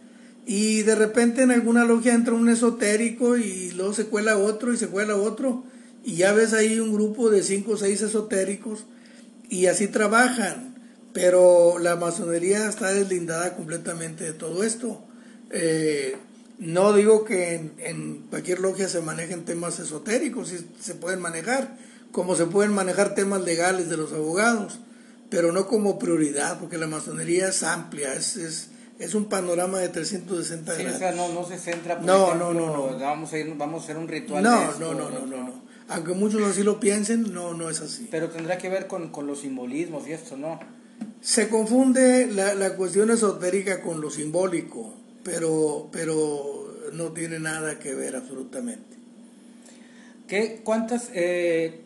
Y 0.45 0.84
de 0.84 0.93
repente 0.93 1.41
en 1.41 1.49
alguna 1.49 1.86
logia 1.86 2.13
entra 2.13 2.36
un 2.36 2.49
esotérico 2.49 3.36
y 3.36 3.72
luego 3.72 3.93
se 3.93 4.05
cuela 4.05 4.38
otro 4.38 4.72
y 4.72 4.78
se 4.78 4.88
cuela 4.88 5.16
otro. 5.16 5.63
Y 6.03 6.18
ya 6.18 6.34
ves 6.34 6.53
ahí 6.53 6.80
un 6.80 6.93
grupo 6.93 7.32
de 7.32 7.41
cinco 7.41 7.72
o 7.72 7.78
seis 7.78 8.03
esotéricos 8.03 8.86
y 9.49 9.66
así 9.66 9.88
trabajan. 9.88 10.76
Pero 11.13 11.80
la 11.80 11.95
masonería 11.95 12.70
está 12.70 12.91
deslindada 12.91 13.55
completamente 13.55 14.24
de 14.24 14.34
todo 14.34 14.63
esto. 14.63 15.01
Eh, 15.49 16.16
no 16.58 16.93
digo 16.93 17.26
que 17.26 17.56
en, 17.56 17.74
en, 17.80 18.28
cualquier 18.30 18.60
logia 18.60 18.88
se 18.88 19.01
manejen 19.01 19.45
temas 19.45 19.80
esotéricos, 19.80 20.49
sí 20.49 20.66
se 20.80 20.95
pueden 20.95 21.20
manejar, 21.20 21.78
como 22.12 22.36
se 22.36 22.45
pueden 22.45 22.74
manejar 22.74 23.16
temas 23.16 23.41
legales 23.41 23.89
de 23.89 23.97
los 23.97 24.14
abogados, 24.14 24.80
pero 25.30 25.51
no 25.51 25.68
como 25.68 25.99
prioridad, 25.99 26.60
porque 26.60 26.78
la 26.78 26.88
masonería 26.88 27.49
es 27.49 27.64
amplia, 27.64 28.14
es, 28.14 28.38
es 28.38 28.70
es 28.99 29.14
un 29.14 29.26
panorama 29.26 29.80
de 29.80 29.89
360 29.89 30.76
sí, 30.76 30.84
grados. 30.84 30.95
O 30.95 30.99
sea, 30.99 31.12
no, 31.12 31.34
no 31.34 31.45
se 31.45 31.58
centra, 31.58 31.97
por 31.97 32.06
no, 32.06 32.28
ejemplo, 32.28 32.53
no, 32.53 32.68
no, 32.68 32.91
no. 32.91 32.99
Vamos 32.99 33.34
a, 33.34 33.38
ir, 33.38 33.53
vamos 33.58 33.82
a 33.82 33.84
hacer 33.84 33.97
un 33.97 34.08
ritual. 34.08 34.43
No, 34.43 34.60
de 34.60 34.66
esto, 34.66 34.80
no, 34.80 34.93
no, 34.93 35.10
no, 35.10 35.26
no, 35.26 35.43
no. 35.43 35.66
Aunque 35.89 36.14
muchos 36.14 36.41
así 36.43 36.64
lo 36.64 36.80
piensen, 36.80 37.34
no, 37.34 37.53
no 37.53 37.70
es 37.70 37.82
así. 37.82 38.08
Pero 38.10 38.30
tendrá 38.30 38.58
que 38.58 38.70
ver 38.70 38.88
con, 38.88 39.10
con 39.10 39.28
los 39.28 39.41
simbolismos 39.41 40.08
y 40.08 40.14
esto, 40.14 40.38
¿no? 40.38 40.60
Se 41.22 41.49
confunde 41.49 42.28
la, 42.28 42.56
la 42.56 42.76
cuestión 42.76 43.12
esotérica 43.12 43.82
con 43.82 43.99
lo 44.01 44.10
simbólico, 44.10 44.93
pero, 45.26 45.89
pero 45.91 46.89
no 46.93 47.11
tiene 47.11 47.39
nada 47.39 47.80
que 47.80 47.93
ver 47.93 48.15
absolutamente. 48.15 48.95
¿Qué, 50.30 50.61
cuántas, 50.63 51.09
eh, 51.13 51.82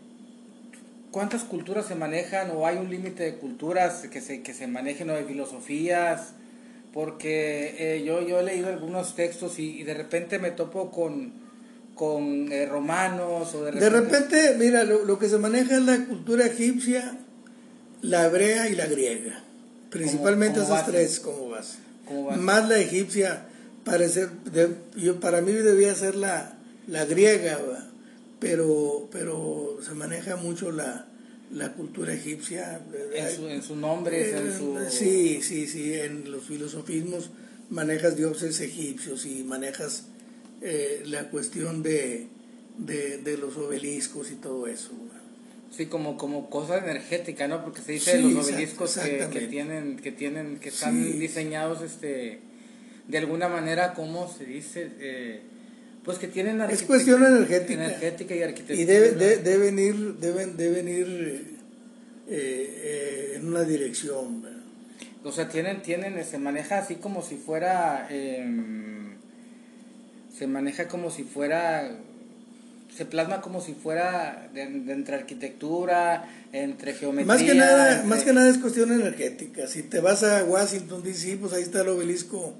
¿Cuántas 1.09 1.43
culturas 1.43 1.87
se 1.87 1.95
manejan 1.95 2.51
o 2.51 2.67
hay 2.67 2.77
un 2.77 2.91
límite 2.91 3.23
de 3.23 3.35
culturas 3.37 4.07
que 4.11 4.21
se, 4.21 4.43
que 4.43 4.53
se 4.53 4.67
manejen 4.67 5.09
o 5.09 5.13
de 5.13 5.23
filosofías? 5.23 6.33
porque 6.93 7.75
eh, 7.77 8.03
yo, 8.03 8.25
yo 8.27 8.39
he 8.39 8.43
leído 8.43 8.69
algunos 8.69 9.15
textos 9.15 9.59
y, 9.59 9.79
y, 9.79 9.83
de 9.83 9.93
repente 9.93 10.39
me 10.39 10.51
topo 10.51 10.91
con, 10.91 11.33
con 11.95 12.51
eh, 12.51 12.65
romanos 12.65 13.53
o 13.53 13.63
de 13.63 13.71
repente... 13.71 13.89
De 13.89 14.01
repente, 14.01 14.55
mira, 14.57 14.83
lo, 14.83 15.05
lo, 15.05 15.19
que 15.19 15.29
se 15.29 15.37
maneja 15.37 15.75
es 15.75 15.83
la 15.83 16.05
cultura 16.05 16.45
egipcia, 16.45 17.17
la 18.01 18.25
hebrea 18.25 18.69
y 18.69 18.75
la 18.75 18.87
griega. 18.87 19.43
Principalmente 19.91 20.59
como 20.59 20.73
esas 20.73 20.79
base. 20.79 20.91
tres 20.91 21.19
como 21.19 21.49
base. 21.49 21.77
Más 22.37 22.67
la 22.69 22.79
egipcia, 22.79 23.47
parece, 23.83 24.27
de, 24.51 24.75
yo, 24.95 25.19
para 25.19 25.41
mí 25.41 25.51
debía 25.51 25.93
ser 25.95 26.15
la, 26.15 26.57
la 26.87 27.05
griega, 27.05 27.59
pero, 28.39 29.09
pero 29.11 29.79
se 29.81 29.93
maneja 29.93 30.35
mucho 30.35 30.71
la, 30.71 31.07
la 31.51 31.73
cultura 31.73 32.13
egipcia. 32.13 32.81
En, 33.13 33.35
su, 33.35 33.47
en 33.47 33.63
sus 33.63 33.77
nombres, 33.77 34.33
en 34.33 34.57
su... 34.57 34.77
Sí, 34.89 35.41
sí, 35.41 35.67
sí, 35.67 35.93
en 35.93 36.31
los 36.31 36.43
filosofismos 36.43 37.31
manejas 37.69 38.15
dioses 38.15 38.59
egipcios 38.61 39.25
y 39.25 39.43
manejas 39.43 40.05
eh, 40.61 41.03
la 41.05 41.29
cuestión 41.29 41.83
de, 41.83 42.27
de, 42.77 43.19
de, 43.19 43.37
los 43.37 43.55
obeliscos 43.57 44.31
y 44.31 44.35
todo 44.35 44.67
eso. 44.67 44.91
Sí, 45.71 45.85
como, 45.85 46.17
como 46.17 46.49
cosa 46.49 46.79
energética, 46.79 47.47
¿no? 47.47 47.63
Porque 47.63 47.81
se 47.81 47.91
dice 47.93 48.17
sí, 48.17 48.33
los 48.33 48.47
obeliscos 48.47 48.97
que, 48.97 49.27
que, 49.31 49.41
tienen, 49.41 49.97
que 49.97 50.11
tienen, 50.11 50.57
que 50.59 50.69
están 50.69 50.95
sí. 50.95 51.13
diseñados, 51.13 51.81
este, 51.83 52.39
de 53.07 53.17
alguna 53.17 53.49
manera, 53.49 53.93
como 53.93 54.27
se 54.27 54.45
dice, 54.45 54.89
eh, 54.99 55.41
pues 56.03 56.17
que 56.17 56.27
tienen 56.27 56.61
es 56.61 56.83
cuestión 56.83 57.23
energética 57.23 57.85
energética 57.85 58.35
y 58.35 58.43
arquitectura 58.43 58.79
y 58.79 58.85
debe, 58.85 59.11
de, 59.11 59.37
deben 59.37 59.77
ir 59.79 60.15
deben 60.15 60.57
deben 60.57 60.87
ir 60.87 61.57
eh, 62.27 62.31
eh, 62.31 63.33
en 63.35 63.47
una 63.47 63.63
dirección 63.63 64.41
¿verdad? 64.41 64.63
o 65.23 65.31
sea 65.31 65.49
tienen 65.49 65.81
tienen 65.81 66.23
se 66.25 66.37
maneja 66.37 66.79
así 66.79 66.95
como 66.95 67.21
si 67.21 67.35
fuera 67.35 68.07
eh, 68.09 68.43
se 70.35 70.47
maneja 70.47 70.87
como 70.87 71.11
si 71.11 71.23
fuera 71.23 71.91
se 72.95 73.05
plasma 73.05 73.41
como 73.41 73.61
si 73.61 73.73
fuera 73.73 74.49
de, 74.53 74.65
de 74.67 74.93
entre 74.93 75.15
arquitectura 75.15 76.27
entre 76.51 76.93
geometría 76.93 77.33
más 77.33 77.43
que 77.43 77.53
nada 77.53 77.91
entre... 77.93 78.07
más 78.07 78.23
que 78.23 78.33
nada 78.33 78.49
es 78.49 78.57
cuestión 78.57 78.91
energética 78.91 79.67
si 79.67 79.83
te 79.83 79.99
vas 79.99 80.23
a 80.23 80.43
Washington 80.43 81.03
D.C. 81.03 81.37
pues 81.37 81.53
ahí 81.53 81.63
está 81.63 81.81
el 81.81 81.89
obelisco 81.89 82.55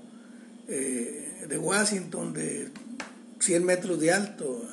eh, 0.71 1.47
de 1.47 1.57
Washington 1.57 2.32
de 2.32 2.69
100 3.39 3.65
metros 3.65 3.99
de 3.99 4.11
alto. 4.11 4.63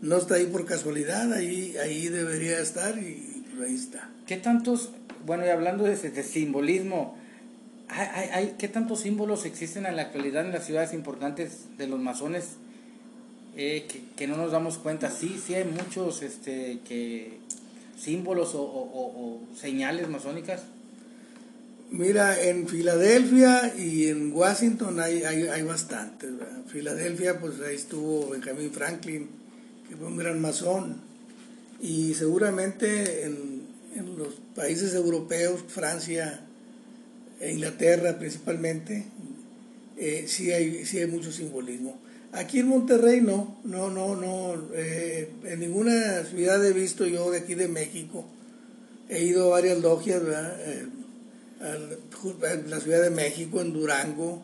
No 0.00 0.16
está 0.16 0.36
ahí 0.36 0.46
por 0.46 0.64
casualidad, 0.64 1.32
ahí, 1.32 1.76
ahí 1.76 2.08
debería 2.08 2.58
estar 2.58 2.96
y 2.98 3.44
pues 3.54 3.68
ahí 3.68 3.74
está. 3.74 4.10
¿Qué 4.26 4.36
tantos, 4.38 4.92
bueno, 5.26 5.44
y 5.44 5.50
hablando 5.50 5.84
de, 5.84 5.96
de 5.96 6.22
simbolismo, 6.22 7.18
hay, 7.88 8.08
hay, 8.14 8.28
hay, 8.32 8.54
¿qué 8.58 8.68
tantos 8.68 9.00
símbolos 9.00 9.44
existen 9.44 9.84
en 9.84 9.96
la 9.96 10.02
actualidad 10.02 10.46
en 10.46 10.52
las 10.52 10.64
ciudades 10.64 10.94
importantes 10.94 11.66
de 11.76 11.86
los 11.86 12.00
masones 12.00 12.56
eh, 13.56 13.86
que, 14.16 14.26
no 14.26 14.36
nos 14.36 14.52
damos 14.52 14.78
cuenta? 14.78 15.10
Sí, 15.10 15.40
sí 15.44 15.54
hay 15.54 15.64
muchos 15.64 16.22
este, 16.22 16.80
que, 16.86 17.38
símbolos 17.98 18.50
o, 18.54 19.40
señales 19.58 20.08
masónicas. 20.08 20.62
Mira, 21.90 22.42
en 22.42 22.68
Filadelfia 22.68 23.74
y 23.78 24.08
en 24.08 24.32
Washington 24.32 25.00
hay, 25.00 25.22
hay, 25.22 25.44
hay 25.44 25.62
bastantes. 25.62 26.36
¿verdad? 26.36 26.64
Filadelfia, 26.66 27.40
pues 27.40 27.60
ahí 27.60 27.76
estuvo 27.76 28.30
Benjamin 28.30 28.72
Franklin, 28.72 29.28
que 29.88 29.96
fue 29.96 30.08
un 30.08 30.16
gran 30.16 30.40
masón. 30.40 31.00
Y 31.80 32.14
seguramente 32.14 33.24
en, 33.24 33.62
en 33.94 34.18
los 34.18 34.34
países 34.54 34.94
europeos, 34.94 35.64
Francia 35.68 36.40
e 37.40 37.52
Inglaterra 37.52 38.18
principalmente, 38.18 39.06
eh, 39.96 40.24
sí, 40.26 40.52
hay, 40.52 40.84
sí 40.84 40.98
hay 40.98 41.06
mucho 41.06 41.32
simbolismo. 41.32 41.98
Aquí 42.36 42.60
en 42.60 42.68
Monterrey 42.68 43.22
no, 43.22 43.56
no, 43.64 43.88
no, 43.88 44.14
no. 44.14 44.68
Eh, 44.74 45.32
en 45.44 45.60
ninguna 45.60 46.22
ciudad 46.24 46.64
he 46.64 46.72
visto 46.72 47.06
yo 47.06 47.30
de 47.30 47.38
aquí 47.38 47.54
de 47.54 47.66
México. 47.66 48.26
He 49.08 49.24
ido 49.24 49.46
a 49.46 49.50
varias 49.56 49.78
logias, 49.78 50.22
¿verdad? 50.22 50.54
Eh, 50.60 50.86
la 52.66 52.80
Ciudad 52.80 53.02
de 53.02 53.10
México, 53.10 53.62
en 53.62 53.72
Durango, 53.72 54.42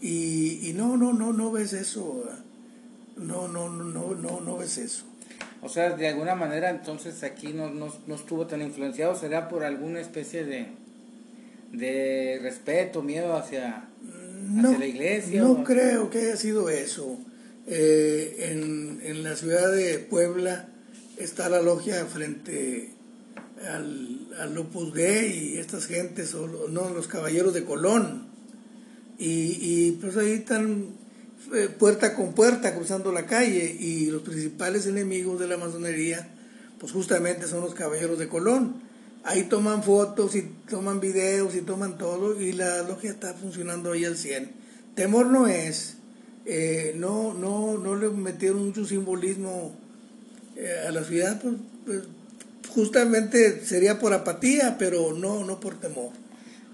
y, 0.00 0.66
y, 0.68 0.72
no, 0.72 0.96
no, 0.96 1.12
no, 1.12 1.34
no 1.34 1.52
ves 1.52 1.74
eso, 1.74 2.24
no, 3.16 3.48
no, 3.48 3.68
no, 3.68 3.84
no, 3.84 4.14
no, 4.14 4.40
no 4.40 4.56
ves 4.56 4.78
eso. 4.78 5.04
O 5.60 5.68
sea, 5.68 5.90
de 5.90 6.08
alguna 6.08 6.34
manera 6.34 6.70
entonces 6.70 7.22
aquí 7.22 7.48
no, 7.52 7.68
no, 7.68 7.92
no 8.06 8.14
estuvo 8.14 8.46
tan 8.46 8.62
influenciado, 8.62 9.14
será 9.14 9.50
por 9.50 9.62
alguna 9.62 10.00
especie 10.00 10.44
de, 10.44 10.68
de 11.72 12.38
respeto, 12.40 13.02
miedo 13.02 13.36
hacia, 13.36 13.90
no, 14.50 14.68
hacia 14.68 14.78
la 14.78 14.86
iglesia. 14.86 15.42
No 15.42 15.52
o... 15.52 15.64
creo 15.64 16.10
que 16.10 16.18
haya 16.18 16.36
sido 16.36 16.68
eso. 16.70 17.18
Eh, 17.66 18.50
en, 18.50 19.00
en 19.04 19.22
la 19.22 19.36
ciudad 19.36 19.70
de 19.72 19.98
Puebla 19.98 20.68
está 21.16 21.48
la 21.48 21.62
logia 21.62 22.04
frente 22.06 22.90
al, 23.68 24.28
al 24.38 24.58
Opus 24.58 24.92
Dei 24.94 25.54
y 25.54 25.58
estas 25.58 25.86
gentes, 25.86 26.34
o 26.34 26.68
no, 26.68 26.90
los 26.90 27.06
caballeros 27.06 27.54
de 27.54 27.64
Colón. 27.64 28.28
Y, 29.18 29.58
y 29.60 29.98
pues 30.00 30.16
ahí 30.16 30.32
están 30.32 30.86
eh, 31.54 31.68
puerta 31.68 32.14
con 32.14 32.32
puerta 32.32 32.74
cruzando 32.74 33.12
la 33.12 33.26
calle 33.26 33.76
y 33.78 34.06
los 34.06 34.22
principales 34.22 34.86
enemigos 34.86 35.38
de 35.38 35.46
la 35.46 35.58
masonería, 35.58 36.28
pues 36.78 36.92
justamente 36.92 37.46
son 37.46 37.60
los 37.60 37.74
caballeros 37.74 38.18
de 38.18 38.28
Colón. 38.28 38.89
Ahí 39.22 39.44
toman 39.44 39.82
fotos 39.82 40.34
y 40.34 40.42
toman 40.68 41.00
videos 41.00 41.54
y 41.54 41.60
toman 41.60 41.98
todo 41.98 42.40
y 42.40 42.52
la 42.52 42.82
logia 42.82 43.10
está 43.10 43.34
funcionando 43.34 43.92
ahí 43.92 44.04
al 44.04 44.16
100. 44.16 44.50
Temor 44.94 45.26
no 45.26 45.46
es, 45.46 45.96
eh, 46.46 46.94
no, 46.96 47.34
no, 47.34 47.76
no 47.76 47.96
le 47.96 48.08
metieron 48.08 48.66
mucho 48.66 48.86
simbolismo 48.86 49.74
eh, 50.56 50.86
a 50.88 50.90
la 50.90 51.04
ciudad, 51.04 51.40
pues, 51.40 51.54
pues 51.84 52.02
justamente 52.74 53.64
sería 53.64 53.98
por 53.98 54.12
apatía, 54.12 54.76
pero 54.78 55.12
no, 55.12 55.44
no 55.44 55.60
por 55.60 55.78
temor. 55.78 56.10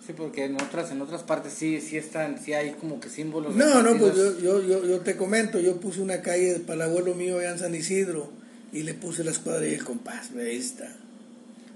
Sí, 0.06 0.12
porque 0.16 0.44
en 0.44 0.54
otras, 0.54 0.92
en 0.92 1.02
otras 1.02 1.24
partes 1.24 1.52
sí, 1.52 1.80
sí 1.80 1.96
están, 1.96 2.40
sí 2.40 2.52
hay 2.52 2.72
como 2.74 3.00
que 3.00 3.08
símbolos. 3.08 3.56
No, 3.56 3.82
no, 3.82 3.98
pues 3.98 4.14
yo, 4.14 4.38
yo, 4.38 4.62
yo, 4.62 4.86
yo, 4.86 5.00
te 5.00 5.16
comento, 5.16 5.58
yo 5.58 5.80
puse 5.80 6.00
una 6.00 6.22
calle 6.22 6.60
para 6.60 6.84
el 6.84 6.90
abuelo 6.90 7.14
mío 7.14 7.38
allá 7.38 7.50
en 7.50 7.58
San 7.58 7.74
Isidro 7.74 8.30
y 8.72 8.84
le 8.84 8.94
puse 8.94 9.24
la 9.24 9.32
escuadra 9.32 9.66
y 9.66 9.74
el 9.74 9.84
compás, 9.84 10.30
ahí 10.38 10.56
está. 10.56 10.94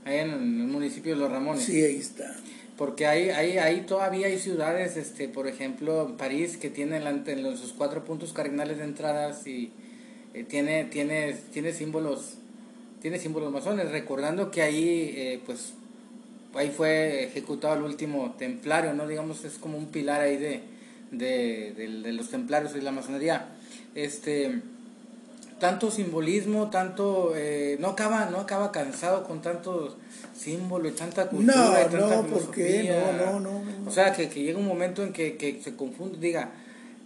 Ahí 0.05 0.19
en 0.19 0.31
el 0.31 0.41
municipio 0.41 1.15
de 1.15 1.21
Los 1.21 1.31
Ramones. 1.31 1.65
Sí, 1.65 1.83
ahí 1.83 1.97
está. 1.97 2.35
Porque 2.77 3.07
ahí, 3.07 3.29
ahí, 3.29 3.59
ahí 3.59 3.83
todavía 3.83 4.29
hay 4.29 4.39
ciudades, 4.39 4.97
este, 4.97 5.29
por 5.29 5.47
ejemplo, 5.47 6.17
París, 6.17 6.57
que 6.57 6.71
tiene 6.71 6.97
en 6.97 7.57
sus 7.57 7.73
cuatro 7.75 8.05
puntos 8.05 8.33
cardinales 8.33 8.79
de 8.79 8.85
entradas 8.85 9.47
y 9.47 9.71
eh, 10.33 10.45
tiene, 10.45 10.85
tiene, 10.85 11.37
tiene 11.53 11.73
símbolos 11.73 12.39
tiene 13.01 13.19
símbolos 13.19 13.53
masones, 13.53 13.91
recordando 13.91 14.51
que 14.51 14.63
ahí, 14.63 15.15
eh, 15.17 15.41
pues, 15.45 15.73
ahí 16.55 16.71
fue 16.71 17.25
ejecutado 17.25 17.75
el 17.75 17.83
último 17.83 18.35
templario, 18.39 18.93
¿no? 18.93 19.07
Digamos, 19.07 19.45
es 19.45 19.55
como 19.55 19.79
un 19.79 19.87
pilar 19.87 20.21
ahí 20.21 20.37
de, 20.37 20.61
de, 21.11 21.73
de 21.77 22.13
los 22.13 22.31
templarios 22.31 22.77
y 22.77 22.81
la 22.81 22.93
masonería. 22.93 23.49
Este, 23.95 24.61
tanto 25.61 25.91
simbolismo, 25.91 26.71
tanto 26.71 27.35
eh, 27.37 27.77
no 27.79 27.89
acaba 27.89 28.25
no 28.31 28.39
acaba 28.39 28.73
cansado 28.73 29.23
con 29.23 29.43
tanto 29.43 29.97
símbolo 30.37 30.89
y 30.89 30.93
tanta 30.93 31.29
cultura 31.29 31.55
no, 31.55 31.71
y 31.71 31.83
tanta 31.83 32.17
no, 32.17 32.27
¿por 32.27 32.51
qué? 32.51 32.91
No, 33.17 33.39
no, 33.39 33.61
no, 33.61 33.89
O 33.89 33.93
sea, 33.93 34.13
que, 34.13 34.29
que 34.29 34.43
llega 34.43 34.59
un 34.59 34.67
momento 34.67 35.05
en 35.05 35.13
que, 35.13 35.37
que 35.37 35.61
se 35.63 35.77
confunde, 35.77 36.19
diga, 36.19 36.51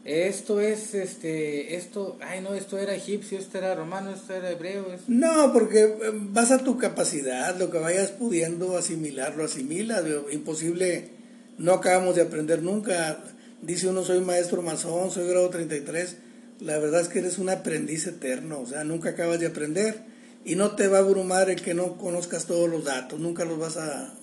esto 0.05 0.61
es 0.61 0.95
este 0.95 1.77
esto, 1.77 2.17
ay 2.23 2.41
no, 2.41 2.55
esto 2.55 2.79
era 2.79 2.95
egipcio, 2.95 3.39
esto 3.39 3.59
era 3.59 3.75
romano, 3.75 4.11
esto 4.11 4.33
era 4.35 4.51
hebreo. 4.51 4.87
No, 5.09 5.53
porque 5.53 5.83
eh, 5.83 5.97
vas 6.13 6.51
a 6.51 6.59
tu 6.59 6.79
capacidad, 6.79 7.59
lo 7.59 7.71
que 7.71 7.79
vayas 7.79 8.13
pudiendo 8.13 8.79
asimilar, 8.79 9.35
lo 9.37 9.45
asimilas, 9.45 10.05
imposible, 10.31 11.11
no 11.59 11.73
acabamos 11.75 12.15
de 12.15 12.23
aprender 12.23 12.63
nunca. 12.63 13.19
Dice 13.63 13.89
uno 13.89 14.05
soy 14.05 14.21
maestro 14.21 14.63
masón, 14.63 15.11
soy 15.11 15.27
grado 15.27 15.49
33 15.51 16.19
la 16.61 16.79
verdad 16.79 17.01
es 17.01 17.09
que 17.09 17.19
eres 17.19 17.39
un 17.39 17.49
aprendiz 17.49 18.07
eterno, 18.07 18.61
o 18.61 18.67
sea, 18.67 18.85
nunca 18.85 19.11
acabas 19.11 19.41
de 19.41 19.47
aprender 19.47 20.03
y 20.45 20.57
no 20.57 20.73
te 20.73 20.89
va 20.89 20.99
a 20.99 21.01
abrumar 21.01 21.51
el 21.51 21.63
que 21.63 21.75
no 21.75 21.97
conozcas 21.97 22.47
todos 22.47 22.69
los 22.69 22.85
datos, 22.85 23.19
nunca 23.19 23.45
los 23.45 23.59
vas 23.59 23.77
a, 23.77 24.15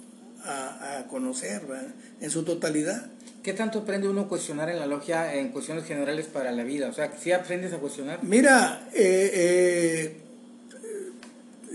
a, 0.44 1.08
conocer 1.10 1.62
en 2.20 2.30
su 2.30 2.44
totalidad. 2.44 3.08
¿Qué 3.44 3.54
tanto 3.54 3.80
aprende 3.80 4.08
uno 4.08 4.22
a 4.22 4.28
cuestionar 4.28 4.70
en 4.70 4.80
la 4.80 4.86
logia 4.86 5.34
en 5.36 5.50
cuestiones 5.50 5.86
generales 5.86 6.28
para 6.28 6.52
la 6.52 6.64
vida? 6.64 6.90
O 6.90 6.94
sea, 6.94 7.12
¿sí 7.20 7.32
aprendes 7.32 7.74
a 7.74 7.78
cuestionar? 7.78 8.20
Mira, 8.24 8.88
eh, 8.94 9.32
eh, 9.34 10.18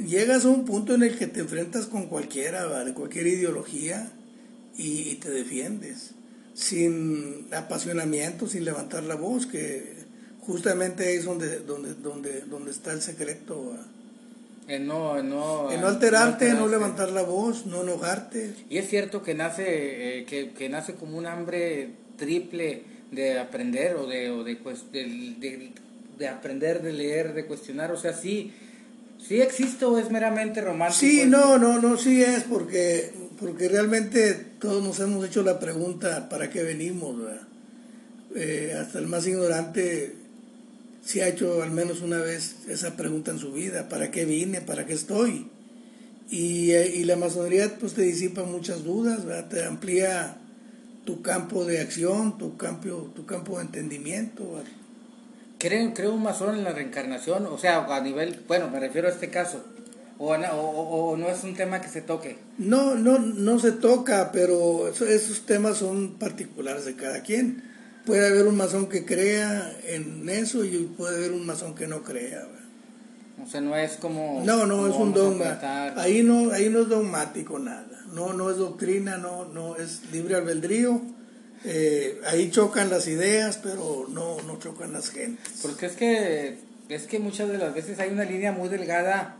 llegas 0.06 0.44
a 0.44 0.48
un 0.48 0.64
punto 0.64 0.94
en 0.94 1.02
el 1.02 1.18
que 1.18 1.26
te 1.26 1.40
enfrentas 1.40 1.86
con 1.86 2.06
cualquiera, 2.06 2.68
cualquier 2.94 3.26
ideología, 3.26 4.12
y, 4.76 5.08
y, 5.08 5.14
te 5.16 5.30
defiendes, 5.30 6.10
sin 6.54 7.46
apasionamiento, 7.50 8.46
sin 8.46 8.64
levantar 8.64 9.04
la 9.04 9.14
voz, 9.14 9.46
que 9.46 9.95
justamente 10.46 11.08
ahí 11.08 11.16
es 11.16 11.24
donde, 11.24 11.60
donde, 11.60 11.94
donde, 11.94 12.42
donde 12.42 12.70
está 12.70 12.92
el 12.92 13.02
secreto. 13.02 13.74
En 14.68 14.86
no, 14.86 15.22
no, 15.22 15.70
en 15.70 15.80
no 15.80 15.86
alterarte, 15.86 16.52
no, 16.54 16.66
levantar 16.66 17.10
la 17.10 17.22
voz, 17.22 17.66
no 17.66 17.82
enojarte. 17.82 18.52
Y 18.68 18.78
es 18.78 18.88
cierto 18.88 19.22
que 19.22 19.34
nace, 19.34 20.18
eh, 20.18 20.24
que, 20.24 20.50
que, 20.50 20.68
nace 20.68 20.94
como 20.94 21.18
un 21.18 21.26
hambre 21.26 21.90
triple 22.16 22.82
de 23.12 23.38
aprender 23.38 23.94
o 23.94 24.06
de, 24.06 24.30
o 24.30 24.42
de, 24.42 24.56
de, 24.92 25.72
de, 26.18 26.28
aprender, 26.28 26.82
de 26.82 26.92
leer, 26.92 27.32
de 27.34 27.46
cuestionar. 27.46 27.92
O 27.92 27.96
sea, 27.96 28.12
sí, 28.12 28.52
sí 29.24 29.40
existe 29.40 29.84
o 29.84 29.98
es 29.98 30.10
meramente 30.10 30.60
romántico. 30.60 30.98
Sí, 30.98 31.24
no, 31.26 31.58
no, 31.58 31.80
no, 31.80 31.96
sí 31.96 32.22
es 32.22 32.42
porque, 32.42 33.12
porque 33.38 33.68
realmente 33.68 34.34
todos 34.58 34.82
nos 34.82 34.98
hemos 34.98 35.24
hecho 35.24 35.44
la 35.44 35.60
pregunta, 35.60 36.28
¿para 36.28 36.50
qué 36.50 36.64
venimos? 36.64 37.16
Eh, 38.34 38.76
hasta 38.76 38.98
el 38.98 39.06
más 39.06 39.24
ignorante 39.28 40.25
si 41.06 41.20
ha 41.20 41.28
hecho 41.28 41.62
al 41.62 41.70
menos 41.70 42.02
una 42.02 42.18
vez 42.18 42.56
esa 42.68 42.96
pregunta 42.96 43.30
en 43.30 43.38
su 43.38 43.52
vida, 43.52 43.88
¿para 43.88 44.10
qué 44.10 44.24
vine? 44.24 44.60
¿Para 44.60 44.86
qué 44.86 44.92
estoy? 44.92 45.48
Y, 46.28 46.72
y 46.72 47.04
la 47.04 47.14
masonería 47.14 47.78
pues 47.78 47.94
te 47.94 48.02
disipa 48.02 48.42
muchas 48.42 48.82
dudas, 48.82 49.20
te 49.48 49.64
amplía 49.64 50.36
tu 51.04 51.22
campo 51.22 51.64
de 51.64 51.80
acción, 51.80 52.36
tu 52.38 52.56
campo, 52.56 53.12
tu 53.14 53.24
campo 53.24 53.58
de 53.58 53.66
entendimiento. 53.66 54.64
¿Creo, 55.58 55.94
¿Creo 55.94 56.12
un 56.12 56.24
masón 56.24 56.56
en 56.56 56.64
la 56.64 56.72
reencarnación? 56.72 57.46
O 57.46 57.56
sea, 57.56 57.84
a 57.84 58.00
nivel, 58.00 58.42
bueno, 58.48 58.68
me 58.68 58.80
refiero 58.80 59.06
a 59.06 59.12
este 59.12 59.30
caso. 59.30 59.64
O, 60.18 60.34
o, 60.34 61.10
o, 61.12 61.16
no 61.16 61.28
es 61.28 61.44
un 61.44 61.54
tema 61.54 61.80
que 61.80 61.88
se 61.88 62.00
toque? 62.00 62.36
No, 62.58 62.96
no, 62.96 63.20
no 63.20 63.60
se 63.60 63.70
toca, 63.70 64.32
pero 64.32 64.88
esos 64.88 65.46
temas 65.46 65.76
son 65.76 66.14
particulares 66.14 66.84
de 66.84 66.96
cada 66.96 67.22
quien 67.22 67.75
puede 68.06 68.28
haber 68.28 68.46
un 68.46 68.56
masón 68.56 68.88
que 68.88 69.04
crea 69.04 69.76
en 69.84 70.28
eso 70.28 70.64
y 70.64 70.90
puede 70.96 71.16
haber 71.16 71.32
un 71.32 71.44
masón 71.44 71.74
que 71.74 71.86
no 71.86 72.02
crea. 72.02 72.46
O 73.42 73.46
sea, 73.46 73.60
no 73.60 73.76
es 73.76 73.96
como... 73.96 74.42
No, 74.44 74.64
no, 74.64 74.88
es 74.88 74.94
un 74.94 75.12
dogma. 75.12 75.58
Ahí 75.96 76.22
no, 76.22 76.52
ahí 76.52 76.70
no 76.70 76.80
es 76.80 76.88
dogmático 76.88 77.58
nada. 77.58 78.04
No, 78.14 78.32
no 78.32 78.50
es 78.50 78.56
doctrina, 78.56 79.18
no, 79.18 79.44
no 79.44 79.76
es 79.76 80.02
libre 80.12 80.36
albedrío. 80.36 81.02
Eh, 81.64 82.20
ahí 82.26 82.50
chocan 82.50 82.88
las 82.88 83.08
ideas, 83.08 83.58
pero 83.62 84.06
no, 84.08 84.40
no 84.42 84.58
chocan 84.58 84.92
las 84.92 85.10
gentes. 85.10 85.58
Porque 85.60 85.86
es 85.86 85.92
que, 85.92 86.58
es 86.88 87.06
que 87.06 87.18
muchas 87.18 87.48
de 87.48 87.58
las 87.58 87.74
veces 87.74 87.98
hay 87.98 88.10
una 88.10 88.24
línea 88.24 88.52
muy 88.52 88.68
delgada, 88.68 89.36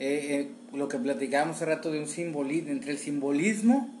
eh, 0.00 0.48
eh, 0.50 0.76
lo 0.76 0.88
que 0.88 0.98
platicábamos 0.98 1.56
hace 1.56 1.66
rato 1.66 1.92
de 1.92 2.00
un 2.00 2.08
simbolismo, 2.08 2.70
entre 2.70 2.92
el 2.92 2.98
simbolismo 2.98 3.94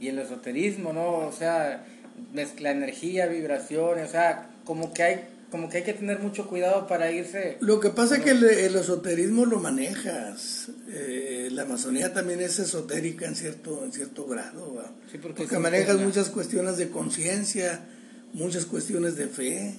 y 0.00 0.08
el 0.08 0.18
esoterismo, 0.18 0.92
¿no? 0.92 1.18
O 1.18 1.32
sea, 1.32 1.86
mezcla 2.32 2.70
energía, 2.70 3.26
vibraciones, 3.26 4.08
o 4.08 4.12
sea, 4.12 4.50
como 4.64 4.92
que 4.92 5.02
hay 5.02 5.28
como 5.52 5.68
que 5.68 5.76
hay 5.76 5.84
que 5.84 5.92
tener 5.92 6.18
mucho 6.18 6.48
cuidado 6.48 6.86
para 6.86 7.12
irse. 7.12 7.58
Lo 7.60 7.78
que 7.78 7.90
pasa 7.90 8.16
es 8.16 8.22
que 8.24 8.30
el, 8.30 8.74
esoterismo 8.74 9.44
lo 9.44 9.60
manejas. 9.60 10.68
Eh, 10.88 11.50
la 11.52 11.64
Amazonía 11.64 12.14
también 12.14 12.40
es 12.40 12.58
esotérica 12.58 13.26
en 13.26 13.36
cierto, 13.36 13.84
en 13.84 13.92
cierto 13.92 14.26
grado. 14.26 14.82
porque, 15.20 15.58
manejas 15.58 15.98
muchas 15.98 16.30
cuestiones 16.30 16.78
de 16.78 16.88
conciencia, 16.88 17.84
muchas 18.32 18.64
cuestiones 18.64 19.16
de 19.16 19.26
fe. 19.26 19.74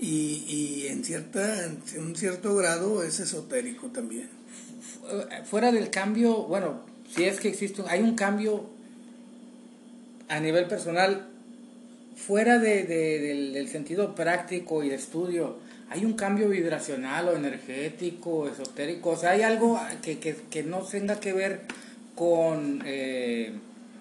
Y, 0.00 0.44
y 0.48 0.86
en, 0.88 1.04
cierta, 1.04 1.66
en 1.66 2.02
un 2.04 2.16
cierto 2.16 2.56
grado 2.56 3.04
es 3.04 3.20
esotérico 3.20 3.92
también. 3.92 4.28
Fuera 5.44 5.70
del 5.70 5.90
cambio, 5.90 6.46
bueno, 6.46 6.84
si 7.14 7.22
es 7.24 7.38
que 7.38 7.48
existe, 7.48 7.84
hay 7.86 8.00
un 8.00 8.16
cambio 8.16 8.68
a 10.26 10.40
nivel 10.40 10.66
personal 10.66 11.29
fuera 12.26 12.58
de, 12.58 12.84
del, 12.84 13.68
sentido 13.68 14.14
práctico 14.14 14.84
y 14.84 14.88
de 14.88 14.96
estudio, 14.96 15.56
hay 15.88 16.04
un 16.04 16.12
cambio 16.12 16.48
vibracional 16.48 17.28
o 17.28 17.36
energético, 17.36 18.46
esotérico, 18.46 19.10
o 19.10 19.16
sea, 19.16 19.30
hay 19.30 19.42
algo 19.42 19.80
que, 20.02 20.18
que, 20.18 20.36
que 20.50 20.62
no 20.62 20.80
tenga 20.80 21.18
que 21.18 21.32
ver 21.32 21.62
con 22.14 22.82
eh, 22.84 23.52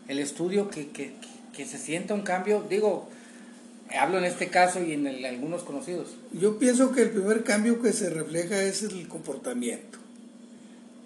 el 0.07 0.19
estudio, 0.19 0.69
que, 0.69 0.89
que, 0.89 1.65
se 1.65 1.77
sienta 1.77 2.13
un 2.13 2.21
cambio, 2.21 2.65
digo, 2.69 3.09
hablo 3.99 4.17
en 4.17 4.23
este 4.23 4.47
caso 4.47 4.81
y 4.81 4.93
en 4.93 5.07
algunos 5.25 5.63
conocidos. 5.63 6.15
Yo 6.31 6.57
pienso 6.57 6.93
que 6.93 7.01
el 7.01 7.09
primer 7.09 7.43
cambio 7.43 7.81
que 7.81 7.91
se 7.91 8.09
refleja 8.09 8.63
es 8.63 8.83
el 8.83 9.09
comportamiento, 9.09 9.97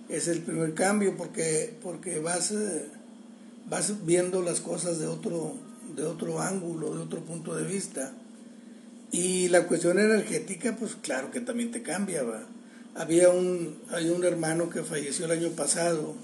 es 0.09 0.27
el 0.27 0.41
primer 0.41 0.75
cambio 0.75 1.17
porque, 1.17 1.73
porque 1.81 2.19
vas, 2.19 2.51
eh, 2.51 2.85
vas 3.67 4.05
viendo 4.05 4.43
las 4.43 4.59
cosas 4.59 4.99
de 4.99 5.07
otro 5.07 5.57
de 5.95 6.03
otro 6.03 6.41
ángulo, 6.41 6.95
de 6.95 7.01
otro 7.01 7.21
punto 7.21 7.55
de 7.55 7.65
vista. 7.65 8.13
Y 9.11 9.49
la 9.49 9.67
cuestión 9.67 9.99
energética, 9.99 10.75
pues 10.75 10.95
claro 10.95 11.31
que 11.31 11.39
también 11.39 11.71
te 11.71 11.83
cambia. 11.83 12.23
Había 12.95 13.29
un, 13.29 13.77
un 13.91 14.23
hermano 14.23 14.69
que 14.69 14.83
falleció 14.83 15.25
el 15.25 15.31
año 15.31 15.49
pasado, 15.51 16.15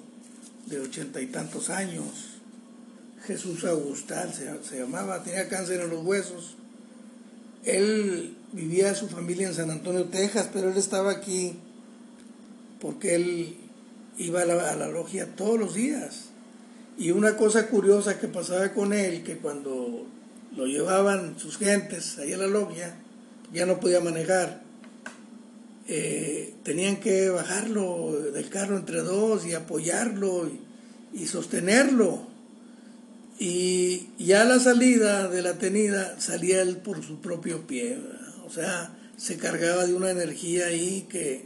de 0.65 0.79
ochenta 0.79 1.21
y 1.21 1.27
tantos 1.27 1.69
años, 1.69 2.39
Jesús 3.25 3.63
Agustal 3.65 4.33
se, 4.33 4.51
se, 4.63 4.79
llamaba, 4.79 5.23
tenía 5.23 5.49
cáncer 5.49 5.81
en 5.81 5.89
los 5.89 6.03
huesos. 6.05 6.55
Él 7.63 8.35
vivía 8.53 8.95
su 8.95 9.07
familia 9.07 9.47
en 9.47 9.53
San 9.53 9.71
Antonio, 9.71 10.05
Texas, 10.05 10.49
pero 10.53 10.69
él 10.71 10.77
estaba 10.77 11.11
aquí 11.11 11.55
porque 12.79 13.15
él 13.15 13.57
iba 14.17 14.41
a 14.41 14.45
la 14.45 14.87
logia 14.87 15.35
todos 15.35 15.59
los 15.59 15.73
días 15.73 16.28
y 16.99 17.11
una 17.11 17.37
cosa 17.37 17.67
curiosa 17.67 18.19
que 18.19 18.27
pasaba 18.27 18.73
con 18.73 18.91
él, 18.91 19.23
que 19.23 19.37
cuando 19.37 20.05
lo 20.55 20.65
llevaban 20.65 21.39
sus 21.39 21.57
gentes 21.57 22.17
ahí 22.19 22.33
a 22.33 22.37
la 22.37 22.47
logia, 22.47 22.93
ya 23.53 23.65
no 23.65 23.79
podía 23.79 24.01
manejar. 24.01 24.61
Eh, 25.87 26.53
tenían 26.63 26.97
que 26.97 27.29
bajarlo 27.29 28.11
del 28.33 28.49
carro 28.49 28.75
entre 28.75 28.97
dos 28.97 29.45
y 29.45 29.53
apoyarlo 29.53 30.51
y, 31.13 31.25
sostenerlo. 31.25 32.27
Y 33.39 34.09
ya 34.17 34.41
a 34.41 34.45
la 34.45 34.59
salida 34.59 35.29
de 35.29 35.41
la 35.41 35.53
tenida 35.53 36.19
salía 36.19 36.61
él 36.61 36.77
por 36.77 37.01
su 37.01 37.21
propio 37.21 37.65
pie. 37.65 37.97
O 38.45 38.51
sea, 38.51 38.93
se 39.15 39.37
cargaba 39.37 39.85
de 39.85 39.93
una 39.93 40.11
energía 40.11 40.67
ahí 40.67 41.07
que, 41.09 41.45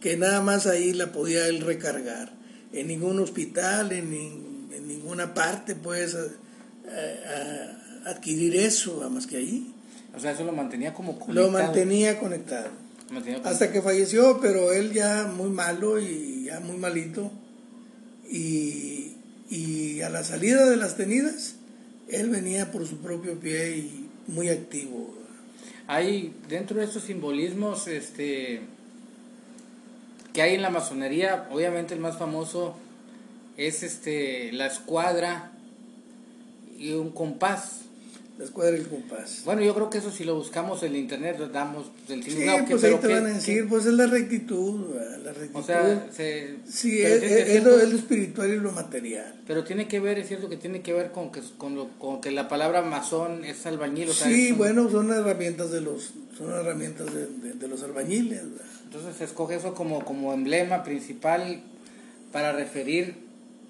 que 0.00 0.16
nada 0.16 0.40
más 0.40 0.66
ahí 0.66 0.94
la 0.94 1.12
podía 1.12 1.46
él 1.46 1.60
recargar. 1.60 2.32
En 2.72 2.88
ningún 2.88 3.20
hospital, 3.20 3.92
en 3.92 4.10
ningún 4.10 4.43
ninguna 4.80 5.34
parte 5.34 5.74
puedes 5.74 6.14
eh, 6.14 6.30
eh, 6.86 7.70
adquirir 8.06 8.56
eso, 8.56 9.08
más 9.10 9.26
que 9.26 9.36
ahí. 9.36 9.72
O 10.16 10.20
sea, 10.20 10.32
eso 10.32 10.44
lo 10.44 10.52
mantenía 10.52 10.94
como 10.94 11.18
conectado. 11.18 11.46
Lo 11.46 11.52
mantenía 11.52 12.18
conectado. 12.18 12.68
Hasta 13.44 13.70
que 13.70 13.82
falleció, 13.82 14.40
pero 14.40 14.72
él 14.72 14.92
ya 14.92 15.24
muy 15.24 15.50
malo 15.50 16.00
y 16.00 16.44
ya 16.44 16.60
muy 16.60 16.76
malito. 16.76 17.30
Y, 18.30 19.16
y 19.50 20.00
a 20.00 20.08
la 20.08 20.24
salida 20.24 20.68
de 20.68 20.76
las 20.76 20.96
tenidas, 20.96 21.56
él 22.08 22.30
venía 22.30 22.70
por 22.70 22.86
su 22.86 22.98
propio 22.98 23.38
pie 23.38 23.76
y 23.76 24.08
muy 24.26 24.48
activo. 24.48 25.14
Hay 25.86 26.34
dentro 26.48 26.78
de 26.78 26.84
estos 26.84 27.04
simbolismos 27.04 27.88
este, 27.88 28.60
que 30.32 30.42
hay 30.42 30.54
en 30.54 30.62
la 30.62 30.70
masonería, 30.70 31.48
obviamente 31.50 31.94
el 31.94 32.00
más 32.00 32.18
famoso 32.18 32.76
es 33.56 33.82
este 33.82 34.52
la 34.52 34.66
escuadra 34.66 35.52
y 36.78 36.92
un 36.92 37.10
compás. 37.10 37.82
la 38.38 38.44
escuadra 38.44 38.72
del 38.72 38.88
compás. 38.88 39.42
Bueno, 39.44 39.62
yo 39.62 39.74
creo 39.74 39.90
que 39.90 39.98
eso 39.98 40.10
si 40.10 40.24
lo 40.24 40.34
buscamos 40.34 40.82
en 40.82 40.96
internet, 40.96 41.38
damos 41.52 41.86
el 42.08 42.22
Sí, 42.22 42.46
pues 42.68 42.84
ahí 42.84 42.94
te 42.96 43.08
van 43.08 43.26
a 43.26 43.34
decir, 43.34 43.68
pues 43.68 43.86
es 43.86 43.94
la 43.94 44.06
rectitud, 44.06 44.96
la 45.24 45.32
rectitud. 45.32 45.60
O 45.60 45.62
sea, 45.62 46.08
se, 46.12 46.56
sí, 46.68 47.00
es, 47.00 47.22
es, 47.22 47.62
lo, 47.62 47.78
es, 47.78 47.88
lo, 47.88 47.96
espiritual 47.96 48.50
y 48.50 48.56
lo 48.56 48.72
material. 48.72 49.40
Pero 49.46 49.62
tiene 49.62 49.86
que 49.86 50.00
ver, 50.00 50.18
es 50.18 50.28
cierto 50.28 50.48
que 50.48 50.56
tiene 50.56 50.82
que 50.82 50.92
ver 50.92 51.12
con 51.12 51.30
que, 51.30 51.40
con, 51.56 51.76
lo, 51.76 51.90
con 51.98 52.20
que 52.20 52.32
la 52.32 52.48
palabra 52.48 52.82
masón 52.82 53.44
es 53.44 53.64
albañil. 53.66 54.10
O 54.10 54.12
sea, 54.12 54.26
sí, 54.26 54.48
es 54.48 54.56
bueno, 54.56 54.90
son 54.90 55.12
herramientas 55.12 55.70
de 55.70 55.80
los, 55.80 56.12
son 56.36 56.50
herramientas 56.52 57.14
de, 57.14 57.26
de, 57.26 57.52
de 57.54 57.68
los 57.68 57.82
albañiles. 57.84 58.42
¿verdad? 58.50 58.66
Entonces 58.84 59.16
se 59.16 59.24
escoge 59.24 59.56
eso 59.56 59.74
como, 59.74 60.04
como 60.04 60.32
emblema 60.32 60.84
principal 60.84 61.60
para 62.30 62.52
referir 62.52 63.23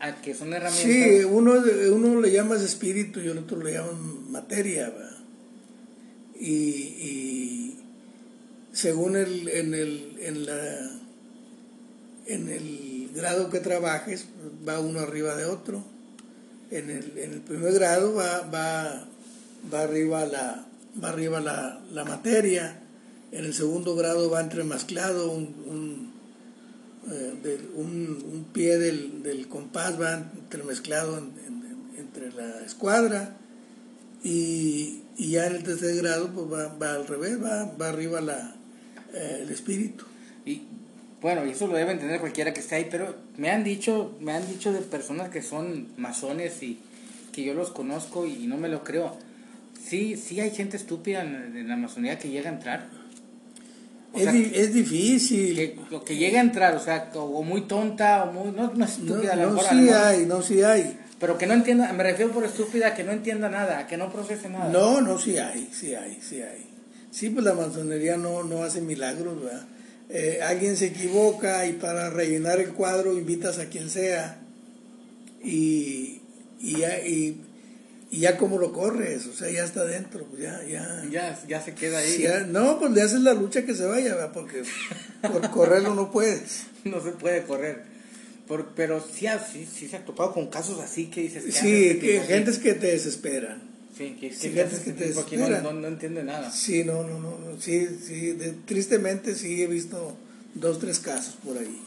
a 0.04 0.20
que 0.22 0.34
son 0.34 0.52
herramientas. 0.52 0.84
Sí, 0.84 1.24
uno, 1.24 1.54
uno 1.92 2.20
le 2.20 2.30
llamas 2.30 2.62
espíritu 2.62 3.20
y 3.20 3.28
el 3.28 3.38
otro 3.38 3.62
le 3.62 3.72
llaman 3.72 4.30
materia. 4.30 4.92
Y, 6.38 6.50
y 6.50 7.78
según 8.72 9.16
el, 9.16 9.48
en, 9.48 9.74
el, 9.74 10.16
en, 10.20 10.46
la, 10.46 10.90
en 12.26 12.48
el 12.48 13.10
grado 13.14 13.50
que 13.50 13.60
trabajes, 13.60 14.26
va 14.68 14.80
uno 14.80 15.00
arriba 15.00 15.36
de 15.36 15.46
otro. 15.46 15.84
En 16.70 16.90
el, 16.90 17.16
en 17.18 17.32
el 17.34 17.40
primer 17.40 17.72
grado 17.72 18.14
va, 18.14 18.40
va, 18.42 19.06
va 19.72 19.80
arriba, 19.82 20.24
la, 20.26 20.66
va 21.02 21.08
arriba 21.10 21.40
la, 21.40 21.80
la 21.92 22.04
materia. 22.04 22.80
En 23.32 23.44
el 23.44 23.54
segundo 23.54 23.94
grado 23.96 24.30
va 24.30 24.40
entremezclado 24.40 25.30
un, 25.30 25.54
un, 25.66 26.13
eh, 27.10 27.34
de, 27.42 27.68
un, 27.74 28.24
un 28.32 28.44
pie 28.52 28.78
del, 28.78 29.22
del, 29.22 29.48
compás, 29.48 30.00
va 30.00 30.14
entremezclado 30.14 31.18
en, 31.18 31.24
en, 31.46 31.98
entre 31.98 32.32
la 32.32 32.64
escuadra. 32.64 33.36
Y, 34.22 35.02
y, 35.18 35.32
ya 35.32 35.46
en 35.46 35.56
el 35.56 35.62
tercer 35.62 35.96
grado 35.96 36.30
pues 36.30 36.50
va, 36.50 36.74
va 36.78 36.94
al 36.94 37.06
revés, 37.06 37.42
va, 37.42 37.64
va 37.76 37.90
arriba 37.90 38.20
la, 38.20 38.56
eh, 39.12 39.40
el 39.42 39.50
espíritu. 39.50 40.04
Y 40.46 40.62
bueno, 41.20 41.44
y 41.44 41.50
eso 41.50 41.66
lo 41.66 41.76
debe 41.76 41.92
entender 41.92 42.20
cualquiera 42.20 42.54
que 42.54 42.60
esté 42.60 42.76
ahí, 42.76 42.88
pero 42.90 43.14
me 43.36 43.50
han 43.50 43.64
dicho, 43.64 44.16
me 44.20 44.32
han 44.32 44.46
dicho 44.48 44.72
de 44.72 44.80
personas 44.80 45.28
que 45.28 45.42
son 45.42 45.88
masones 45.98 46.62
y 46.62 46.78
que 47.32 47.44
yo 47.44 47.52
los 47.54 47.70
conozco 47.70 48.26
y 48.26 48.46
no 48.46 48.56
me 48.56 48.68
lo 48.68 48.82
creo. 48.82 49.16
Sí, 49.82 50.16
sí 50.16 50.40
hay 50.40 50.50
gente 50.52 50.78
estúpida 50.78 51.22
en, 51.22 51.56
en 51.56 51.68
la 51.68 51.76
masonería 51.76 52.18
que 52.18 52.30
llega 52.30 52.48
a 52.48 52.54
entrar. 52.54 52.88
O 54.14 54.16
es, 54.16 54.22
sea, 54.22 54.32
di 54.32 54.52
es, 54.54 54.72
difícil. 54.72 55.56
Que, 55.56 55.76
que 56.06 56.16
llega 56.16 56.38
a 56.38 56.42
entrar, 56.42 56.74
o 56.76 56.80
sea, 56.80 57.10
o 57.14 57.42
muy 57.42 57.62
tonta, 57.62 58.24
o 58.24 58.32
muy. 58.32 58.52
No, 58.52 58.72
no 58.72 58.84
estúpida, 58.84 59.34
no, 59.34 59.42
a 59.42 59.46
lo 59.46 59.50
no 59.52 59.62
sí 59.62 59.88
hay, 59.90 60.26
no 60.26 60.42
sí 60.42 60.62
hay. 60.62 60.98
Pero 61.18 61.36
que 61.36 61.46
no 61.46 61.54
entienda, 61.54 61.92
me 61.92 62.02
refiero 62.02 62.32
por 62.32 62.44
estúpida, 62.44 62.94
que 62.94 63.02
no 63.02 63.12
entienda 63.12 63.48
nada, 63.48 63.86
que 63.86 63.96
no 63.96 64.12
procese 64.12 64.48
nada. 64.48 64.68
No, 64.70 65.00
no, 65.00 65.18
sí 65.18 65.36
hay, 65.38 65.68
sí 65.72 65.94
hay, 65.94 66.18
sí 66.20 66.40
hay. 66.42 66.66
Sí, 67.10 67.30
pues 67.30 67.44
la 67.44 67.54
masonería 67.54 68.16
no, 68.16 68.44
no 68.44 68.62
hace 68.62 68.80
milagros, 68.80 69.42
¿verdad? 69.42 69.66
Eh, 70.10 70.40
alguien 70.42 70.76
se 70.76 70.86
equivoca 70.86 71.66
y 71.66 71.72
para 71.72 72.10
rellenar 72.10 72.60
el 72.60 72.72
cuadro 72.72 73.14
invitas 73.14 73.58
a 73.58 73.66
quien 73.66 73.88
sea 73.88 74.38
y, 75.42 76.20
y, 76.60 76.84
y, 76.84 77.40
y 78.14 78.20
ya 78.20 78.36
como 78.36 78.58
lo 78.58 78.72
corres, 78.72 79.26
o 79.26 79.32
sea, 79.32 79.50
ya 79.50 79.64
está 79.64 79.84
dentro, 79.84 80.24
pues 80.26 80.42
ya, 80.42 80.62
ya. 80.62 81.04
Ya, 81.10 81.36
ya 81.48 81.60
se 81.60 81.74
queda 81.74 81.98
ahí. 81.98 82.18
Ya, 82.22 82.46
no, 82.46 82.78
pues 82.78 82.92
le 82.92 83.02
haces 83.02 83.18
la 83.22 83.34
lucha 83.34 83.64
que 83.64 83.74
se 83.74 83.86
vaya, 83.86 84.14
¿verdad? 84.14 84.30
porque 84.32 84.62
por 85.20 85.50
correrlo 85.50 85.96
no 85.96 86.12
puedes. 86.12 86.66
No 86.84 87.02
se 87.02 87.10
puede 87.10 87.42
correr. 87.42 87.82
Por, 88.46 88.66
pero 88.76 89.00
sí, 89.00 89.26
sí, 89.52 89.66
sí 89.66 89.88
se 89.88 89.96
ha 89.96 90.04
topado 90.04 90.32
con 90.32 90.46
casos 90.46 90.78
así 90.78 91.06
que 91.06 91.22
dices... 91.22 91.42
Sí, 91.52 91.98
que, 91.98 92.20
gentes 92.24 92.60
que 92.60 92.74
te 92.74 92.86
desesperan. 92.86 93.62
Sí, 93.98 94.16
que, 94.20 94.32
sí, 94.32 94.52
gentes 94.52 94.78
que 94.78 94.92
te 94.92 95.06
desesperan. 95.08 95.64
no, 95.64 95.72
no, 95.72 95.80
no, 95.80 95.88
entiende 95.88 96.22
nada. 96.22 96.52
Sí, 96.52 96.84
no, 96.84 97.02
no, 97.02 97.18
no, 97.18 97.36
no 97.36 97.60
sí, 97.60 97.84
sí, 98.00 98.30
de, 98.34 98.52
tristemente 98.64 99.34
sí 99.34 99.60
he 99.60 99.66
visto 99.66 100.16
dos, 100.54 100.78
tres 100.78 101.00
casos 101.00 101.34
por 101.44 101.58
ahí. 101.58 101.82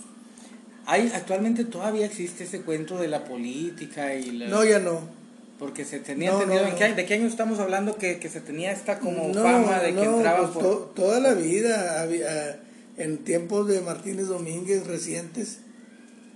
Hay, 0.87 1.09
actualmente 1.15 1.63
todavía 1.63 2.05
existe 2.05 2.43
ese 2.43 2.63
cuento 2.63 2.97
de 2.97 3.07
la 3.07 3.23
política 3.23 4.13
y 4.13 4.31
la... 4.31 4.49
No, 4.49 4.65
ya 4.65 4.79
no. 4.79 5.15
Porque 5.59 5.85
se 5.85 5.99
tenía 5.99 6.29
No, 6.31 6.35
entendido, 6.41 6.61
no, 6.61 6.67
¿en 6.67 6.73
no. 6.73 6.77
qué 6.77 6.83
año- 6.85 6.95
¿de 6.95 7.05
qué 7.05 7.13
año 7.15 7.25
estamos 7.27 7.59
hablando 7.59 7.95
que, 7.97 8.19
que 8.19 8.29
se 8.29 8.41
tenía 8.41 8.71
esta 8.71 8.99
como 8.99 9.27
no, 9.33 9.41
fama 9.41 9.79
de 9.81 9.93
que 9.95 10.03
entraban 10.03 10.51
pues 10.51 10.53
por... 10.53 10.63
to- 10.63 10.91
toda 10.95 11.19
la 11.19 11.33
vida, 11.33 12.01
había, 12.01 12.59
en 12.97 13.17
tiempos 13.23 13.67
de 13.67 13.81
Martínez 13.81 14.27
Domínguez 14.27 14.85
recientes, 14.85 15.59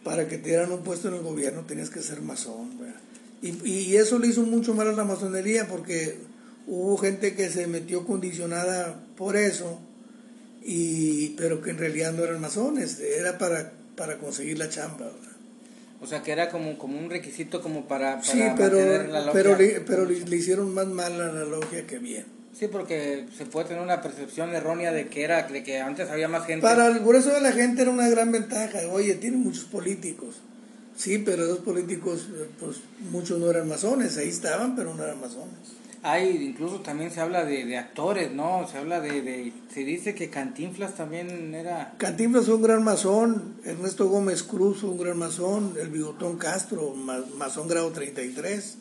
para 0.04 0.28
que 0.28 0.38
te 0.40 0.50
dieran 0.50 0.72
un 0.72 0.82
puesto 0.82 1.08
en 1.10 1.14
el 1.16 1.22
gobierno 1.22 1.62
tenías 1.68 1.92
que 1.92 2.02
ser 2.02 2.22
masón. 2.22 2.72
Y, 3.44 3.68
y 3.70 3.96
eso 3.98 4.18
le 4.18 4.28
hizo 4.28 4.42
mucho 4.44 4.74
mal 4.74 4.88
a 4.90 4.94
la 4.94 5.04
masonería 5.04 5.68
porque 5.68 6.18
hubo 6.66 6.98
gente 6.98 7.36
que 7.36 7.50
se 7.52 7.68
metió 7.68 8.06
condicionada 8.08 9.04
por 9.18 9.38
eso, 9.38 9.80
y, 10.64 11.30
pero 11.38 11.62
que 11.62 11.70
en 11.72 11.78
realidad 11.78 12.12
no 12.14 12.24
eran 12.24 12.42
masones, 12.42 13.00
era 13.00 13.38
para, 13.38 13.72
para 13.96 14.18
conseguir 14.18 14.58
la 14.58 14.70
chamba. 14.70 15.06
¿verdad? 15.06 15.31
O 16.02 16.08
sea, 16.08 16.24
que 16.24 16.32
era 16.32 16.50
como, 16.50 16.78
como 16.78 16.98
un 17.00 17.10
requisito 17.10 17.62
como 17.62 17.86
para, 17.88 18.16
para 18.20 18.24
Sí, 18.24 18.42
pero, 18.58 18.78
mantener 18.78 19.10
la 19.10 19.20
logia. 19.20 19.34
pero, 19.34 19.56
le, 19.56 19.82
pero 19.82 20.06
le, 20.06 20.20
le 20.22 20.36
hicieron 20.36 20.74
más 20.74 20.88
mal 20.88 21.14
a 21.22 21.32
la 21.32 21.44
logia 21.46 21.86
que 21.86 22.00
bien. 22.00 22.26
Sí, 22.58 22.68
porque 22.68 23.26
se 23.38 23.46
puede 23.46 23.68
tener 23.70 23.82
una 23.82 24.02
percepción 24.02 24.54
errónea 24.54 24.92
de 24.92 25.08
que 25.08 25.24
era 25.24 25.44
de 25.44 25.64
que 25.64 25.80
antes 25.80 26.10
había 26.10 26.28
más 26.28 26.46
gente. 26.46 26.62
Para 26.62 26.88
el 26.88 27.00
grueso 27.00 27.32
de 27.34 27.42
la 27.42 27.52
gente 27.52 27.84
era 27.84 27.92
una 27.92 28.10
gran 28.10 28.32
ventaja. 28.32 28.80
Oye, 28.92 29.14
tienen 29.16 29.40
muchos 29.42 29.64
políticos. 29.66 30.42
Sí, 30.98 31.20
pero 31.20 31.44
esos 31.46 31.60
políticos, 31.60 32.28
eh, 32.36 32.48
pues 32.60 32.78
muchos 33.12 33.40
no 33.40 33.50
eran 33.50 33.68
masones. 33.68 34.18
Ahí 34.18 34.28
estaban, 34.30 34.76
pero 34.76 34.94
no 34.94 35.04
eran 35.04 35.20
masones. 35.22 35.56
Hay, 36.04 36.30
incluso 36.44 36.80
también 36.80 37.12
se 37.12 37.22
habla 37.22 37.46
de, 37.46 37.64
de 37.66 37.78
actores, 37.78 38.32
¿no? 38.32 38.68
Se 38.68 38.80
habla 38.80 39.00
de, 39.02 39.22
de... 39.22 39.54
Se 39.72 39.82
dice 39.82 40.16
que 40.16 40.32
Cantinflas 40.32 40.96
también 40.96 41.54
era... 41.54 41.94
Cantinflas 41.98 42.46
fue 42.46 42.56
un 42.56 42.64
gran 42.64 42.84
masón. 42.84 43.56
Ernesto 43.64 44.08
Gómez 44.08 44.42
Cruz 44.42 44.80
fue 44.82 44.90
un 44.90 44.98
gran 44.98 45.18
masón. 45.20 45.76
El 45.80 45.90
Bigotón 45.90 46.38
Castro, 46.38 46.96
ma- 46.96 47.24
masón 47.38 47.68
grado 47.68 47.92
33. 47.92 48.78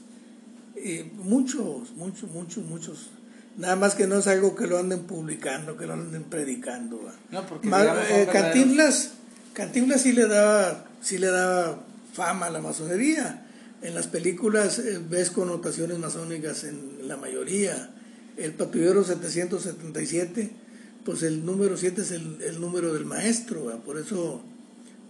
Y 0.83 1.03
muchos, 1.23 1.93
muchos, 1.97 2.31
muchos, 2.31 2.65
muchos. 2.65 3.11
Nada 3.59 3.77
más 3.77 3.95
que 3.95 4.07
no 4.07 4.17
es 4.19 4.27
algo 4.27 4.55
que 4.55 4.67
lo 4.67 4.79
anden 4.79 5.01
publicando, 5.01 5.77
que 5.77 5.87
lo 5.87 5.93
anden 5.93 6.23
predicando. 6.25 7.03
¿va? 7.05 7.13
No, 7.31 7.47
porque 7.47 7.69
eh, 7.69 8.29
Cantinflas, 8.33 9.11
Cantinflas 9.53 10.01
sí 10.01 10.13
le 10.13 10.27
daba, 10.27 10.87
sí 11.03 11.19
le 11.19 11.27
daba 11.27 11.81
fama 12.15 12.47
a 12.47 12.51
la 12.51 12.61
masonería. 12.63 13.47
En 13.83 13.95
las 13.95 14.07
películas 14.07 14.79
eh, 14.79 15.01
ves 15.07 15.31
connotaciones 15.31 15.99
masónicas 15.99 16.65
en 16.65 17.00
la 17.11 17.17
mayoría. 17.17 17.91
El 18.37 18.53
patrullero 18.53 19.05
777, 19.05 20.51
pues 21.05 21.23
el 21.23 21.45
número 21.45 21.77
7 21.77 22.01
es 22.01 22.11
el, 22.13 22.41
el 22.43 22.61
número 22.61 22.95
del 22.95 23.05
maestro, 23.05 23.83
por 23.85 23.99
eso, 23.99 24.43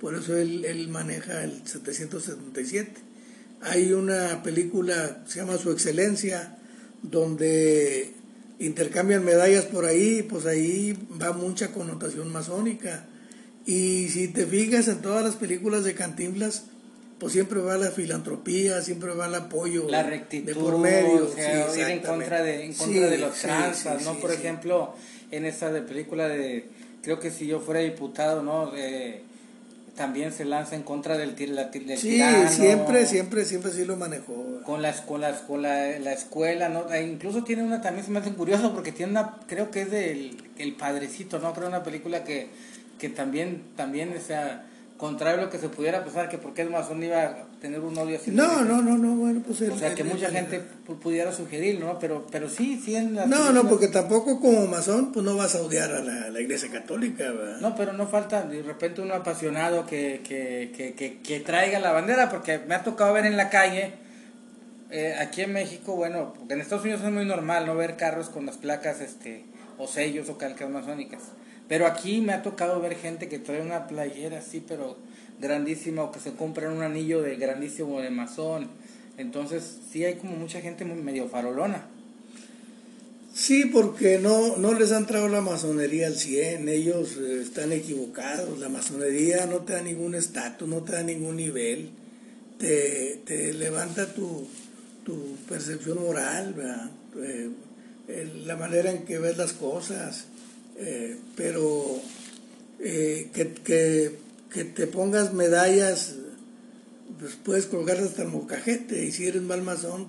por 0.00 0.14
eso 0.16 0.36
él, 0.36 0.64
él 0.64 0.88
maneja 0.88 1.44
el 1.44 1.62
777. 1.64 2.92
Hay 3.60 3.92
una 3.92 4.42
película, 4.42 5.22
se 5.28 5.40
llama 5.40 5.58
Su 5.58 5.70
Excelencia, 5.70 6.58
donde 7.02 8.14
intercambian 8.58 9.24
medallas 9.24 9.66
por 9.66 9.84
ahí, 9.84 10.22
pues 10.22 10.46
ahí 10.46 10.98
va 11.20 11.32
mucha 11.32 11.72
connotación 11.72 12.32
masónica. 12.32 13.06
Y 13.66 14.08
si 14.08 14.28
te 14.28 14.46
fijas 14.46 14.88
en 14.88 15.02
todas 15.02 15.22
las 15.22 15.36
películas 15.36 15.84
de 15.84 15.94
Cantinflas, 15.94 16.64
pues 17.20 17.32
siempre 17.34 17.60
va 17.60 17.76
la 17.76 17.90
filantropía, 17.92 18.80
siempre 18.82 19.12
va 19.14 19.26
el 19.26 19.34
apoyo 19.36 19.86
la 19.88 20.02
rectitud, 20.02 20.46
de 20.48 20.54
por 20.56 20.78
medio. 20.78 21.26
o 21.26 21.28
sea, 21.28 21.68
sí, 21.70 21.80
ir 21.80 21.86
en 21.88 22.00
contra 22.00 22.42
de, 22.42 22.64
en 22.64 22.72
contra 22.72 22.86
Sí, 22.86 22.98
de 22.98 23.18
los 23.18 23.34
sí, 23.36 23.42
transas, 23.42 24.02
¿no? 24.04 24.14
Por 24.18 24.32
ejemplo, 24.32 24.94
en 25.30 25.44
esa 25.44 25.70
de 25.70 25.82
película 25.82 26.26
de, 26.28 26.64
creo 27.02 27.20
que 27.20 27.30
si 27.30 27.46
yo 27.46 27.60
fuera 27.60 27.80
diputado, 27.80 28.42
¿no? 28.42 28.72
Eh, 28.76 29.22
también 29.96 30.32
se 30.32 30.46
lanza 30.46 30.76
en 30.76 30.82
contra 30.82 31.18
del, 31.18 31.36
tir- 31.36 31.50
la, 31.50 31.64
del 31.64 31.98
Sí, 31.98 32.10
tirano, 32.12 32.48
siempre, 32.50 33.04
siempre, 33.06 33.44
siempre 33.44 33.70
sí 33.70 33.84
lo 33.84 33.96
manejó. 33.96 34.62
Con 34.64 34.80
las, 34.80 35.02
con 35.02 35.20
las, 35.20 35.40
con 35.42 35.60
la, 35.60 35.98
la 35.98 36.12
escuela, 36.14 36.70
¿no? 36.70 36.90
E 36.90 37.02
incluso 37.02 37.44
tiene 37.44 37.62
una, 37.62 37.82
también 37.82 38.06
se 38.06 38.10
me 38.10 38.20
hace 38.20 38.30
curioso 38.32 38.72
porque 38.72 38.92
tiene 38.92 39.12
una, 39.12 39.36
creo 39.46 39.70
que 39.70 39.82
es 39.82 39.90
del 39.90 40.38
el 40.56 40.74
padrecito, 40.74 41.38
¿no? 41.38 41.52
Creo 41.52 41.68
una 41.68 41.82
película 41.82 42.24
que, 42.24 42.48
que 42.98 43.10
también, 43.10 43.62
también, 43.76 44.14
o 44.16 44.20
sea, 44.26 44.64
contrario 45.00 45.40
a 45.40 45.44
lo 45.46 45.50
que 45.50 45.58
se 45.58 45.68
pudiera 45.70 46.04
pensar 46.04 46.28
que 46.28 46.36
porque 46.38 46.62
es 46.62 46.70
masón 46.70 47.02
iba 47.02 47.22
a 47.24 47.36
tener 47.60 47.80
un 47.80 47.96
odio 47.96 48.16
así. 48.18 48.30
No, 48.30 48.62
no, 48.64 48.82
no, 48.82 48.98
no, 48.98 49.16
bueno, 49.16 49.42
pues 49.46 49.62
el- 49.62 49.70
O 49.72 49.78
sea, 49.78 49.94
que 49.94 50.02
el- 50.02 50.08
mucha 50.08 50.26
el- 50.26 50.32
gente 50.34 50.62
pu- 50.86 50.98
pudiera 50.98 51.32
sugerir, 51.32 51.80
¿no? 51.80 51.98
Pero, 51.98 52.26
pero 52.30 52.48
sí, 52.48 52.80
sí 52.84 52.94
en 52.94 53.14
las 53.16 53.26
No, 53.26 53.50
no, 53.52 53.66
porque 53.68 53.88
tampoco 53.88 54.38
como 54.40 54.66
masón, 54.66 55.10
pues 55.12 55.24
no 55.24 55.36
vas 55.36 55.54
a 55.56 55.62
odiar 55.62 55.90
a 55.92 56.00
la, 56.00 56.28
la 56.28 56.40
iglesia 56.40 56.70
católica, 56.70 57.24
¿verdad? 57.32 57.60
No, 57.60 57.74
pero 57.74 57.92
no 57.94 58.06
falta 58.06 58.42
de 58.42 58.62
repente 58.62 59.00
uno 59.00 59.14
apasionado 59.14 59.86
que, 59.86 60.20
que, 60.22 60.70
que, 60.76 60.92
que, 60.94 61.18
que 61.20 61.40
traiga 61.40 61.78
la 61.80 61.92
bandera, 61.92 62.28
porque 62.28 62.58
me 62.58 62.74
ha 62.74 62.82
tocado 62.84 63.12
ver 63.14 63.24
en 63.26 63.36
la 63.38 63.48
calle, 63.48 63.94
eh, 64.90 65.14
aquí 65.18 65.42
en 65.42 65.52
México, 65.52 65.94
bueno, 65.96 66.34
porque 66.36 66.54
en 66.54 66.60
Estados 66.60 66.84
Unidos 66.84 67.02
es 67.04 67.10
muy 67.10 67.24
normal 67.24 67.64
no 67.66 67.74
ver 67.74 67.96
carros 67.96 68.28
con 68.28 68.44
las 68.46 68.56
placas 68.58 69.00
este 69.00 69.44
o 69.78 69.86
sellos 69.86 70.28
o 70.28 70.36
calcas 70.36 70.68
masónicas. 70.68 71.22
Pero 71.70 71.86
aquí 71.86 72.20
me 72.20 72.32
ha 72.32 72.42
tocado 72.42 72.80
ver 72.80 72.96
gente 72.96 73.28
que 73.28 73.38
trae 73.38 73.62
una 73.62 73.86
playera 73.86 74.40
así, 74.40 74.60
pero 74.66 74.96
grandísima, 75.40 76.02
o 76.02 76.10
que 76.10 76.18
se 76.18 76.32
compran 76.32 76.72
un 76.72 76.82
anillo 76.82 77.22
de 77.22 77.36
grandísimo 77.36 78.00
de 78.00 78.10
masón. 78.10 78.66
Entonces, 79.18 79.78
sí 79.88 80.04
hay 80.04 80.16
como 80.16 80.36
mucha 80.36 80.60
gente 80.60 80.84
muy 80.84 81.00
medio 81.00 81.28
farolona. 81.28 81.86
Sí, 83.32 83.66
porque 83.66 84.18
no, 84.18 84.56
no 84.56 84.74
les 84.74 84.90
han 84.90 85.06
traído 85.06 85.28
la 85.28 85.42
masonería 85.42 86.08
al 86.08 86.16
100, 86.16 86.68
ellos 86.68 87.16
eh, 87.16 87.40
están 87.40 87.70
equivocados, 87.70 88.58
la 88.58 88.68
masonería 88.68 89.46
no 89.46 89.58
te 89.58 89.74
da 89.74 89.80
ningún 89.80 90.16
estatus, 90.16 90.68
no 90.68 90.82
te 90.82 90.94
da 90.94 91.04
ningún 91.04 91.36
nivel, 91.36 91.90
te, 92.58 93.22
te 93.24 93.52
levanta 93.52 94.12
tu, 94.12 94.48
tu 95.04 95.36
percepción 95.48 96.02
moral, 96.02 96.56
eh, 97.16 97.50
la 98.44 98.56
manera 98.56 98.90
en 98.90 99.04
que 99.04 99.20
ves 99.20 99.36
las 99.36 99.52
cosas, 99.52 100.26
eh, 100.80 101.16
pero 101.36 102.00
que, 102.78 103.54
que, 103.64 104.18
que, 104.52 104.64
te 104.64 104.86
pongas 104.86 105.32
medallas, 105.34 106.16
pues 107.18 107.36
puedes 107.36 107.66
colgarlas 107.66 108.10
hasta 108.10 108.22
el 108.22 108.28
mocajete, 108.28 109.04
y 109.04 109.12
si 109.12 109.26
eres 109.26 109.42
mal 109.42 109.62
masón, 109.62 110.06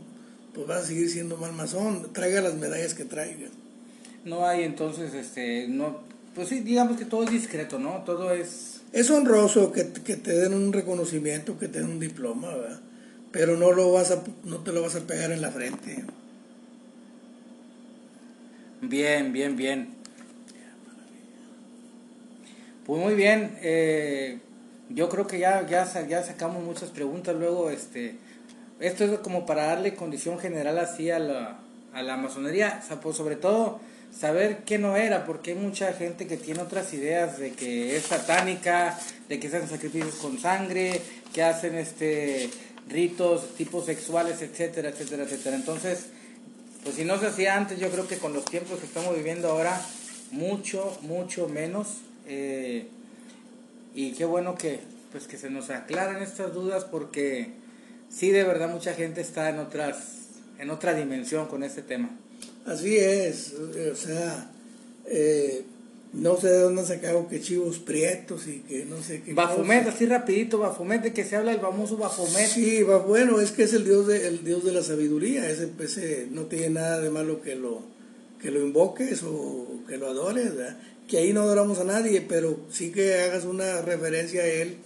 pues 0.53 0.67
vas 0.67 0.83
a 0.83 0.87
seguir 0.87 1.09
siendo 1.09 1.37
mal 1.37 1.53
masón, 1.53 2.11
traiga 2.13 2.41
las 2.41 2.55
medallas 2.55 2.93
que 2.93 3.05
traiga. 3.05 3.49
No 4.23 4.45
hay 4.45 4.63
entonces, 4.63 5.13
este, 5.13 5.67
no, 5.67 6.01
pues 6.35 6.47
sí, 6.47 6.61
digamos 6.61 6.97
que 6.97 7.05
todo 7.05 7.23
es 7.23 7.31
discreto, 7.31 7.79
¿no? 7.79 8.03
Todo 8.05 8.33
es... 8.33 8.81
Es 8.93 9.09
honroso 9.09 9.71
que, 9.71 9.91
que 9.91 10.15
te 10.15 10.37
den 10.37 10.53
un 10.53 10.73
reconocimiento, 10.73 11.57
que 11.57 11.67
te 11.67 11.79
den 11.79 11.89
un 11.89 11.99
diploma, 11.99 12.55
¿verdad? 12.55 12.79
Pero 13.31 13.57
no, 13.57 13.71
lo 13.71 13.91
vas 13.91 14.11
a, 14.11 14.23
no 14.43 14.57
te 14.57 14.71
lo 14.73 14.81
vas 14.81 14.95
a 14.95 15.07
pegar 15.07 15.31
en 15.31 15.41
la 15.41 15.51
frente. 15.51 16.03
Bien, 18.81 19.31
bien, 19.31 19.55
bien. 19.55 20.00
Pues 22.91 23.01
muy 23.01 23.13
bien, 23.13 23.57
eh, 23.61 24.39
yo 24.89 25.07
creo 25.07 25.25
que 25.25 25.39
ya, 25.39 25.65
ya, 25.65 25.87
ya 26.09 26.23
sacamos 26.23 26.61
muchas 26.61 26.89
preguntas, 26.89 27.33
luego 27.37 27.69
este 27.69 28.17
esto 28.81 29.05
es 29.05 29.17
como 29.19 29.45
para 29.45 29.67
darle 29.67 29.95
condición 29.95 30.39
general 30.39 30.77
así 30.77 31.09
a 31.09 31.17
la, 31.17 31.61
a 31.93 32.03
la 32.03 32.17
masonería, 32.17 32.83
pues 33.01 33.15
sobre 33.15 33.37
todo 33.37 33.79
saber 34.13 34.65
qué 34.65 34.77
no 34.77 34.97
era, 34.97 35.25
porque 35.25 35.51
hay 35.51 35.57
mucha 35.57 35.93
gente 35.93 36.27
que 36.27 36.35
tiene 36.35 36.59
otras 36.59 36.93
ideas 36.93 37.39
de 37.39 37.53
que 37.53 37.95
es 37.95 38.03
satánica, 38.03 38.99
de 39.29 39.39
que 39.39 39.47
hacen 39.47 39.69
sacrificios 39.69 40.15
con 40.15 40.37
sangre, 40.37 40.99
que 41.33 41.43
hacen 41.43 41.75
este 41.75 42.49
ritos 42.89 43.55
tipos 43.55 43.85
sexuales, 43.85 44.41
etcétera, 44.41 44.89
etcétera, 44.89 45.23
etcétera. 45.23 45.55
Entonces, 45.55 46.07
pues 46.83 46.95
si 46.95 47.05
no 47.05 47.17
se 47.17 47.27
hacía 47.27 47.55
antes, 47.55 47.79
yo 47.79 47.89
creo 47.89 48.09
que 48.09 48.17
con 48.17 48.33
los 48.33 48.43
tiempos 48.43 48.79
que 48.79 48.85
estamos 48.85 49.15
viviendo 49.15 49.49
ahora, 49.49 49.81
mucho, 50.31 50.97
mucho 51.03 51.47
menos. 51.47 52.01
Eh, 52.33 52.87
y 53.93 54.13
qué 54.13 54.23
bueno 54.23 54.55
que, 54.55 54.79
pues 55.11 55.27
que 55.27 55.37
se 55.37 55.49
nos 55.49 55.69
aclaren 55.69 56.23
estas 56.23 56.53
dudas 56.53 56.85
porque 56.85 57.49
sí 58.09 58.31
de 58.31 58.45
verdad 58.45 58.69
mucha 58.69 58.93
gente 58.93 59.19
está 59.19 59.49
en 59.49 59.59
otras 59.59 59.97
en 60.57 60.69
otra 60.69 60.93
dimensión 60.93 61.47
con 61.47 61.63
este 61.63 61.81
tema. 61.81 62.09
Así 62.65 62.95
es, 62.95 63.53
o 63.53 63.95
sea, 63.95 64.51
eh, 65.07 65.63
no 66.13 66.37
sé 66.37 66.49
de 66.49 66.59
dónde 66.59 66.85
sacado 66.85 67.27
que 67.27 67.41
chivos 67.41 67.79
prietos 67.79 68.47
y 68.47 68.59
que 68.59 68.85
no 68.85 69.01
sé 69.01 69.23
qué. 69.23 69.33
Bafomet, 69.33 69.87
así 69.87 70.05
rapidito, 70.05 70.59
Bafomet, 70.59 71.01
de 71.01 71.13
que 71.13 71.25
se 71.25 71.35
habla 71.35 71.51
el 71.51 71.59
famoso 71.59 71.97
Bafomet. 71.97 72.47
Sí, 72.47 72.83
bueno, 72.83 73.41
es 73.41 73.51
que 73.51 73.63
es 73.63 73.73
el 73.73 73.83
dios 73.83 74.07
de, 74.07 74.27
el 74.27 74.45
dios 74.45 74.63
de 74.63 74.71
la 74.71 74.83
sabiduría, 74.83 75.49
ese, 75.49 75.69
ese 75.79 76.27
no 76.31 76.43
tiene 76.43 76.69
nada 76.69 77.01
de 77.01 77.09
malo 77.09 77.41
que 77.41 77.55
lo, 77.55 77.81
que 78.39 78.51
lo 78.51 78.61
invoques 78.61 79.23
o 79.23 79.81
que 79.87 79.97
lo 79.97 80.07
adores, 80.07 80.51
que 81.11 81.17
ahí 81.17 81.33
no 81.33 81.41
adoramos 81.41 81.77
a 81.79 81.83
nadie, 81.83 82.21
pero 82.21 82.57
sí 82.71 82.91
que 82.91 83.15
hagas 83.15 83.43
una 83.43 83.81
referencia 83.81 84.43
a 84.43 84.47
él 84.47 84.77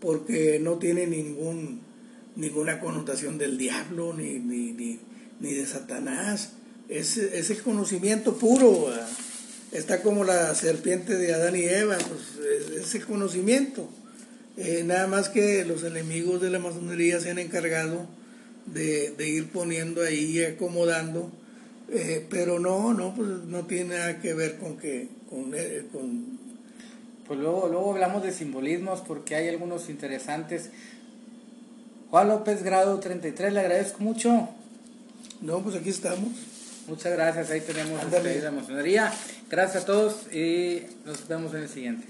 porque 0.00 0.58
no 0.60 0.78
tiene 0.78 1.06
ningún 1.06 1.86
ninguna 2.34 2.80
connotación 2.80 3.38
del 3.38 3.56
diablo 3.58 4.12
ni, 4.12 4.40
ni, 4.40 4.98
ni, 5.40 5.54
de 5.54 5.66
Satanás. 5.66 6.50
Es, 6.88 7.16
el 7.16 7.62
conocimiento 7.62 8.36
puro. 8.36 8.92
Está 9.70 10.02
como 10.02 10.24
la 10.24 10.52
serpiente 10.56 11.16
de 11.16 11.32
Adán 11.32 11.54
y 11.54 11.64
Eva, 11.64 11.96
pues 11.96 12.76
es 12.76 12.94
el 12.96 13.06
conocimiento. 13.06 13.88
Eh, 14.56 14.82
nada 14.84 15.06
más 15.06 15.28
que 15.28 15.64
los 15.64 15.84
enemigos 15.84 16.40
de 16.42 16.50
la 16.50 16.58
masonería 16.58 17.20
se 17.20 17.30
han 17.30 17.38
encargado 17.38 18.08
de, 18.66 19.14
ir 19.28 19.48
poniendo 19.50 20.02
ahí 20.02 20.38
y 20.38 20.44
acomodando, 20.44 21.30
eh, 21.90 22.26
pero 22.28 22.58
no, 22.58 22.92
no, 22.92 23.14
pues 23.14 23.28
no 23.28 23.64
tiene 23.64 23.96
nada 23.96 24.20
que 24.20 24.34
ver 24.34 24.58
con 24.58 24.76
que 24.76 25.08
con, 25.30 25.52
eh, 25.54 25.86
con 25.92 26.38
pues 27.26 27.38
luego, 27.38 27.68
luego 27.68 27.92
hablamos 27.92 28.22
de 28.22 28.32
simbolismos 28.32 29.00
porque 29.02 29.34
hay 29.34 29.48
algunos 29.48 29.90
interesantes. 29.90 30.70
Juan 32.10 32.28
López, 32.28 32.62
grado 32.62 32.98
33, 32.98 33.52
le 33.52 33.60
agradezco 33.60 34.02
mucho. 34.02 34.48
No, 35.42 35.60
pues 35.62 35.76
aquí 35.76 35.90
estamos. 35.90 36.30
Muchas 36.88 37.12
gracias, 37.12 37.50
ahí 37.50 37.60
tenemos 37.60 38.00
la 38.10 38.50
masonería. 38.50 39.12
Gracias 39.50 39.82
a 39.82 39.86
todos 39.86 40.32
y 40.32 40.82
nos 41.04 41.28
vemos 41.28 41.52
en 41.52 41.60
el 41.60 41.68
siguiente. 41.68 42.06